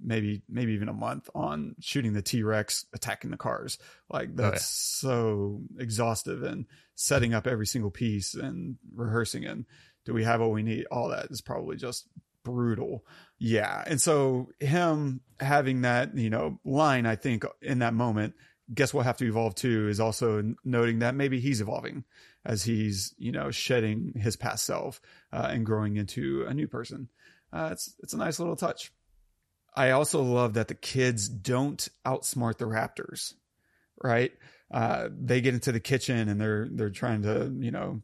[0.00, 3.78] maybe maybe even a month on shooting the T Rex attacking the cars.
[4.10, 5.12] Like that's oh, yeah.
[5.12, 9.66] so exhaustive and setting up every single piece and rehearsing and
[10.04, 10.86] do we have what we need?
[10.90, 12.08] All that is probably just
[12.44, 13.04] brutal.
[13.38, 13.84] Yeah.
[13.86, 18.34] And so him having that, you know, line, I think in that moment
[18.74, 22.04] guess we'll have to evolve too is also noting that maybe he's evolving
[22.44, 25.00] as he's you know shedding his past self
[25.32, 27.08] uh, and growing into a new person
[27.52, 28.92] uh, it's it's a nice little touch
[29.74, 33.34] i also love that the kids don't outsmart the raptors
[34.02, 34.32] right
[34.70, 38.02] uh, they get into the kitchen and they're they're trying to you know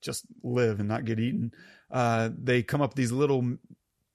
[0.00, 1.52] just live and not get eaten
[1.90, 3.56] uh, they come up with these little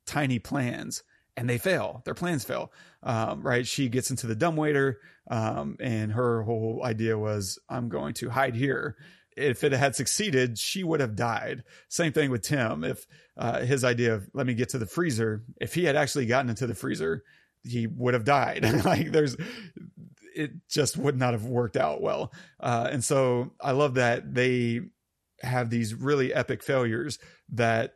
[0.06, 1.04] tiny plans
[1.40, 2.02] and they fail.
[2.04, 2.72] Their plans fail.
[3.02, 3.66] Um, right?
[3.66, 5.00] She gets into the dumbwaiter,
[5.32, 8.98] um, and her whole idea was, "I'm going to hide here."
[9.40, 11.64] If it had succeeded, she would have died.
[11.88, 12.84] Same thing with Tim.
[12.84, 13.06] If
[13.38, 16.50] uh, his idea of "let me get to the freezer," if he had actually gotten
[16.50, 17.24] into the freezer,
[17.64, 18.64] he would have died.
[18.86, 19.36] like there's,
[20.36, 22.34] it just would not have worked out well.
[22.60, 24.82] Uh, and so I love that they
[25.42, 27.18] have these really epic failures
[27.54, 27.96] that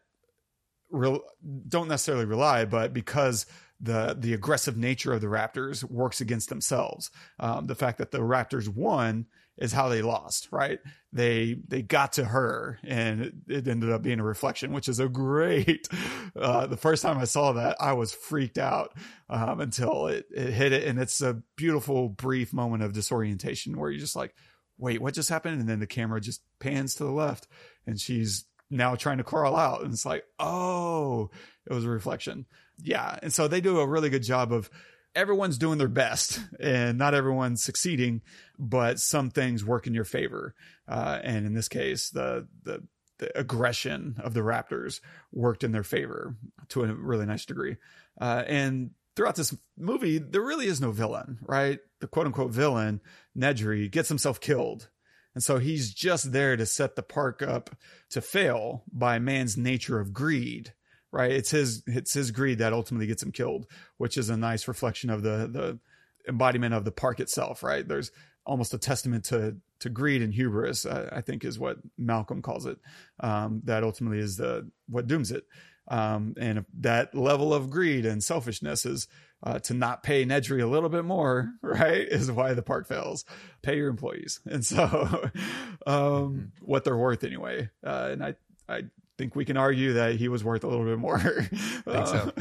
[0.90, 1.20] re-
[1.68, 3.46] don't necessarily rely, but because
[3.84, 7.12] the the aggressive nature of the Raptors works against themselves.
[7.40, 9.26] Um, the fact that the Raptors won
[9.58, 10.80] is how they lost, right?
[11.12, 15.10] They they got to her, and it, ended up being a reflection, which is a
[15.10, 15.88] great.
[16.36, 18.98] Uh, the first time I saw that, I was freaked out
[19.30, 23.92] um, until it, it hit it, and it's a beautiful, brief moment of disorientation where
[23.92, 24.34] you're just like,
[24.80, 27.48] "Wait, what just happened?" And then the camera just pans to the left,
[27.86, 29.84] and she's now trying to crawl out.
[29.84, 31.30] And it's like, oh,
[31.70, 32.46] it was a reflection.
[32.82, 33.18] Yeah.
[33.22, 34.70] And so they do a really good job of
[35.16, 38.22] everyone's doing their best and not everyone's succeeding,
[38.58, 40.56] but some things work in your favor.
[40.88, 42.84] Uh, and in this case, the, the,
[43.20, 45.00] the aggression of the Raptors
[45.32, 46.36] worked in their favor
[46.70, 47.78] to a really nice degree.
[48.20, 51.80] Uh, and throughout this movie, there really is no villain, right?
[52.00, 53.02] The quote unquote villain,
[53.38, 54.90] Nedry, gets himself killed.
[55.36, 57.76] And so he's just there to set the park up
[58.12, 60.74] to fail by man's nature of greed,
[61.14, 61.32] right?
[61.32, 65.12] It's his, it's his greed that ultimately gets him killed, which is a nice reflection
[65.12, 65.80] of the, the
[66.28, 67.88] embodiment of the park itself, right?
[67.88, 68.12] There's
[68.46, 72.66] almost a testament to, to greed and hubris, I, I think is what Malcolm calls
[72.66, 72.80] it.
[73.20, 75.46] Um, that ultimately is the, what dooms it.
[75.88, 79.08] Um, and that level of greed and selfishness is
[79.44, 82.08] uh, to not pay Nedry a little bit more, right?
[82.08, 83.24] Is why the park fails.
[83.62, 85.30] Pay your employees, and so
[85.86, 87.70] um, what they're worth anyway.
[87.86, 88.36] Uh, and I,
[88.70, 88.84] I
[89.18, 91.22] think we can argue that he was worth a little bit more.
[91.88, 92.32] uh, so.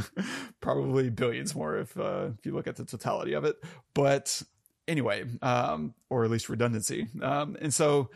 [0.61, 3.57] probably billions more if uh, if you look at the totality of it.
[3.95, 4.43] But
[4.89, 7.09] anyway, um, or at least redundancy.
[7.21, 8.11] Um, and so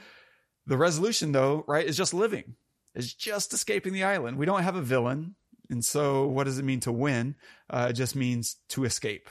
[0.67, 2.57] the resolution, though, right, is just living
[2.97, 4.39] is just escaping the island.
[4.39, 5.37] We don't have a villain.
[5.69, 7.37] And so what does it mean to win?
[7.69, 9.29] Uh, it just means to escape.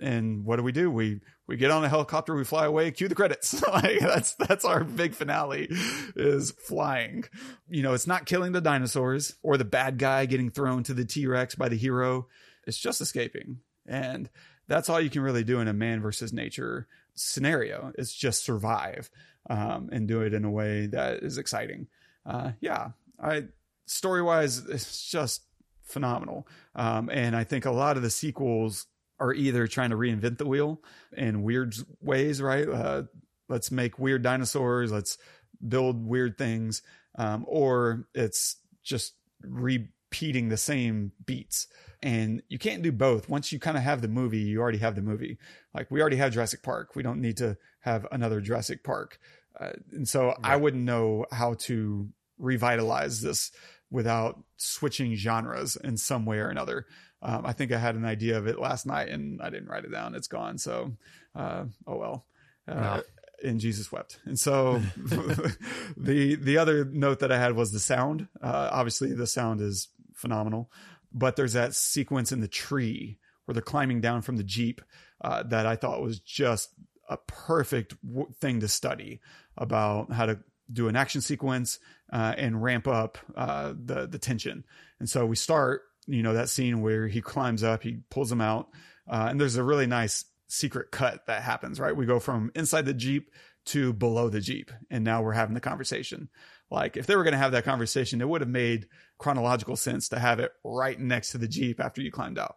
[0.00, 0.90] And what do we do?
[0.90, 3.62] We, we get on a helicopter, we fly away, cue the credits.
[3.68, 5.68] like that's, that's our big finale
[6.16, 7.24] is flying.
[7.68, 11.04] You know, it's not killing the dinosaurs or the bad guy getting thrown to the
[11.04, 12.26] T-Rex by the hero.
[12.66, 13.58] It's just escaping.
[13.86, 14.30] And
[14.68, 17.92] that's all you can really do in a man versus nature scenario.
[17.98, 19.10] It's just survive,
[19.50, 21.88] um, and do it in a way that is exciting.
[22.24, 22.90] Uh, yeah,
[23.22, 23.44] I
[23.86, 25.42] story wise, it's just
[25.82, 26.46] phenomenal.
[26.74, 28.86] Um, and I think a lot of the sequels
[29.22, 30.82] are either trying to reinvent the wheel
[31.16, 32.68] in weird ways, right?
[32.68, 33.04] Uh,
[33.48, 35.16] let's make weird dinosaurs, let's
[35.66, 36.82] build weird things,
[37.16, 41.68] um, or it's just repeating the same beats.
[42.02, 43.28] And you can't do both.
[43.28, 45.38] Once you kind of have the movie, you already have the movie.
[45.72, 46.96] Like we already have Jurassic Park.
[46.96, 49.20] We don't need to have another Jurassic Park.
[49.58, 50.36] Uh, and so right.
[50.42, 52.08] I wouldn't know how to
[52.38, 53.52] revitalize this
[53.88, 56.86] without switching genres in some way or another.
[57.22, 59.84] Um, I think I had an idea of it last night and I didn't write
[59.84, 60.14] it down.
[60.14, 60.58] It's gone.
[60.58, 60.92] So,
[61.34, 62.26] uh, oh well.
[62.66, 63.02] Uh, no.
[63.44, 64.20] And Jesus wept.
[64.24, 64.80] And so
[65.96, 68.28] the the other note that I had was the sound.
[68.40, 70.70] Uh, obviously, the sound is phenomenal,
[71.12, 74.80] but there's that sequence in the tree where they're climbing down from the jeep
[75.22, 76.70] uh, that I thought was just
[77.08, 79.20] a perfect w- thing to study
[79.56, 80.38] about how to
[80.72, 81.78] do an action sequence
[82.12, 84.64] uh, and ramp up uh, the the tension.
[85.00, 88.40] And so we start, you know, that scene where he climbs up, he pulls him
[88.40, 88.68] out,
[89.08, 91.80] uh, and there's a really nice secret cut that happens.
[91.80, 93.30] Right, we go from inside the jeep
[93.66, 96.28] to below the jeep, and now we're having the conversation.
[96.70, 98.86] Like if they were going to have that conversation, it would have made
[99.18, 102.56] chronological sense to have it right next to the jeep after you climbed out.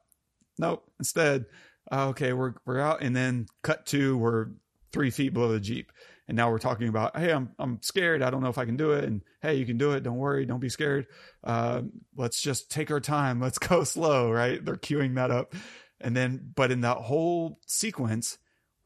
[0.57, 0.89] Nope.
[0.99, 1.45] Instead,
[1.91, 4.47] okay, we're we're out, and then cut to we're
[4.91, 5.91] three feet below the jeep
[6.27, 8.21] and now we're talking about hey i'm i'm scared.
[8.21, 9.03] I don't know if i can do it.
[9.03, 10.03] And hey you can do it.
[10.03, 10.45] Don't worry.
[10.45, 11.07] Don't be scared.
[11.43, 11.83] Uh,
[12.15, 13.39] let's just take our time.
[13.45, 14.63] Let's go slow right?
[14.63, 15.53] They're queuing that up.
[16.01, 18.37] And then but in that whole sequence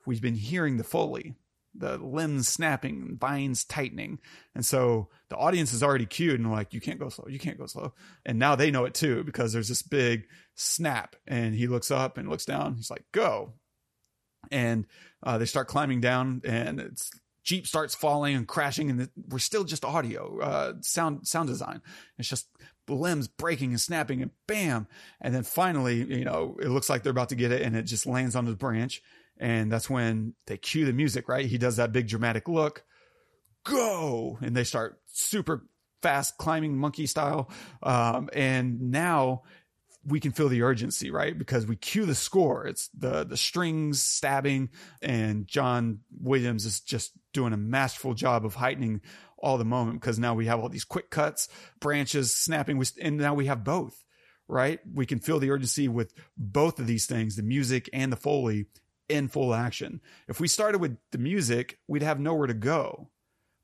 [0.05, 1.35] we've been hearing the foley
[1.75, 4.19] the limbs snapping vines tightening.
[4.55, 7.27] And so the audience is already cued and like you can't go slow.
[7.27, 7.93] You can't go slow.
[8.25, 10.25] And now they know it too because there's this big
[10.55, 12.75] snap and he looks up and looks down.
[12.75, 13.53] He's like go.
[14.51, 14.85] And
[15.23, 17.11] uh, they start climbing down and it's
[17.49, 21.81] Jeep starts falling and crashing, and we're still just audio, uh, sound, sound design.
[22.19, 22.47] It's just
[22.87, 24.85] limbs breaking and snapping, and bam,
[25.19, 27.83] and then finally, you know, it looks like they're about to get it, and it
[27.83, 29.01] just lands on the branch,
[29.39, 31.27] and that's when they cue the music.
[31.27, 32.83] Right, he does that big dramatic look,
[33.63, 35.65] go, and they start super
[36.03, 37.49] fast climbing monkey style,
[37.81, 39.41] um, and now
[40.09, 41.37] we can feel the urgency, right?
[41.37, 42.65] Because we cue the score.
[42.65, 44.69] It's the the strings stabbing,
[45.01, 49.01] and John Williams is just doing a masterful job of heightening
[49.37, 51.47] all the moment because now we have all these quick cuts,
[51.79, 54.03] branches snapping, and now we have both,
[54.47, 54.79] right?
[54.93, 58.65] We can feel the urgency with both of these things, the music and the foley
[59.07, 60.01] in full action.
[60.27, 63.09] If we started with the music, we'd have nowhere to go.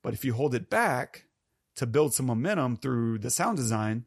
[0.02, 1.26] But if you hold it back
[1.76, 4.06] to build some momentum through the sound design,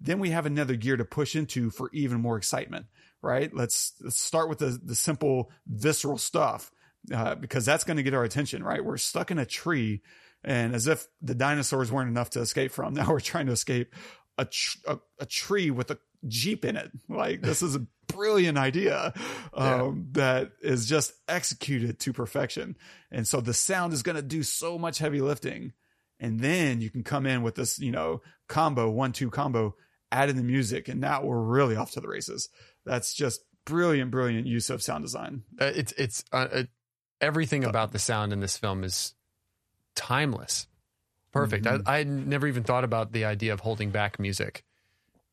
[0.00, 2.86] then we have another gear to push into for even more excitement,
[3.22, 3.54] right?
[3.54, 6.72] Let's, let's start with the, the simple visceral stuff,
[7.14, 8.84] uh, because that's going to get our attention, right?
[8.84, 10.02] We're stuck in a tree
[10.42, 12.94] and as if the dinosaurs weren't enough to escape from.
[13.00, 13.94] Now we're trying to escape
[14.38, 16.90] a, tr- a, a, tree with a Jeep in it.
[17.08, 19.12] Like this is a brilliant idea,
[19.54, 20.22] um, yeah.
[20.22, 22.76] that is just executed to perfection.
[23.10, 25.72] And so the sound is going to do so much heavy lifting.
[26.18, 29.74] And then you can come in with this, you know, combo, one, two combo
[30.12, 32.48] add in the music, and now we're really off to the races.
[32.84, 35.42] That's just brilliant, brilliant use of sound design.
[35.60, 36.62] Uh, it's it's uh, uh,
[37.20, 39.14] everything about the sound in this film is
[39.94, 40.66] timeless,
[41.32, 41.64] perfect.
[41.64, 41.82] Mhm.
[41.86, 44.64] I I never even thought about the idea of holding back music,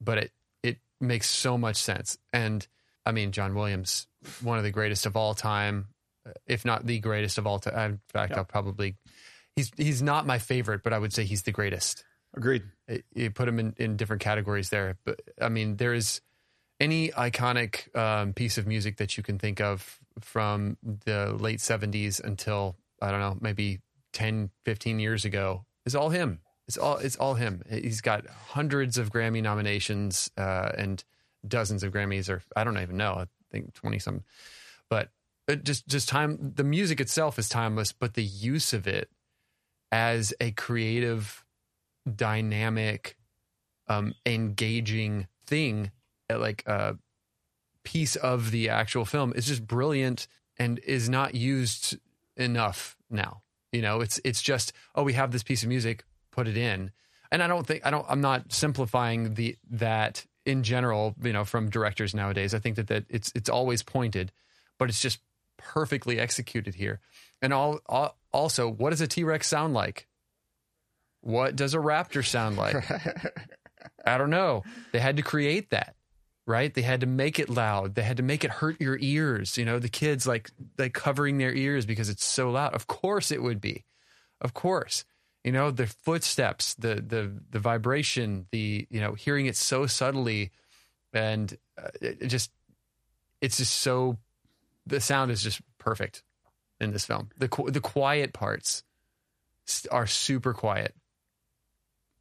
[0.01, 0.32] but it
[0.63, 2.17] it makes so much sense.
[2.34, 2.67] And
[3.05, 4.07] I mean, John Williams,
[4.41, 5.88] one of the greatest of all time,
[6.25, 7.91] uh, if not the greatest of all time.
[7.93, 8.38] In fact, Yeah.
[8.39, 8.95] I'll probably
[9.55, 12.03] he's he's not my favorite, but I would say he's the greatest.
[12.36, 12.63] Agreed.
[13.13, 14.97] You put them in, in different categories there.
[15.03, 16.21] But I mean, there is
[16.79, 22.23] any iconic um, piece of music that you can think of from the late 70s
[22.23, 23.79] until, I don't know, maybe
[24.13, 26.39] 10, 15 years ago is all him.
[26.67, 27.63] It's all, it's all him.
[27.69, 31.03] He's got hundreds of Grammy nominations uh, and
[31.47, 34.23] dozens of Grammys, or I don't even know, I think 20 some.
[34.89, 35.09] But
[35.47, 39.09] it just, just time, the music itself is timeless, but the use of it
[39.91, 41.45] as a creative
[42.16, 43.18] dynamic,
[43.88, 45.91] um, engaging thing,
[46.30, 46.97] uh, like a
[47.84, 50.28] piece of the actual film, is just brilliant
[50.58, 51.97] and is not used
[52.36, 53.41] enough now.
[53.72, 56.91] You know, it's it's just oh, we have this piece of music, put it in,
[57.32, 58.05] and I don't think I don't.
[58.10, 61.16] I'm not simplifying the that in general.
[61.22, 64.32] You know, from directors nowadays, I think that that it's it's always pointed,
[64.78, 65.20] but it's just
[65.58, 67.01] perfectly executed here.
[67.41, 70.08] And all, all also, what does a T Rex sound like?
[71.22, 72.76] What does a raptor sound like?
[74.05, 74.63] I don't know.
[74.91, 75.95] They had to create that,
[76.45, 76.74] right?
[76.74, 77.95] They had to make it loud.
[77.95, 79.57] They had to make it hurt your ears.
[79.57, 82.74] You know, the kids like like covering their ears because it's so loud.
[82.74, 83.86] Of course it would be.
[84.41, 85.03] Of course.
[85.43, 90.51] You know, the footsteps, the the the vibration, the you know, hearing it so subtly
[91.13, 92.51] and uh, it, it just
[93.41, 94.18] it's just so
[94.86, 96.24] the sound is just perfect
[96.80, 97.30] in this film.
[97.38, 98.84] The the quiet parts
[99.91, 100.95] are super quiet.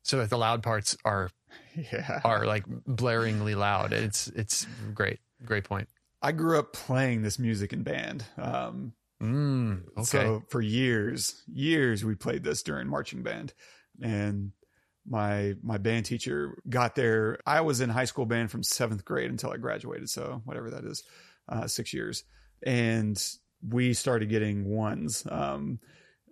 [0.06, 1.30] So that the loud parts are
[1.74, 2.20] Yeah.
[2.24, 3.92] are like blaringly loud.
[3.92, 5.18] It's it's great.
[5.44, 5.88] Great point.
[6.22, 8.24] I grew up playing this music in band.
[8.38, 8.92] Um,
[9.22, 10.04] Mm, okay.
[10.04, 13.54] So for years, years we played this during marching band,
[14.02, 14.52] and
[15.08, 17.38] my my band teacher got there.
[17.46, 20.84] I was in high school band from seventh grade until I graduated, so whatever that
[20.84, 21.02] is,
[21.48, 22.24] uh, six years,
[22.62, 23.22] and
[23.66, 25.78] we started getting ones, um,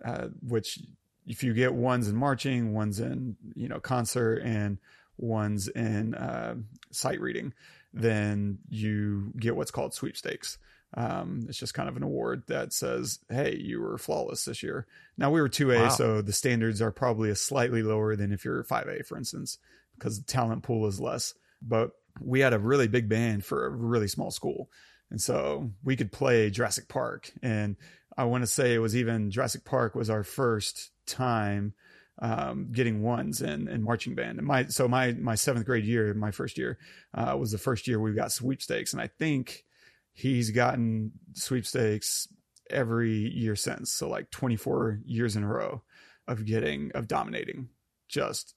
[0.05, 0.79] uh, which
[1.27, 4.79] if you get ones in marching, ones in you know concert, and
[5.17, 6.57] ones in uh,
[6.91, 7.53] sight reading,
[7.93, 10.59] then you get what's called sweepstakes.
[10.97, 14.87] Um, it's just kind of an award that says, "Hey, you were flawless this year."
[15.19, 15.89] Now we were two A, Wow.
[15.89, 19.59] so the standards are probably a slightly lower than if you're five A, for instance,
[19.99, 21.35] because the talent pool is less.
[21.61, 24.71] But we had a really big band for a really small school,
[25.11, 27.33] and so we could play Jurassic Park.
[27.43, 27.75] And
[28.17, 31.75] I want to say it was even Jurassic Park was our first time
[32.21, 34.39] um, getting ones in, in marching band.
[34.39, 36.79] And my so my my seventh grade year, my first year,
[37.13, 39.65] uh, was the first year we got sweepstakes, and I think
[40.13, 42.29] he's gotten sweepstakes
[42.71, 43.93] every year since.
[43.93, 45.83] So like 24 years in a row
[46.29, 47.69] of getting of dominating,
[48.09, 48.55] just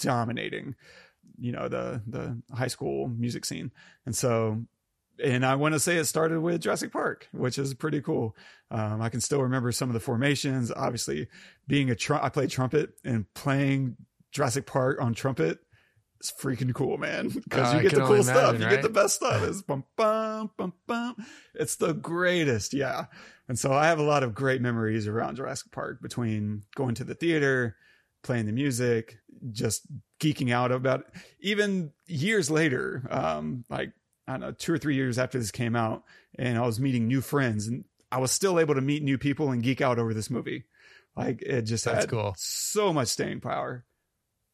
[0.00, 0.74] dominating,
[1.38, 3.70] you know, the the high school music scene.
[4.04, 4.64] And so
[5.22, 8.36] and I want to say it started with Jurassic Park, which is pretty cool.
[8.70, 10.72] Um, I can still remember some of the formations.
[10.74, 11.28] Obviously,
[11.66, 13.96] being a tr- I played trumpet and playing
[14.32, 15.58] Jurassic Park on trumpet
[16.20, 17.28] is freaking cool, man.
[17.28, 19.42] Because Uh, you get the cool stuff, imagine, you get the best stuff.
[19.42, 21.16] It's bum bum bum bum.
[21.54, 23.06] It's the greatest, yeah.
[23.48, 27.04] And so I have a lot of great memories around Jurassic Park between going to
[27.04, 27.76] the theater,
[28.22, 29.18] playing the music,
[29.52, 29.86] just
[30.20, 31.06] geeking out about it.
[31.40, 33.92] Even years later, um, like
[34.26, 36.04] I don't know, two or three years after this came out,
[36.38, 39.50] and I was meeting new friends, and I was still able to meet new people
[39.50, 40.64] and geek out over this movie.
[41.16, 42.34] Like it just That's had cool.
[42.36, 43.84] so much staying power.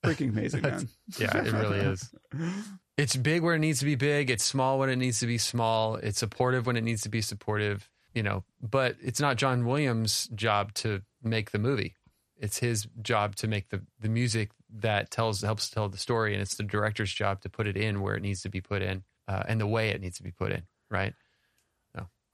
[0.04, 0.88] Freaking amazing, man.
[1.18, 2.10] Yeah, it really is.
[2.98, 4.28] It's big where it needs to be big.
[4.28, 5.96] It's small when it needs to be small.
[5.96, 7.88] It's supportive when it needs to be supportive.
[8.14, 11.94] You know, but it's not John Williams' job to make the movie.
[12.36, 14.50] It's his job to make the the music
[14.80, 18.02] that tells helps tell the story, and it's the director's job to put it in
[18.02, 20.32] where it needs to be put in, uh, and the way it needs to be
[20.32, 20.62] put in.
[20.90, 21.14] Right?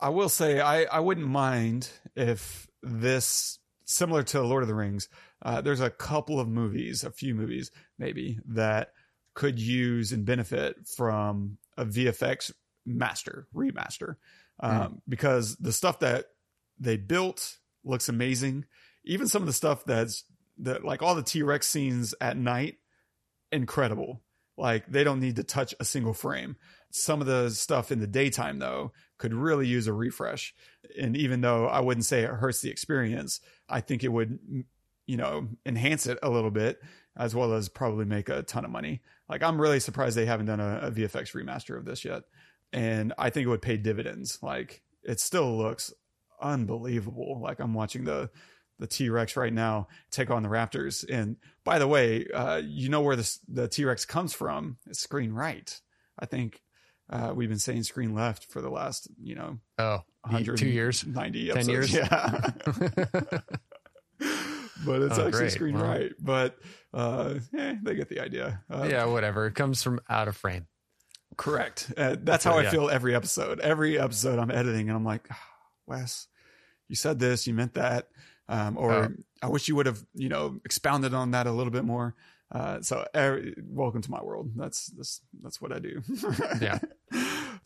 [0.00, 5.08] I will say I, I wouldn't mind if this similar to Lord of the Rings.
[5.42, 8.92] Uh, there's a couple of movies, a few movies maybe that
[9.34, 12.52] could use and benefit from a VFX
[12.84, 14.16] master remaster
[14.60, 16.26] um, because the stuff that
[16.78, 18.64] they built looks amazing.
[19.04, 20.24] Even some of the stuff that's
[20.58, 22.76] that like all the T Rex scenes at night,
[23.50, 24.22] incredible.
[24.56, 26.56] Like they don't need to touch a single frame.
[26.90, 30.54] Some of the stuff in the daytime though could really use a refresh.
[30.98, 34.38] And even though I wouldn't say it hurts the experience, I think it would,
[35.06, 36.80] you know, enhance it a little bit
[37.16, 39.02] as well as probably make a ton of money.
[39.28, 42.22] Like I'm really surprised they haven't done a, a VFX remaster of this yet.
[42.72, 44.38] and I think it would pay dividends.
[44.42, 45.92] Like it still looks
[46.40, 47.40] unbelievable.
[47.42, 48.30] Like I'm watching the
[48.78, 51.04] the T Rex right now take on the Raptors.
[51.08, 54.76] And by the way, uh, you know where the the T Rex comes from?
[54.86, 55.80] It's screen right.
[56.18, 56.62] I think
[57.10, 60.00] uh, we've been saying screen left for the last you know oh
[60.56, 62.50] two years, ninety, 10 years, yeah.
[64.84, 65.52] but it's Oh, actually great.
[65.52, 66.12] screen right.
[66.20, 66.58] But
[66.94, 68.62] uh, eh, they get the idea.
[68.70, 69.46] Uh, yeah, whatever.
[69.46, 70.66] It comes from out of frame.
[71.36, 71.92] Correct.
[71.96, 72.70] Uh, that's how So, I yeah.
[72.70, 73.60] feel every episode.
[73.60, 75.40] Every episode I'm editing, and I'm like, "Ah,
[75.86, 76.26] Wes,
[76.88, 78.08] you said this, you meant that,
[78.48, 79.08] um, or Oh.
[79.42, 82.16] I wish you would have, you know, expounded on that a little bit more.
[82.50, 84.50] Uh, so, every, welcome to my world.
[84.56, 86.02] That's that's that's what I do.
[86.60, 86.78] Yeah.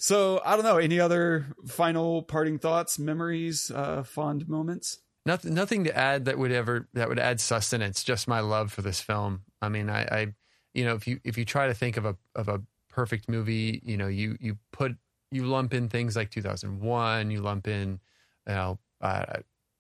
[0.03, 0.78] So I don't know.
[0.78, 4.98] Any other final parting thoughts, memories, uh, fond moments?
[5.24, 8.03] Nothing, nothing to add that would ever that would add sustenance.
[8.03, 9.42] Just my love for this film.
[9.62, 10.26] I mean, I, I,
[10.74, 13.80] you know, if you if you try to think of a of a perfect movie,
[13.84, 14.96] you know, you you put
[15.30, 18.00] you lump in things like 2001, you lump in,
[18.48, 19.24] you know, uh,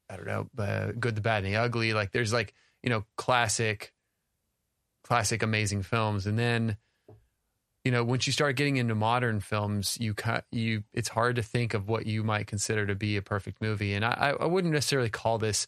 [0.08, 1.94] I don't know, uh, Good, the Bad, and the Ugly.
[1.94, 2.54] Like there's like
[2.84, 3.92] you know classic,
[5.02, 6.76] classic amazing films, and then.
[7.84, 10.14] You know, once you start getting into modern films, you
[10.50, 13.94] you it's hard to think of what you might consider to be a perfect movie,
[13.94, 15.66] and I, I wouldn't necessarily call this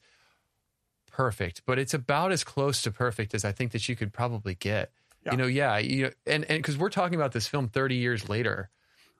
[1.10, 4.54] perfect, but it's about as close to perfect as I think that you could probably
[4.54, 4.90] get.
[5.24, 5.32] Yeah.
[5.32, 8.28] You know, yeah, you know, and and because we're talking about this film 30 years
[8.28, 8.70] later,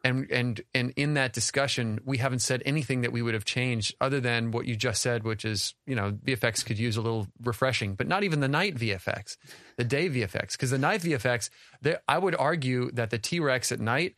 [0.04, 3.94] and and and in that discussion, we haven't said anything that we would have changed
[4.00, 7.26] other than what you just said, which is you know VFX could use a little
[7.42, 9.36] refreshing, but not even the night VFX,
[9.78, 11.48] the day VFX, because the night VFX,
[11.82, 14.14] there, I would argue that the T Rex at night,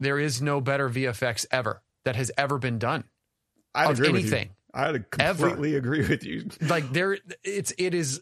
[0.00, 3.04] there is no better VFX ever that has ever been done.
[3.74, 4.48] I agree with anything.
[4.48, 4.52] you.
[4.74, 5.48] I Ever.
[5.48, 6.48] completely agree with you.
[6.60, 8.20] like there it's it is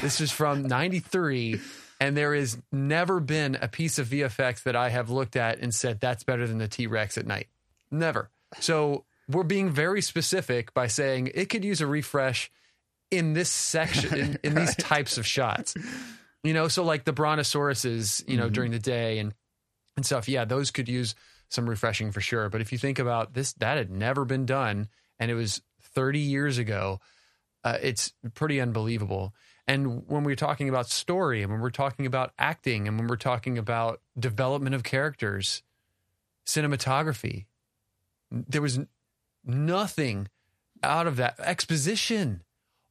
[0.00, 1.60] this is from 93
[2.02, 5.72] and there has never been a piece of VFX that I have looked at and
[5.72, 7.46] said that's better than the T-Rex at night.
[7.92, 8.28] Never.
[8.58, 12.50] So we're being very specific by saying it could use a refresh
[13.12, 15.74] in this section in, in these types of shots.
[16.42, 19.32] You know, so like the brontosauruses, you know, during the day and
[19.96, 21.14] and stuff, yeah, those could use
[21.50, 22.48] some refreshing for sure.
[22.48, 24.88] But if you think about this, that had never been done,
[25.20, 25.62] and it was
[25.94, 26.98] 30 years ago.
[27.62, 29.32] Uh, it's pretty unbelievable.
[29.72, 33.16] And when we're talking about story, and when we're talking about acting, and when we're
[33.16, 35.62] talking about development of characters,
[36.44, 37.46] cinematography,
[38.30, 38.80] there was
[39.46, 40.28] nothing
[40.82, 42.42] out of that exposition.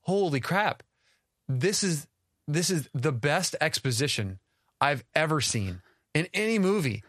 [0.05, 0.82] Holy crap!
[1.47, 2.07] This is
[2.47, 4.39] this is the best exposition
[4.79, 5.84] I've ever seen
[6.15, 7.03] in any movie.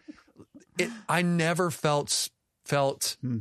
[0.77, 2.29] It, I never felt
[2.63, 3.39] felt Hmm.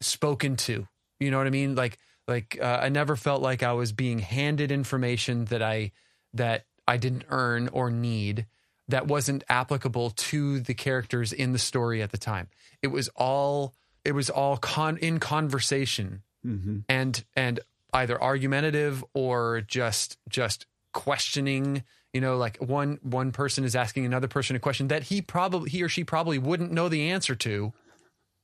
[0.00, 0.88] spoken to.
[1.20, 1.74] You know what I mean?
[1.74, 1.98] Like
[2.28, 5.92] like uh, I never felt like I was being handed information that I
[6.34, 8.46] that I didn't earn or need
[8.88, 12.48] that wasn't applicable to the characters in the story at the time.
[12.82, 16.78] It was all it was all con in conversation Mm-hmm.
[16.88, 17.60] and and
[17.92, 24.26] either argumentative or just just questioning you know like one one person is asking another
[24.26, 27.72] person a question that he probably he or she probably wouldn't know the answer to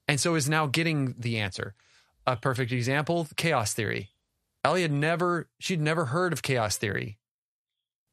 [0.06, 1.74] and so is now getting the answer
[2.32, 4.10] a perfect example chaos theory.
[4.64, 7.18] Ellie had never she'd never heard of chaos theory.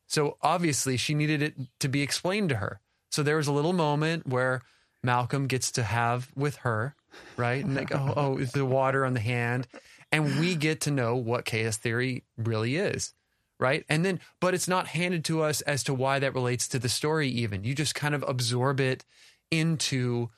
[0.08, 2.80] So obviously she needed it to be explained to her.
[3.10, 4.62] So there was a little moment where
[5.04, 6.96] malcolm gets to have with her
[7.38, 7.64] right?
[7.64, 9.68] And like oh, oh the water on the hand?
[10.12, 13.14] And we get to know what chaos theory really is
[13.60, 13.86] right?
[13.88, 16.90] And then but it's not handed to us as to why that relates to the
[16.90, 17.64] story even.
[17.64, 19.06] You just kind of absorb it
[19.52, 20.30] into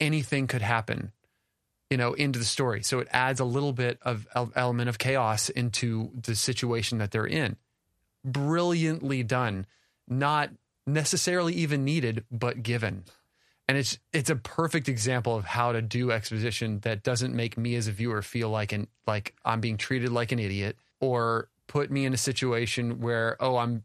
[0.00, 1.12] anything could happen
[1.90, 2.82] you know into the story.
[2.82, 7.26] So it adds a little bit of element of chaos into the situation that they're
[7.26, 7.56] in.
[8.24, 9.66] Brilliantly done.
[10.08, 10.50] Not
[10.86, 13.04] necessarily even needed but given.
[13.68, 17.74] And it's it's a perfect example of how to do exposition that doesn't make me
[17.74, 21.90] as a viewer feel like an like I'm being treated like an idiot or put
[21.90, 23.82] me in a situation where oh I'm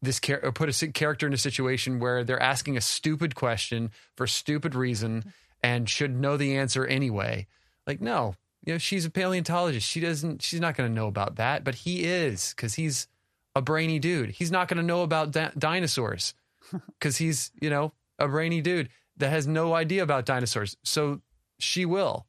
[0.00, 3.90] this char- or put a character in a situation where they're asking a stupid question
[4.16, 5.32] for stupid reason
[5.62, 7.46] and should know the answer anyway
[7.86, 8.34] like no
[8.64, 11.74] you know she's a paleontologist she doesn't she's not going to know about that but
[11.74, 13.08] he is cuz he's
[13.54, 16.34] a brainy dude he's not going to know about di- dinosaurs
[17.00, 20.76] cuz he's you know a brainy dude that has no idea about dinosaurs.
[20.84, 21.20] So
[21.58, 22.26] she will.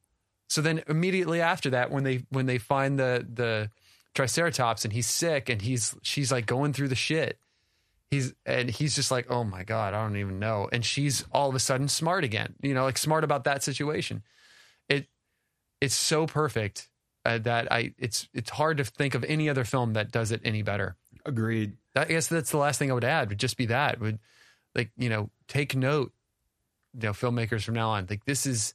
[0.50, 3.70] So then immediately after that, when they when they find the the
[4.16, 7.38] Triceratops and he's sick and he's she's like going through the shit.
[8.10, 10.70] He's and he's just like, oh my god, I don't even know.
[10.72, 12.56] And she's all of a sudden smart again.
[12.62, 14.24] You know, like smart about that situation.
[14.88, 15.08] It
[15.82, 16.90] it's so perfect
[17.26, 20.42] uh, that I it's it's hard to think of any other film that does it
[20.46, 20.96] any better.
[21.26, 21.74] Agreed.
[21.96, 24.20] I guess that's the last thing I would add would just be that would
[24.74, 26.14] like you know take note
[26.94, 28.08] you know filmmakers from now on.
[28.10, 28.74] Like this is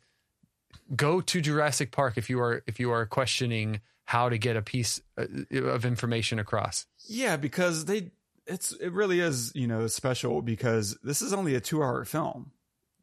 [0.95, 4.63] go to Jurassic Park if you are if you are questioning how to get a
[4.63, 6.87] piece uh, of information across.
[7.09, 8.11] Yeah, because they
[8.47, 12.53] it's it really is you know special because this is only a two hour film.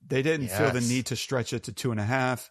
[0.06, 2.50] They didn't feel the need to stretch it to two and a half,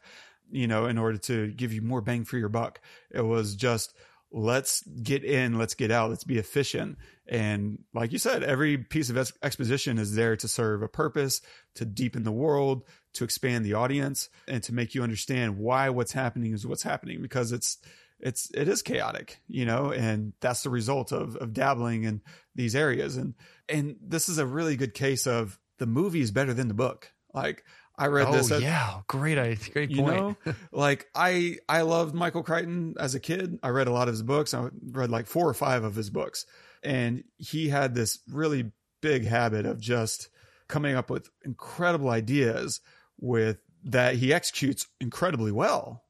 [0.50, 2.80] you know, in order to give you more bang for your buck.
[3.10, 3.94] It was just
[4.30, 6.98] let's get in, let's get out, let's be efficient.
[7.26, 11.40] And like you said, every piece of exposition is there to serve a purpose,
[11.74, 12.84] to deepen the world,
[13.14, 17.22] to expand the audience, and to make you understand why what's happening is what's happening
[17.22, 17.78] because it's
[18.20, 22.22] it's it is chaotic, you know, and that's the result of of dabbling in
[22.54, 23.16] these areas.
[23.16, 23.34] And
[23.68, 27.12] and this is a really good case of the movie is better than the book.
[27.32, 27.64] Like
[27.98, 30.16] I read oh this at, yeah, great, I great point.
[30.16, 30.36] know
[30.72, 34.22] like i i loved michael crichton as a kid i read a lot of his
[34.22, 36.46] books i read like four or five of his books
[36.84, 38.70] and he had this really
[39.00, 40.28] big habit of just
[40.68, 42.80] coming up with incredible ideas
[43.18, 46.04] with that he executes incredibly well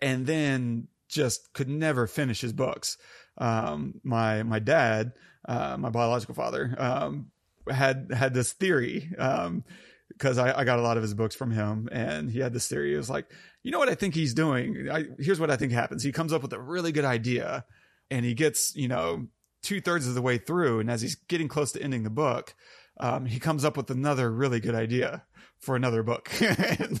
[0.00, 2.98] and then just could never finish his books
[3.38, 5.12] um my my dad
[5.48, 7.30] uh my biological father um
[7.70, 9.64] had had this theory um
[10.08, 12.68] because I, I got a lot of his books from him and he had this
[12.68, 12.90] theory.
[12.90, 13.26] He was like,
[13.62, 14.88] you know what I think he's doing?
[14.90, 16.02] I, here's what I think happens.
[16.02, 17.64] He comes up with a really good idea
[18.10, 19.26] and he gets, you know,
[19.62, 20.80] two thirds of the way through.
[20.80, 22.54] And as he's getting close to ending the book,
[22.98, 25.24] um, he comes up with another really good idea
[25.58, 26.30] for another book.
[26.40, 27.00] and,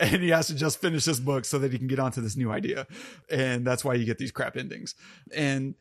[0.00, 2.36] and he has to just finish this book so that he can get onto this
[2.36, 2.86] new idea.
[3.30, 4.94] And that's why you get these crap endings.
[5.34, 5.74] And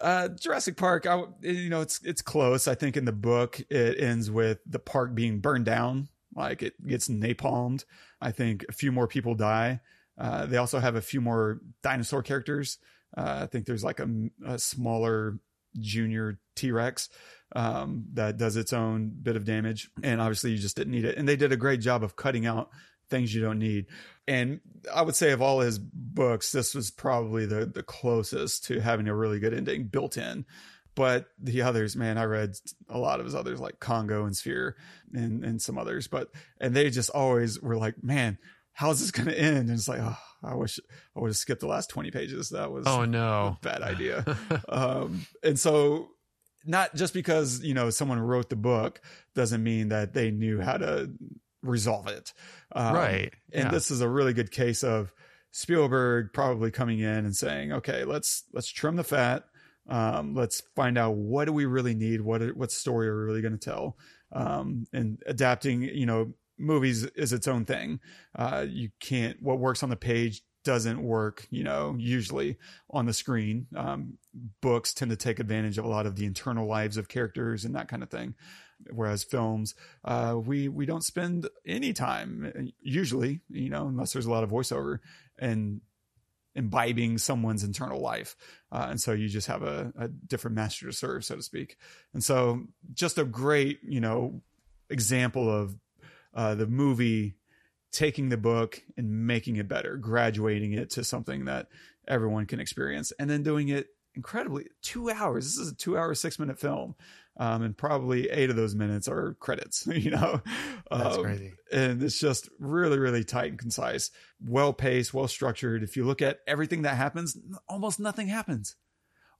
[0.00, 2.68] uh, Jurassic Park, I, you know, it's it's close.
[2.68, 6.74] I think in the book it ends with the park being burned down, like it
[6.86, 7.84] gets napalmed.
[8.20, 9.80] I think a few more people die.
[10.18, 12.78] Uh, they also have a few more dinosaur characters.
[13.16, 14.08] Uh, I think there's like a,
[14.46, 15.38] a smaller
[15.80, 17.08] junior T Rex
[17.54, 21.16] um, that does its own bit of damage, and obviously you just didn't need it.
[21.16, 22.70] And they did a great job of cutting out
[23.08, 23.86] things you don't need.
[24.26, 24.60] And
[24.92, 29.08] I would say of all his books, this was probably the the closest to having
[29.08, 30.44] a really good ending built in.
[30.96, 32.54] But the others, man, I read
[32.88, 34.76] a lot of his others like Congo and Sphere
[35.12, 36.30] and and some others, but
[36.60, 38.38] and they just always were like, man,
[38.72, 39.68] how's this going to end?
[39.68, 40.16] And it's like, oh,
[40.46, 40.78] I wish
[41.16, 42.50] I would have skipped the last twenty pages.
[42.50, 44.24] That was Oh no, a bad idea.
[44.68, 46.10] um, and so
[46.66, 49.00] not just because you know someone wrote the book
[49.34, 51.10] doesn't mean that they knew how to
[51.62, 52.32] resolve it
[52.72, 53.32] um, right?
[53.52, 53.70] and yeah.
[53.70, 55.12] this is a really good case of
[55.52, 59.44] spielberg probably coming in and saying okay let's let's trim the fat
[59.88, 63.42] um, let's find out what do we really need what what story are we really
[63.42, 63.96] going to tell
[64.32, 68.00] um, and adapting you know movies is its own thing.
[68.34, 72.56] Uh, you can't what works on the page doesn't work you know usually
[72.90, 73.66] on the screen.
[73.76, 74.18] Um,
[74.60, 77.74] books tend to take advantage of a lot of the internal lives of characters and
[77.76, 78.34] that kind of thing.
[78.90, 79.74] Whereas films
[80.04, 84.50] uh, we we don't spend any time usually you know unless there's a lot of
[84.50, 84.98] voiceover
[85.38, 85.80] and
[86.56, 88.34] imbibing someone's internal life.
[88.72, 91.76] Uh, and so you just have a, a different master to serve so to speak.
[92.12, 94.42] And so just a great you know
[94.90, 95.76] example of
[96.36, 97.34] uh, the movie
[97.92, 101.66] taking the book and making it better graduating it to something that
[102.06, 105.44] everyone can experience and then doing it incredibly two hours.
[105.46, 106.94] This is a two hour six minute film
[107.38, 110.40] um, and probably eight of those minutes are credits you know?
[110.90, 111.52] That's Um, crazy.
[111.72, 114.10] and it's just really really tight and concise
[114.44, 117.36] well paced well structured if you look at everything that happens
[117.68, 118.76] almost nothing happens.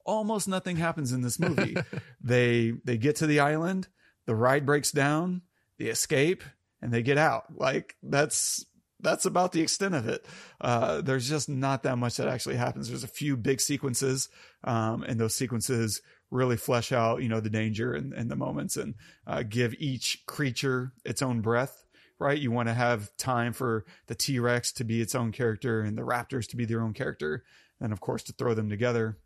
[0.05, 1.77] Almost nothing happens in this movie.
[2.23, 3.89] They they get to the island
[4.27, 5.43] the ride breaks down
[5.79, 6.43] they escape
[6.83, 7.45] and they get out.
[7.55, 8.65] Like that's
[9.01, 10.25] that's about the extent of it.
[10.61, 12.89] Uh there's just not that much that actually happens.
[12.89, 14.29] There's a few big sequences
[14.65, 18.77] um and those sequences really flesh out you know the danger and, and the moments
[18.77, 18.95] and
[19.29, 21.85] uh, give each creature its own breath
[22.19, 22.39] right?
[22.39, 26.03] You want to have time for the t-rex to be its own character and the
[26.03, 27.45] raptors to be their own character
[27.81, 29.19] and of course to throw them together.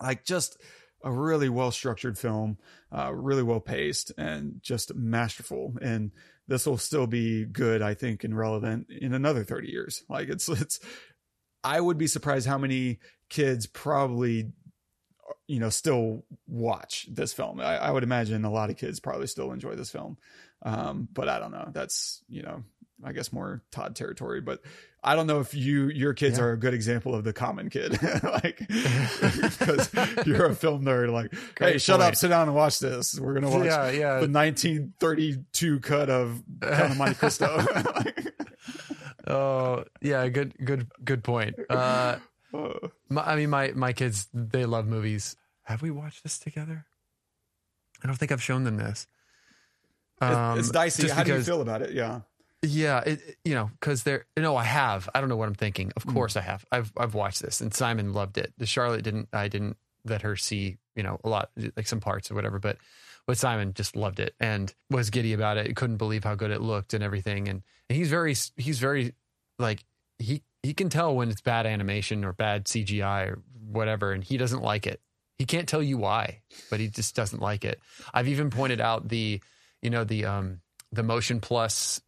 [0.00, 0.58] Like just
[1.04, 2.58] a really well structured film,
[2.96, 5.74] uh, really well paced, and just masterful.
[5.82, 6.12] And
[6.48, 10.02] this will still be good, I think, and relevant in another thirty years.
[10.08, 10.80] Like it's it's.
[11.64, 12.98] I would be surprised how many
[13.28, 14.52] kids probably,
[15.46, 17.60] you know, still watch this film.
[17.60, 20.18] I, I would imagine a lot of kids probably still enjoy this film,
[20.62, 21.70] um, but I don't know.
[21.72, 22.64] That's you know,
[23.04, 24.60] I guess more Todd territory, but.
[25.04, 26.44] I don't know if you your kids Yeah.
[26.44, 29.90] are a good example of the common kid, like because
[30.24, 31.10] you're a film nerd.
[31.12, 33.18] Like, hey, Great shut up, sit down and watch this.
[33.18, 34.20] We're gonna watch yeah, yeah.
[34.20, 37.64] the 1932 cut of Count of Monte Cristo.
[39.24, 40.28] Oh, yeah.
[40.28, 41.54] Good, good, good point.
[41.70, 42.16] Uh,
[43.08, 45.36] my, I mean, my my kids they love movies.
[45.64, 46.86] Have we watched this together?
[48.02, 49.06] I don't think I've shown them this.
[50.20, 51.02] Um, it's dicey.
[51.02, 51.92] just How do you feel about it?
[51.92, 52.22] Yeah.
[52.62, 55.08] Yeah, it, you know, because they're no, I have.
[55.14, 55.92] I don't know what I'm thinking.
[55.96, 56.14] Of Mm.
[56.14, 56.64] course, I have.
[56.70, 58.52] I've I've watched this, and Simon loved it.
[58.58, 59.28] The Charlotte didn't.
[59.32, 62.58] I didn't let her see, you know, a lot, like some parts or whatever.
[62.60, 62.78] But
[63.26, 65.74] but Simon just loved it and was giddy about it.
[65.76, 67.48] Couldn't believe how good it looked and everything.
[67.48, 69.14] And, and he's very he's very
[69.58, 69.84] like
[70.18, 74.36] he he can tell when it's bad animation or bad CGI or whatever, and he
[74.36, 75.00] doesn't like it.
[75.36, 77.80] He can't tell you why, but he just doesn't like it.
[78.14, 79.40] I've even pointed out the,
[79.82, 80.60] you know, the um
[80.92, 82.00] the motion plus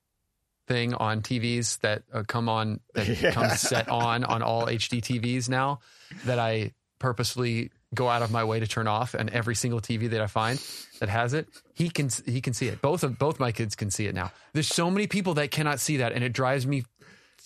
[0.67, 3.33] thing on TVs that uh, come on that Yeah.
[3.33, 5.81] comes set on on all HD TVs now
[6.25, 10.11] that I purposely go out of my way to turn off and every single TV
[10.11, 10.59] that I find
[11.01, 12.81] that has it he can he can see it.
[12.81, 14.33] Both of both my kids can see it now.
[14.53, 16.85] There's so many people that cannot see that and it drives me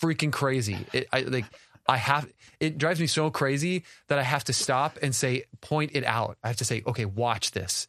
[0.01, 0.79] freaking crazy.
[0.93, 1.45] It I like
[1.89, 2.29] I have
[2.61, 6.37] it drives me so crazy that I have to stop and say point it out.
[6.45, 7.89] I have to say okay watch this.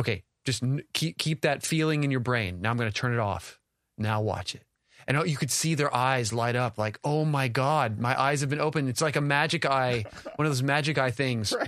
[0.00, 2.60] Okay just n- keep keep that feeling in your brain.
[2.60, 3.59] Now I'm going to turn it off
[4.00, 4.64] now watch it.
[5.06, 8.40] And oh, you could see their eyes light up like oh my god my eyes
[8.40, 8.88] have been opened.
[8.88, 10.04] It's like a magic eye
[10.36, 11.54] one of those magic eye things.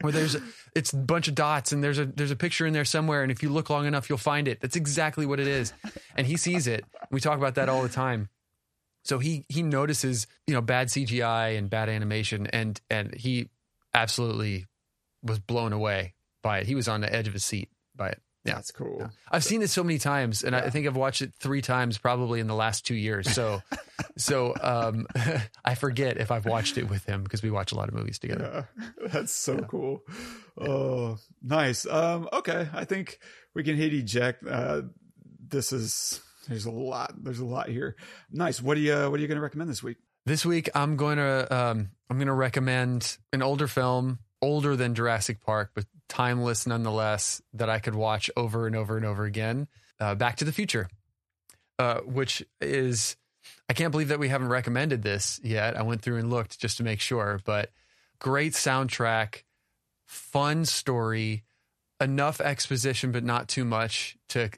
[0.00, 0.04] Right.
[0.04, 0.36] where there's
[0.76, 3.24] it's a bunch of dots and there's a there's a picture in there somewhere.
[3.24, 4.60] And if you look long enough you'll find it.
[4.60, 5.72] That's exactly what it is.
[6.14, 6.84] And he sees it.
[7.10, 8.28] We talk about that all the time.
[9.04, 12.46] So he he notices you know bad cgi and bad animation.
[12.46, 13.48] And and he
[13.92, 14.66] absolutely
[15.22, 16.14] was blown away
[16.44, 16.68] by it.
[16.68, 19.10] He was on the edge of his seat by it yeah That's cool.
[19.30, 21.98] I've seen it so many times, and I I think I've watched it three times
[21.98, 23.30] probably in the last two years.
[23.30, 23.62] So,
[24.16, 25.06] so um,
[25.64, 28.18] I forget if I've watched it with him because we watch a lot of movies
[28.18, 28.68] together.
[28.78, 30.02] Yeah, that's so cool.
[30.58, 31.86] Oh, nice.
[31.86, 33.18] Um, okay, I think
[33.54, 34.46] we can hit eject.
[34.46, 34.82] Uh,
[35.48, 37.14] this is there's a lot.
[37.22, 37.96] There's a lot here.
[38.30, 38.60] Nice.
[38.60, 39.98] What do you What are you going to recommend this week?
[40.26, 44.94] This week, I'm going to um, I'm going to recommend an older film, older than
[44.94, 49.68] Jurassic Park, but timeless nonetheless, that I could watch over and over and over again.
[50.00, 50.88] Uh, Back to the Future,
[51.78, 53.16] uh, which is
[53.68, 55.76] I can't believe that we haven't recommended this yet.
[55.76, 57.70] I went through and looked just to make sure, but
[58.18, 59.42] great soundtrack,
[60.06, 61.44] fun story,
[62.00, 64.50] enough exposition but not too much to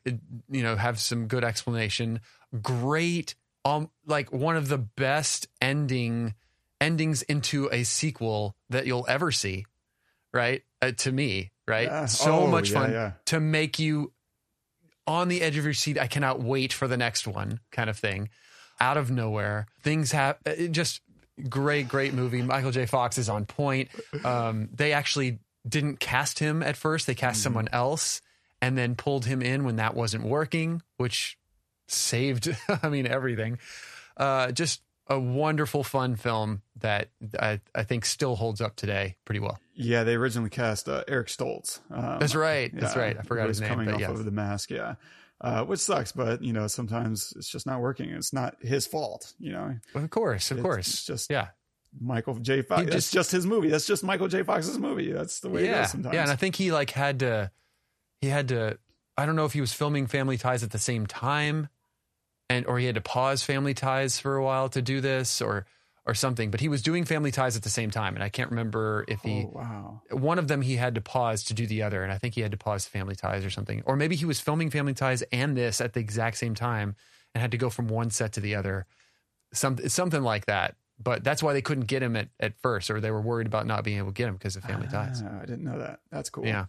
[0.51, 2.21] you know have some good explanation.
[2.63, 6.35] Great um like one of the best ending
[6.81, 9.67] endings into a sequel that you'll ever see,
[10.33, 10.63] right?
[10.83, 11.87] Uh, to me, right?
[11.89, 12.07] Yeah.
[12.07, 13.13] So Oh, much fun yeah.
[13.27, 14.13] to make you
[15.07, 15.99] on the edge of your seat.
[15.99, 18.29] I cannot wait for the next one, kind of thing.
[18.81, 20.39] Out of nowhere, things have
[20.71, 21.03] just
[21.49, 22.41] great, great movie.
[22.43, 22.87] Michael J.
[22.87, 23.91] Fox is on point.
[24.25, 25.39] Um, they actually
[25.69, 28.23] didn't cast him at first; they cast someone else,
[28.63, 31.37] and then pulled him in when that wasn't working, which
[31.89, 32.57] saved.
[32.83, 33.59] I mean, everything.
[34.17, 34.81] Uh, just
[35.11, 39.59] a wonderful, fun film that I, I think still holds up today pretty well.
[39.75, 41.81] Yeah, they originally cast uh, Eric Stoltz.
[41.91, 42.71] Um, That's right.
[42.75, 43.17] That's right.
[43.19, 44.11] I forgot his name, Coming but off yeah.
[44.11, 44.71] of the mask.
[44.71, 44.95] Yeah.
[45.43, 48.09] Uh, which sucks, but you know, sometimes it's just not working.
[48.11, 49.75] It's not his fault, you know.
[49.95, 50.87] Of course, of It's- course.
[50.89, 51.49] it's just- yeah.
[52.01, 52.63] Michael J.
[52.63, 52.83] Fox.
[52.85, 53.69] That's just- just his movie.
[53.69, 54.43] That's just Michael J.
[54.45, 55.11] Fox's movie.
[55.13, 56.15] That's the way it yeah, goes sometimes.
[56.15, 57.51] yeah, and I think he like had to,
[58.21, 58.79] he had to.
[59.17, 61.69] I don't know if he was filming Family Ties at the same time,
[62.51, 65.65] and or he had to pause Family Ties for a while to do this, or
[66.05, 66.51] or something.
[66.51, 69.23] But he was doing Family Ties at the same time, and I can't remember if
[69.23, 70.03] he oh wow.
[70.11, 72.41] one of them he had to pause to do the other, and I think he
[72.41, 75.57] had to pause Family Ties or something, or maybe he was filming Family Ties and
[75.57, 76.97] this at the exact same time
[77.35, 78.85] and had to go from one set to the other,
[79.53, 80.75] something something like that.
[81.03, 83.67] But that's why they couldn't get him at, at first, or they were worried about
[83.67, 85.23] not being able to get him because of Family Ties.
[85.25, 86.01] Ah, I didn't know that.
[86.11, 86.45] That's cool.
[86.45, 86.67] Yeah.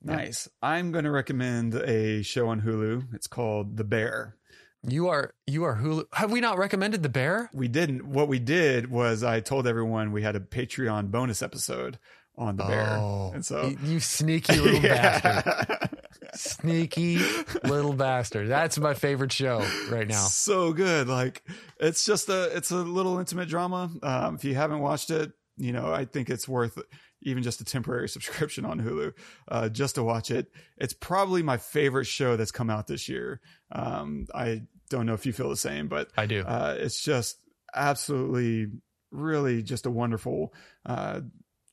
[0.00, 0.48] Nice.
[0.62, 3.14] I'm going to recommend a show on Hulu.
[3.14, 4.37] It's called The Bear.
[4.86, 6.04] You are you are Hulu.
[6.12, 7.50] Have we not recommended the bear?
[7.52, 8.06] We didn't.
[8.06, 11.98] What we did was I told everyone we had a Patreon bonus episode
[12.36, 12.96] on The Bear.
[13.34, 15.90] And so, you, you sneaky little bastard,
[16.34, 17.18] sneaky
[17.64, 18.48] little bastard.
[18.48, 20.24] That's my favorite show right now.
[20.26, 21.08] so good.
[21.08, 21.42] Like
[21.80, 23.90] it's just a it's a little intimate drama.
[24.02, 26.78] Um, if you haven't watched it, you know I think it's worth
[27.22, 29.12] even just a temporary subscription on Hulu
[29.48, 30.50] uh, just to watch it.
[30.76, 33.40] It's probably my favorite show that's come out this year.
[33.72, 36.42] Um, I don't know if you feel the same, but I do.
[36.42, 37.38] uh, it's just
[37.74, 38.68] absolutely,
[39.10, 40.54] really just a wonderful
[40.86, 41.20] uh,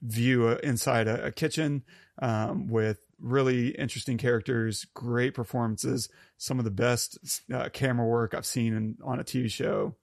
[0.02, 1.84] view inside a, a kitchen
[2.22, 8.46] um, with really interesting characters, great performances, some of the best uh, camera work I've
[8.46, 9.96] seen in, on a TV show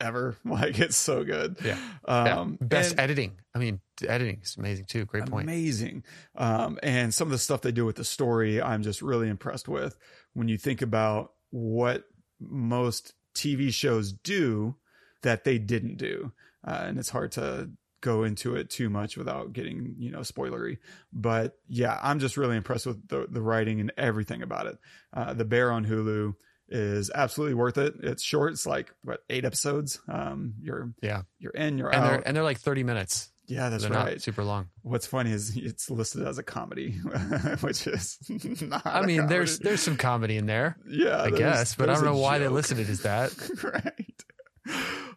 [0.00, 0.36] ever.
[0.44, 1.56] Like it's so good.
[1.64, 1.78] Yeah.
[2.06, 2.66] Um, yeah.
[2.66, 3.38] Best and- editing.
[3.54, 5.04] I mean, editing is amazing too.
[5.04, 5.44] Great point.
[5.44, 6.04] Amazing.
[6.36, 9.68] Um, and some of the stuff they do with the story, I'm just really impressed
[9.68, 9.96] with.
[10.34, 12.04] When you think about what
[12.40, 14.76] most TV shows do
[15.22, 16.32] that they didn't do,
[16.66, 17.70] uh, and it's hard to
[18.00, 20.78] go into it too much without getting you know spoilery.
[21.12, 24.78] But yeah, I'm just really impressed with the the writing and everything about it.
[25.12, 26.34] Uh, the Bear on Hulu
[26.68, 27.94] is absolutely worth it.
[28.02, 28.52] It's short.
[28.52, 30.00] It's like what eight episodes.
[30.08, 31.22] Um, you're Yeah.
[31.38, 32.10] you're in, you're And out.
[32.10, 33.30] they're and they're like 30 minutes.
[33.46, 34.12] yeah, that's they're right.
[34.14, 34.68] not super long.
[34.82, 36.92] What's funny is it's listed as a comedy,
[37.60, 38.18] which is
[38.60, 38.82] not.
[38.84, 42.16] I mean, there's there's some comedy in there, yeah, I guess, but I don't know
[42.18, 43.32] why they listed it as that.
[43.62, 44.24] right.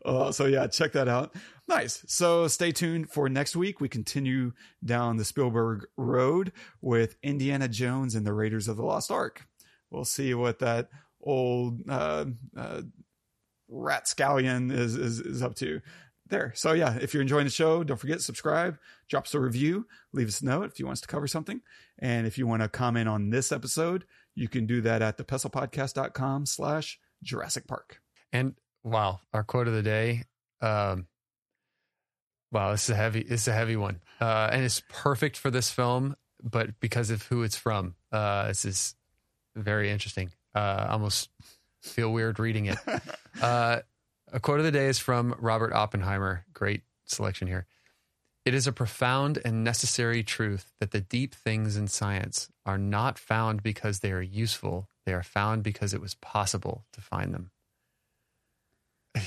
[0.05, 1.35] Uh, so yeah, check that out.
[1.67, 2.03] Nice.
[2.07, 3.79] So stay tuned for next week.
[3.81, 4.53] We continue
[4.83, 9.45] down the Spielberg road with Indiana Jones and the Raiders of the Lost Ark.
[9.89, 10.89] We'll see what that
[11.23, 12.25] old uh,
[12.55, 12.81] uh,
[13.69, 15.81] rat scallion is, is is up to
[16.27, 16.51] there.
[16.55, 18.77] So yeah, if you're enjoying the show, don't forget subscribe,
[19.09, 21.61] drop us a review, leave us a note if you want us to cover something,
[21.99, 26.45] and if you want to comment on this episode, you can do that at thepestlepodcast.com
[26.45, 28.01] slash Jurassic Park.
[28.31, 30.23] And wow, our quote of the day.
[30.61, 31.07] Um,
[32.51, 33.21] wow, this is a heavy.
[33.21, 37.43] Is a heavy one, uh, and it's perfect for this film, but because of who
[37.43, 38.95] it's from, uh, this is
[39.55, 40.31] very interesting.
[40.53, 41.29] Uh, almost
[41.81, 42.77] feel weird reading it.
[43.41, 43.79] Uh,
[44.33, 46.45] a quote of the day is from Robert Oppenheimer.
[46.53, 47.65] Great selection here.
[48.43, 53.17] It is a profound and necessary truth that the deep things in science are not
[53.17, 54.89] found because they are useful.
[55.05, 57.51] They are found because it was possible to find them.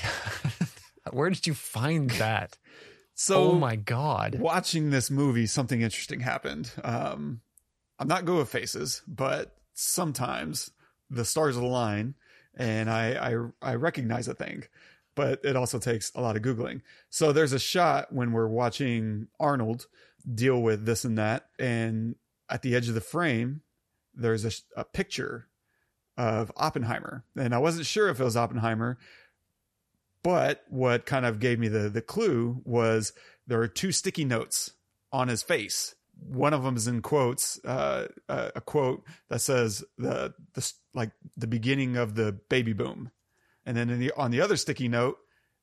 [1.11, 2.59] Where did you find that?
[3.15, 4.37] So oh my God.
[4.41, 6.71] watching this movie, something interesting happened.
[6.83, 7.41] Um,
[7.99, 10.71] I'm not good with faces, but sometimes
[11.15, 12.15] the stars align
[12.57, 14.65] and I, I, I recognize a thing,
[15.15, 16.83] but it also takes a lot of Googling.
[17.11, 19.87] So there's a shot when we're watching Arnold
[20.33, 21.47] deal with this and that.
[21.59, 22.17] And
[22.49, 23.63] at the edge of the frame,
[24.15, 25.49] there's a, a picture
[26.17, 27.25] of Oppenheimer.
[27.37, 28.99] And I wasn't sure if it was Oppenheimer,
[30.23, 33.13] but what kind of gave me the, the clue was
[33.47, 34.73] there are two sticky notes
[35.13, 35.95] on his face.
[36.19, 41.47] One of them is in quotes, uh, a, quote that says the the like the
[41.47, 43.11] beginning of the baby boom,
[43.67, 45.19] and then in the on the other sticky note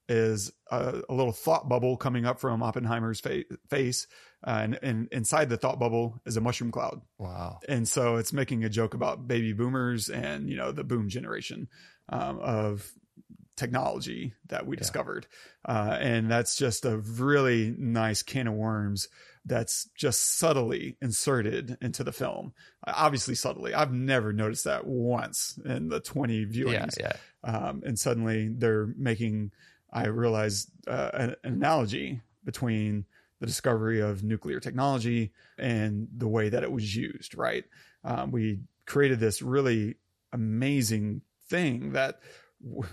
[0.10, 4.08] is a, a little thought bubble coming up from Oppenheimer's fa- face,
[4.46, 7.02] uh, and, and inside the thought bubble is a mushroom cloud.
[7.18, 7.60] Wow.
[7.70, 11.70] and so it's making a joke about baby boomers and you know the boom generation
[12.10, 12.92] um, of
[13.62, 15.28] technology that we discovered.
[15.64, 19.08] Uh, and that's just a really nice can of worms
[19.46, 22.54] that's just subtly inserted into the film.
[22.86, 23.74] Obviously subtly.
[23.74, 27.00] I've never noticed that once in the 20 viewings.
[27.00, 27.14] Yeah,
[27.44, 27.52] yeah.
[27.52, 29.52] um, and suddenly they're making
[29.94, 33.06] i realized uh, an, an analogy between
[33.42, 37.66] the discovery of nuclear technology and the way that it was used right?
[38.04, 39.96] Um, we created this really
[40.32, 42.20] amazing thing that
[42.64, 42.88] w-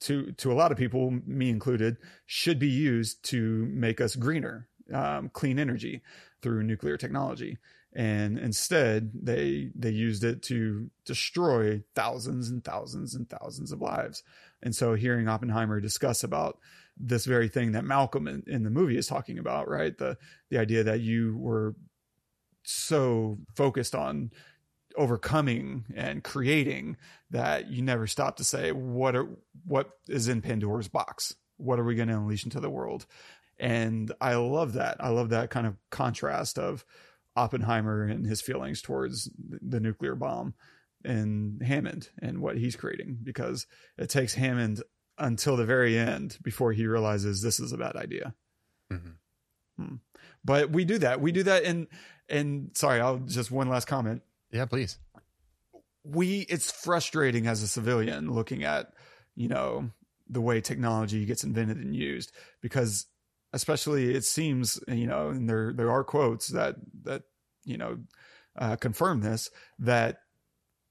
[0.00, 1.96] to to a lot of people me included
[2.26, 6.02] should be used to make us greener um, clean energy
[6.42, 7.58] through nuclear technology.
[7.94, 14.22] And instead they they used it to destroy thousands and thousands and thousands of lives.
[14.62, 16.58] And so hearing oppenheimer discuss about
[16.96, 19.96] this very thing that malcolm in, in the movie is talking about right?
[19.96, 20.18] The
[20.50, 21.74] the idea that you were
[22.62, 24.30] so focused on
[24.96, 26.96] overcoming and creating
[27.30, 29.28] that you never stop to say what are
[29.64, 31.34] what is in pandora's box?
[31.56, 33.06] What are we going to unleash into the world
[33.58, 36.84] and i love that i love that kind of contrast of
[37.36, 40.54] oppenheimer and his feelings towards the nuclear bomb
[41.04, 43.66] and hammond and what he's creating because
[43.96, 44.82] it takes hammond
[45.18, 48.34] until the very end before he realizes this is a bad idea
[48.92, 49.14] Mhm.
[49.78, 49.94] Hmm.
[50.44, 51.86] but we do that we do that in
[52.28, 54.98] and sorry i'll just one last comment Yeah, please.
[56.04, 58.92] we it's frustrating as a civilian looking at
[59.36, 59.90] you know
[60.28, 63.06] the way technology gets invented and used because
[63.52, 67.22] especially it seems you know and there there are quotes that that
[67.64, 67.98] you know
[68.56, 70.20] uh, confirm this that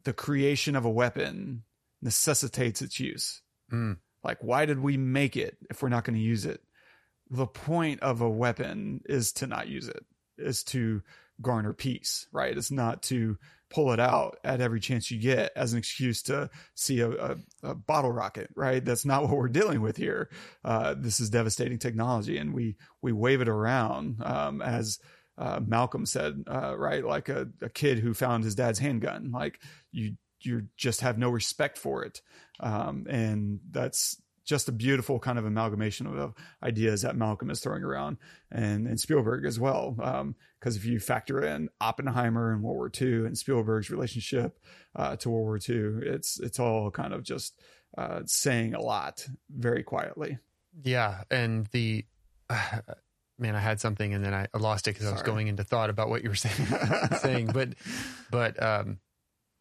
[0.04, 1.64] the creation of a weapon
[2.02, 3.42] necessitates its use.
[3.72, 3.98] Mm.
[4.24, 6.62] like why did we make it if we're not going to use it?
[7.30, 10.06] The point of a weapon is to not use it
[10.38, 11.02] is to
[11.42, 12.58] garner peace right?
[12.58, 13.38] It's not to
[13.70, 17.38] pull it out at every chance you get as an excuse to see a, a,
[17.64, 18.84] a bottle rocket right?
[18.84, 20.30] That's not what we're dealing with here.
[20.64, 25.00] Uh, this is devastating technology and we we wave it around um, as
[25.38, 27.04] uh, malcolm said uh, right?
[27.04, 29.32] Like a, a kid who found his dad's handgun.
[29.32, 29.60] Like
[29.92, 32.22] you you just have no respect for it.
[32.60, 36.34] Um, and that's just a beautiful kind of amalgamation of,
[36.64, 38.18] ideas that Malcolm is throwing around
[38.52, 39.92] and, and Spielberg as well.
[40.60, 44.58] Because if you factor in Oppenheimer and World War II and Spielberg's relationship
[44.96, 47.60] uh, to World War II, it's it's all kind of just
[47.98, 50.40] uh, saying a lot very quietly.
[50.84, 52.06] Yeah, and the
[53.40, 55.90] man, I had something and then I lost it because I was going into thought
[55.90, 56.68] about what you were saying.
[57.20, 57.70] saying, but,
[58.32, 59.00] but, um,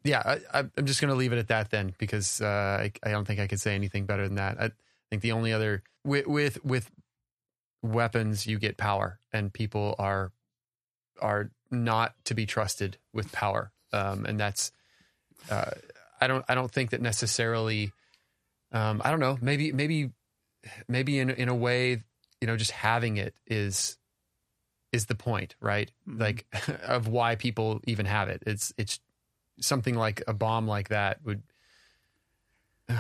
[0.07, 2.47] yeah, I, I'm just going to leave it at that then because uh,
[2.83, 4.61] I, I don't think I could say anything better than that.
[4.61, 4.71] I
[5.11, 6.91] think the only other with with with
[7.83, 10.33] weapons you get power, and people are
[11.21, 14.73] are not to be trusted with power, um, and that's
[15.51, 15.71] uh,
[16.21, 17.93] I don't I don't think that necessarily.
[18.73, 19.39] Um, I don't know.
[19.41, 20.11] Maybe maybe
[20.89, 22.03] maybe in in a way,
[22.41, 23.99] you know, just having it is
[24.93, 25.91] is the point, right?
[26.09, 26.21] Mm-hmm.
[26.21, 26.47] Like
[26.87, 28.43] of why people even have it.
[28.47, 29.01] It's it's
[29.61, 31.43] something like a bomb like that would.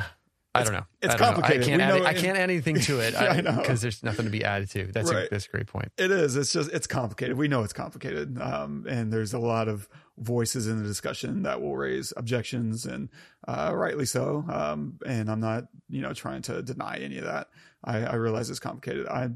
[0.56, 0.86] I don't know.
[1.02, 1.60] It's I complicated.
[1.60, 1.66] Know.
[1.66, 1.82] I can't.
[1.82, 3.12] Add, it, I can't add anything to it
[3.44, 4.86] because there's nothing to be added to.
[4.86, 5.26] That's right.
[5.26, 5.92] a, that's a great point.
[5.98, 6.34] It is.
[6.34, 7.36] It's just it's complicated.
[7.36, 11.60] We know it's complicated, um, and there's a lot of voices in the discussion that
[11.60, 13.10] will raise objections, and
[13.46, 14.46] uh, rightly so.
[14.48, 17.48] Um, and I'm not, you know, trying to deny any of that.
[17.84, 19.06] I, I realize it's complicated.
[19.08, 19.28] I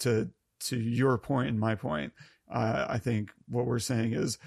[0.00, 0.30] to
[0.60, 2.12] to your point and my point.
[2.50, 4.38] Uh, I think what we're saying is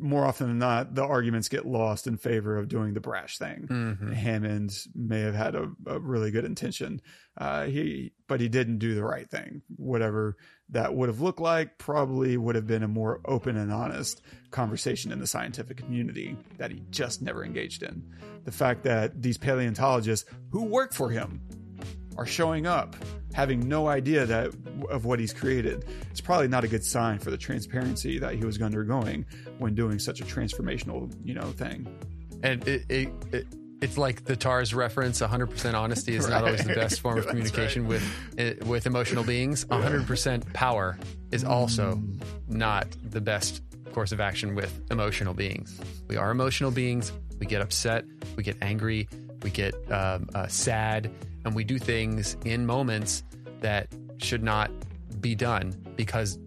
[0.00, 3.66] more often than not, the arguments get lost in favor of doing the brash thing.
[3.70, 4.12] Mm-hmm.
[4.12, 7.00] Hammond may have had a, a really good intention,
[7.36, 9.62] uh, he but he didn't do the right thing.
[9.76, 10.36] Whatever
[10.70, 15.12] that would have looked like, probably would have been a more open and honest conversation
[15.12, 18.02] in the scientific community that he just never engaged in.
[18.44, 21.42] The fact that these paleontologists who work for him
[22.20, 22.94] are showing up
[23.32, 24.52] having no idea that
[24.90, 25.86] of what he's created.
[26.10, 29.24] It's probably not a good sign for the transparency that he was undergoing
[29.58, 31.86] when doing such a transformational, you know, thing.
[32.42, 33.46] And it, it, it
[33.80, 36.34] it's like the TARS reference 100% honesty is right.
[36.34, 38.02] not always the best form of communication right.
[38.36, 40.98] with with emotional beings 100% power
[41.30, 42.22] is also mm.
[42.48, 43.62] not the best
[43.94, 48.04] course of action with emotional beings we are emotional beings we get upset
[48.36, 49.08] we get angry
[49.42, 51.10] we get um, uh, sad
[51.44, 53.22] and we do things in moments
[53.60, 53.88] that
[54.18, 54.70] should not
[55.20, 56.38] be done because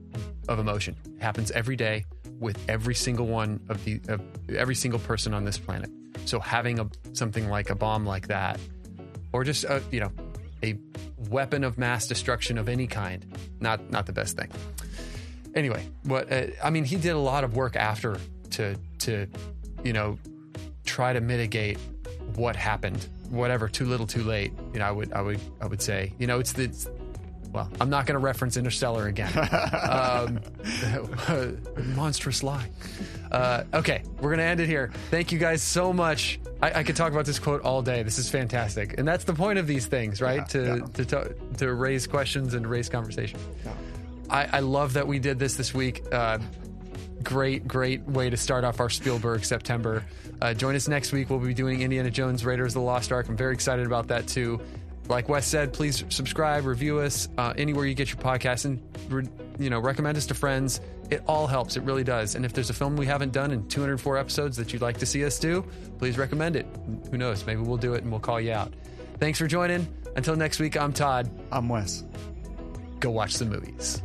[0.47, 0.95] of emotion.
[1.15, 2.05] It happens every day
[2.39, 5.89] with every single one of the of every single person on this planet.
[6.25, 8.59] So having a something like a bomb like that,
[9.31, 10.11] or just a you know
[10.63, 10.77] a
[11.29, 13.25] weapon of mass destruction of any kind,
[13.59, 14.49] not not the best thing.
[15.55, 18.17] Anyway, what uh, I mean, he did a lot of work after
[18.51, 19.27] to to
[19.83, 20.17] you know
[20.85, 21.77] try to mitigate
[22.35, 25.81] what happened whatever too little too late you know i would i would i would
[25.81, 26.87] say you know it's the it's,
[27.51, 29.31] well i'm not going to reference interstellar again.
[29.83, 30.39] Um,
[31.95, 32.67] monstrous lie.
[33.31, 34.91] Uh, okay we're going to end it here.
[35.11, 36.39] Thank you guys so much.
[36.61, 38.01] I, I, could talk about this quote all day.
[38.01, 38.97] This is fantastic.
[38.97, 40.37] And that's the point of these things right?
[40.37, 40.85] Yeah, to, yeah.
[40.93, 43.39] to, to to raise questions and raise conversation.
[43.65, 43.73] Yeah.
[44.29, 46.03] I, I, love that we did this this week.
[46.11, 46.39] Uh,
[47.23, 50.03] great, great way to start off our Spielberg September.
[50.41, 51.29] Uh, join us next week.
[51.29, 53.27] We'll be doing Indiana Jones Raiders of the Lost Ark.
[53.29, 54.59] I'm very excited about that too.
[55.09, 59.27] Like Wes said, please subscribe, review us uh, anywhere you get your podcast, and re-
[59.59, 60.79] you know recommend us to friends.
[61.11, 61.75] It all helps.
[61.75, 62.35] It really does.
[62.35, 65.05] And if there's a film we haven't done in 204 episodes that you'd like to
[65.05, 65.65] see us do,
[65.99, 66.65] please recommend it.
[67.11, 67.45] Who knows?
[67.45, 68.73] Maybe we'll do it and we'll call you out.
[69.19, 69.87] Thanks for joining.
[70.15, 71.29] Until next week, I'm Todd.
[71.51, 72.03] I'm Wes.
[72.99, 74.01] Go watch the movies.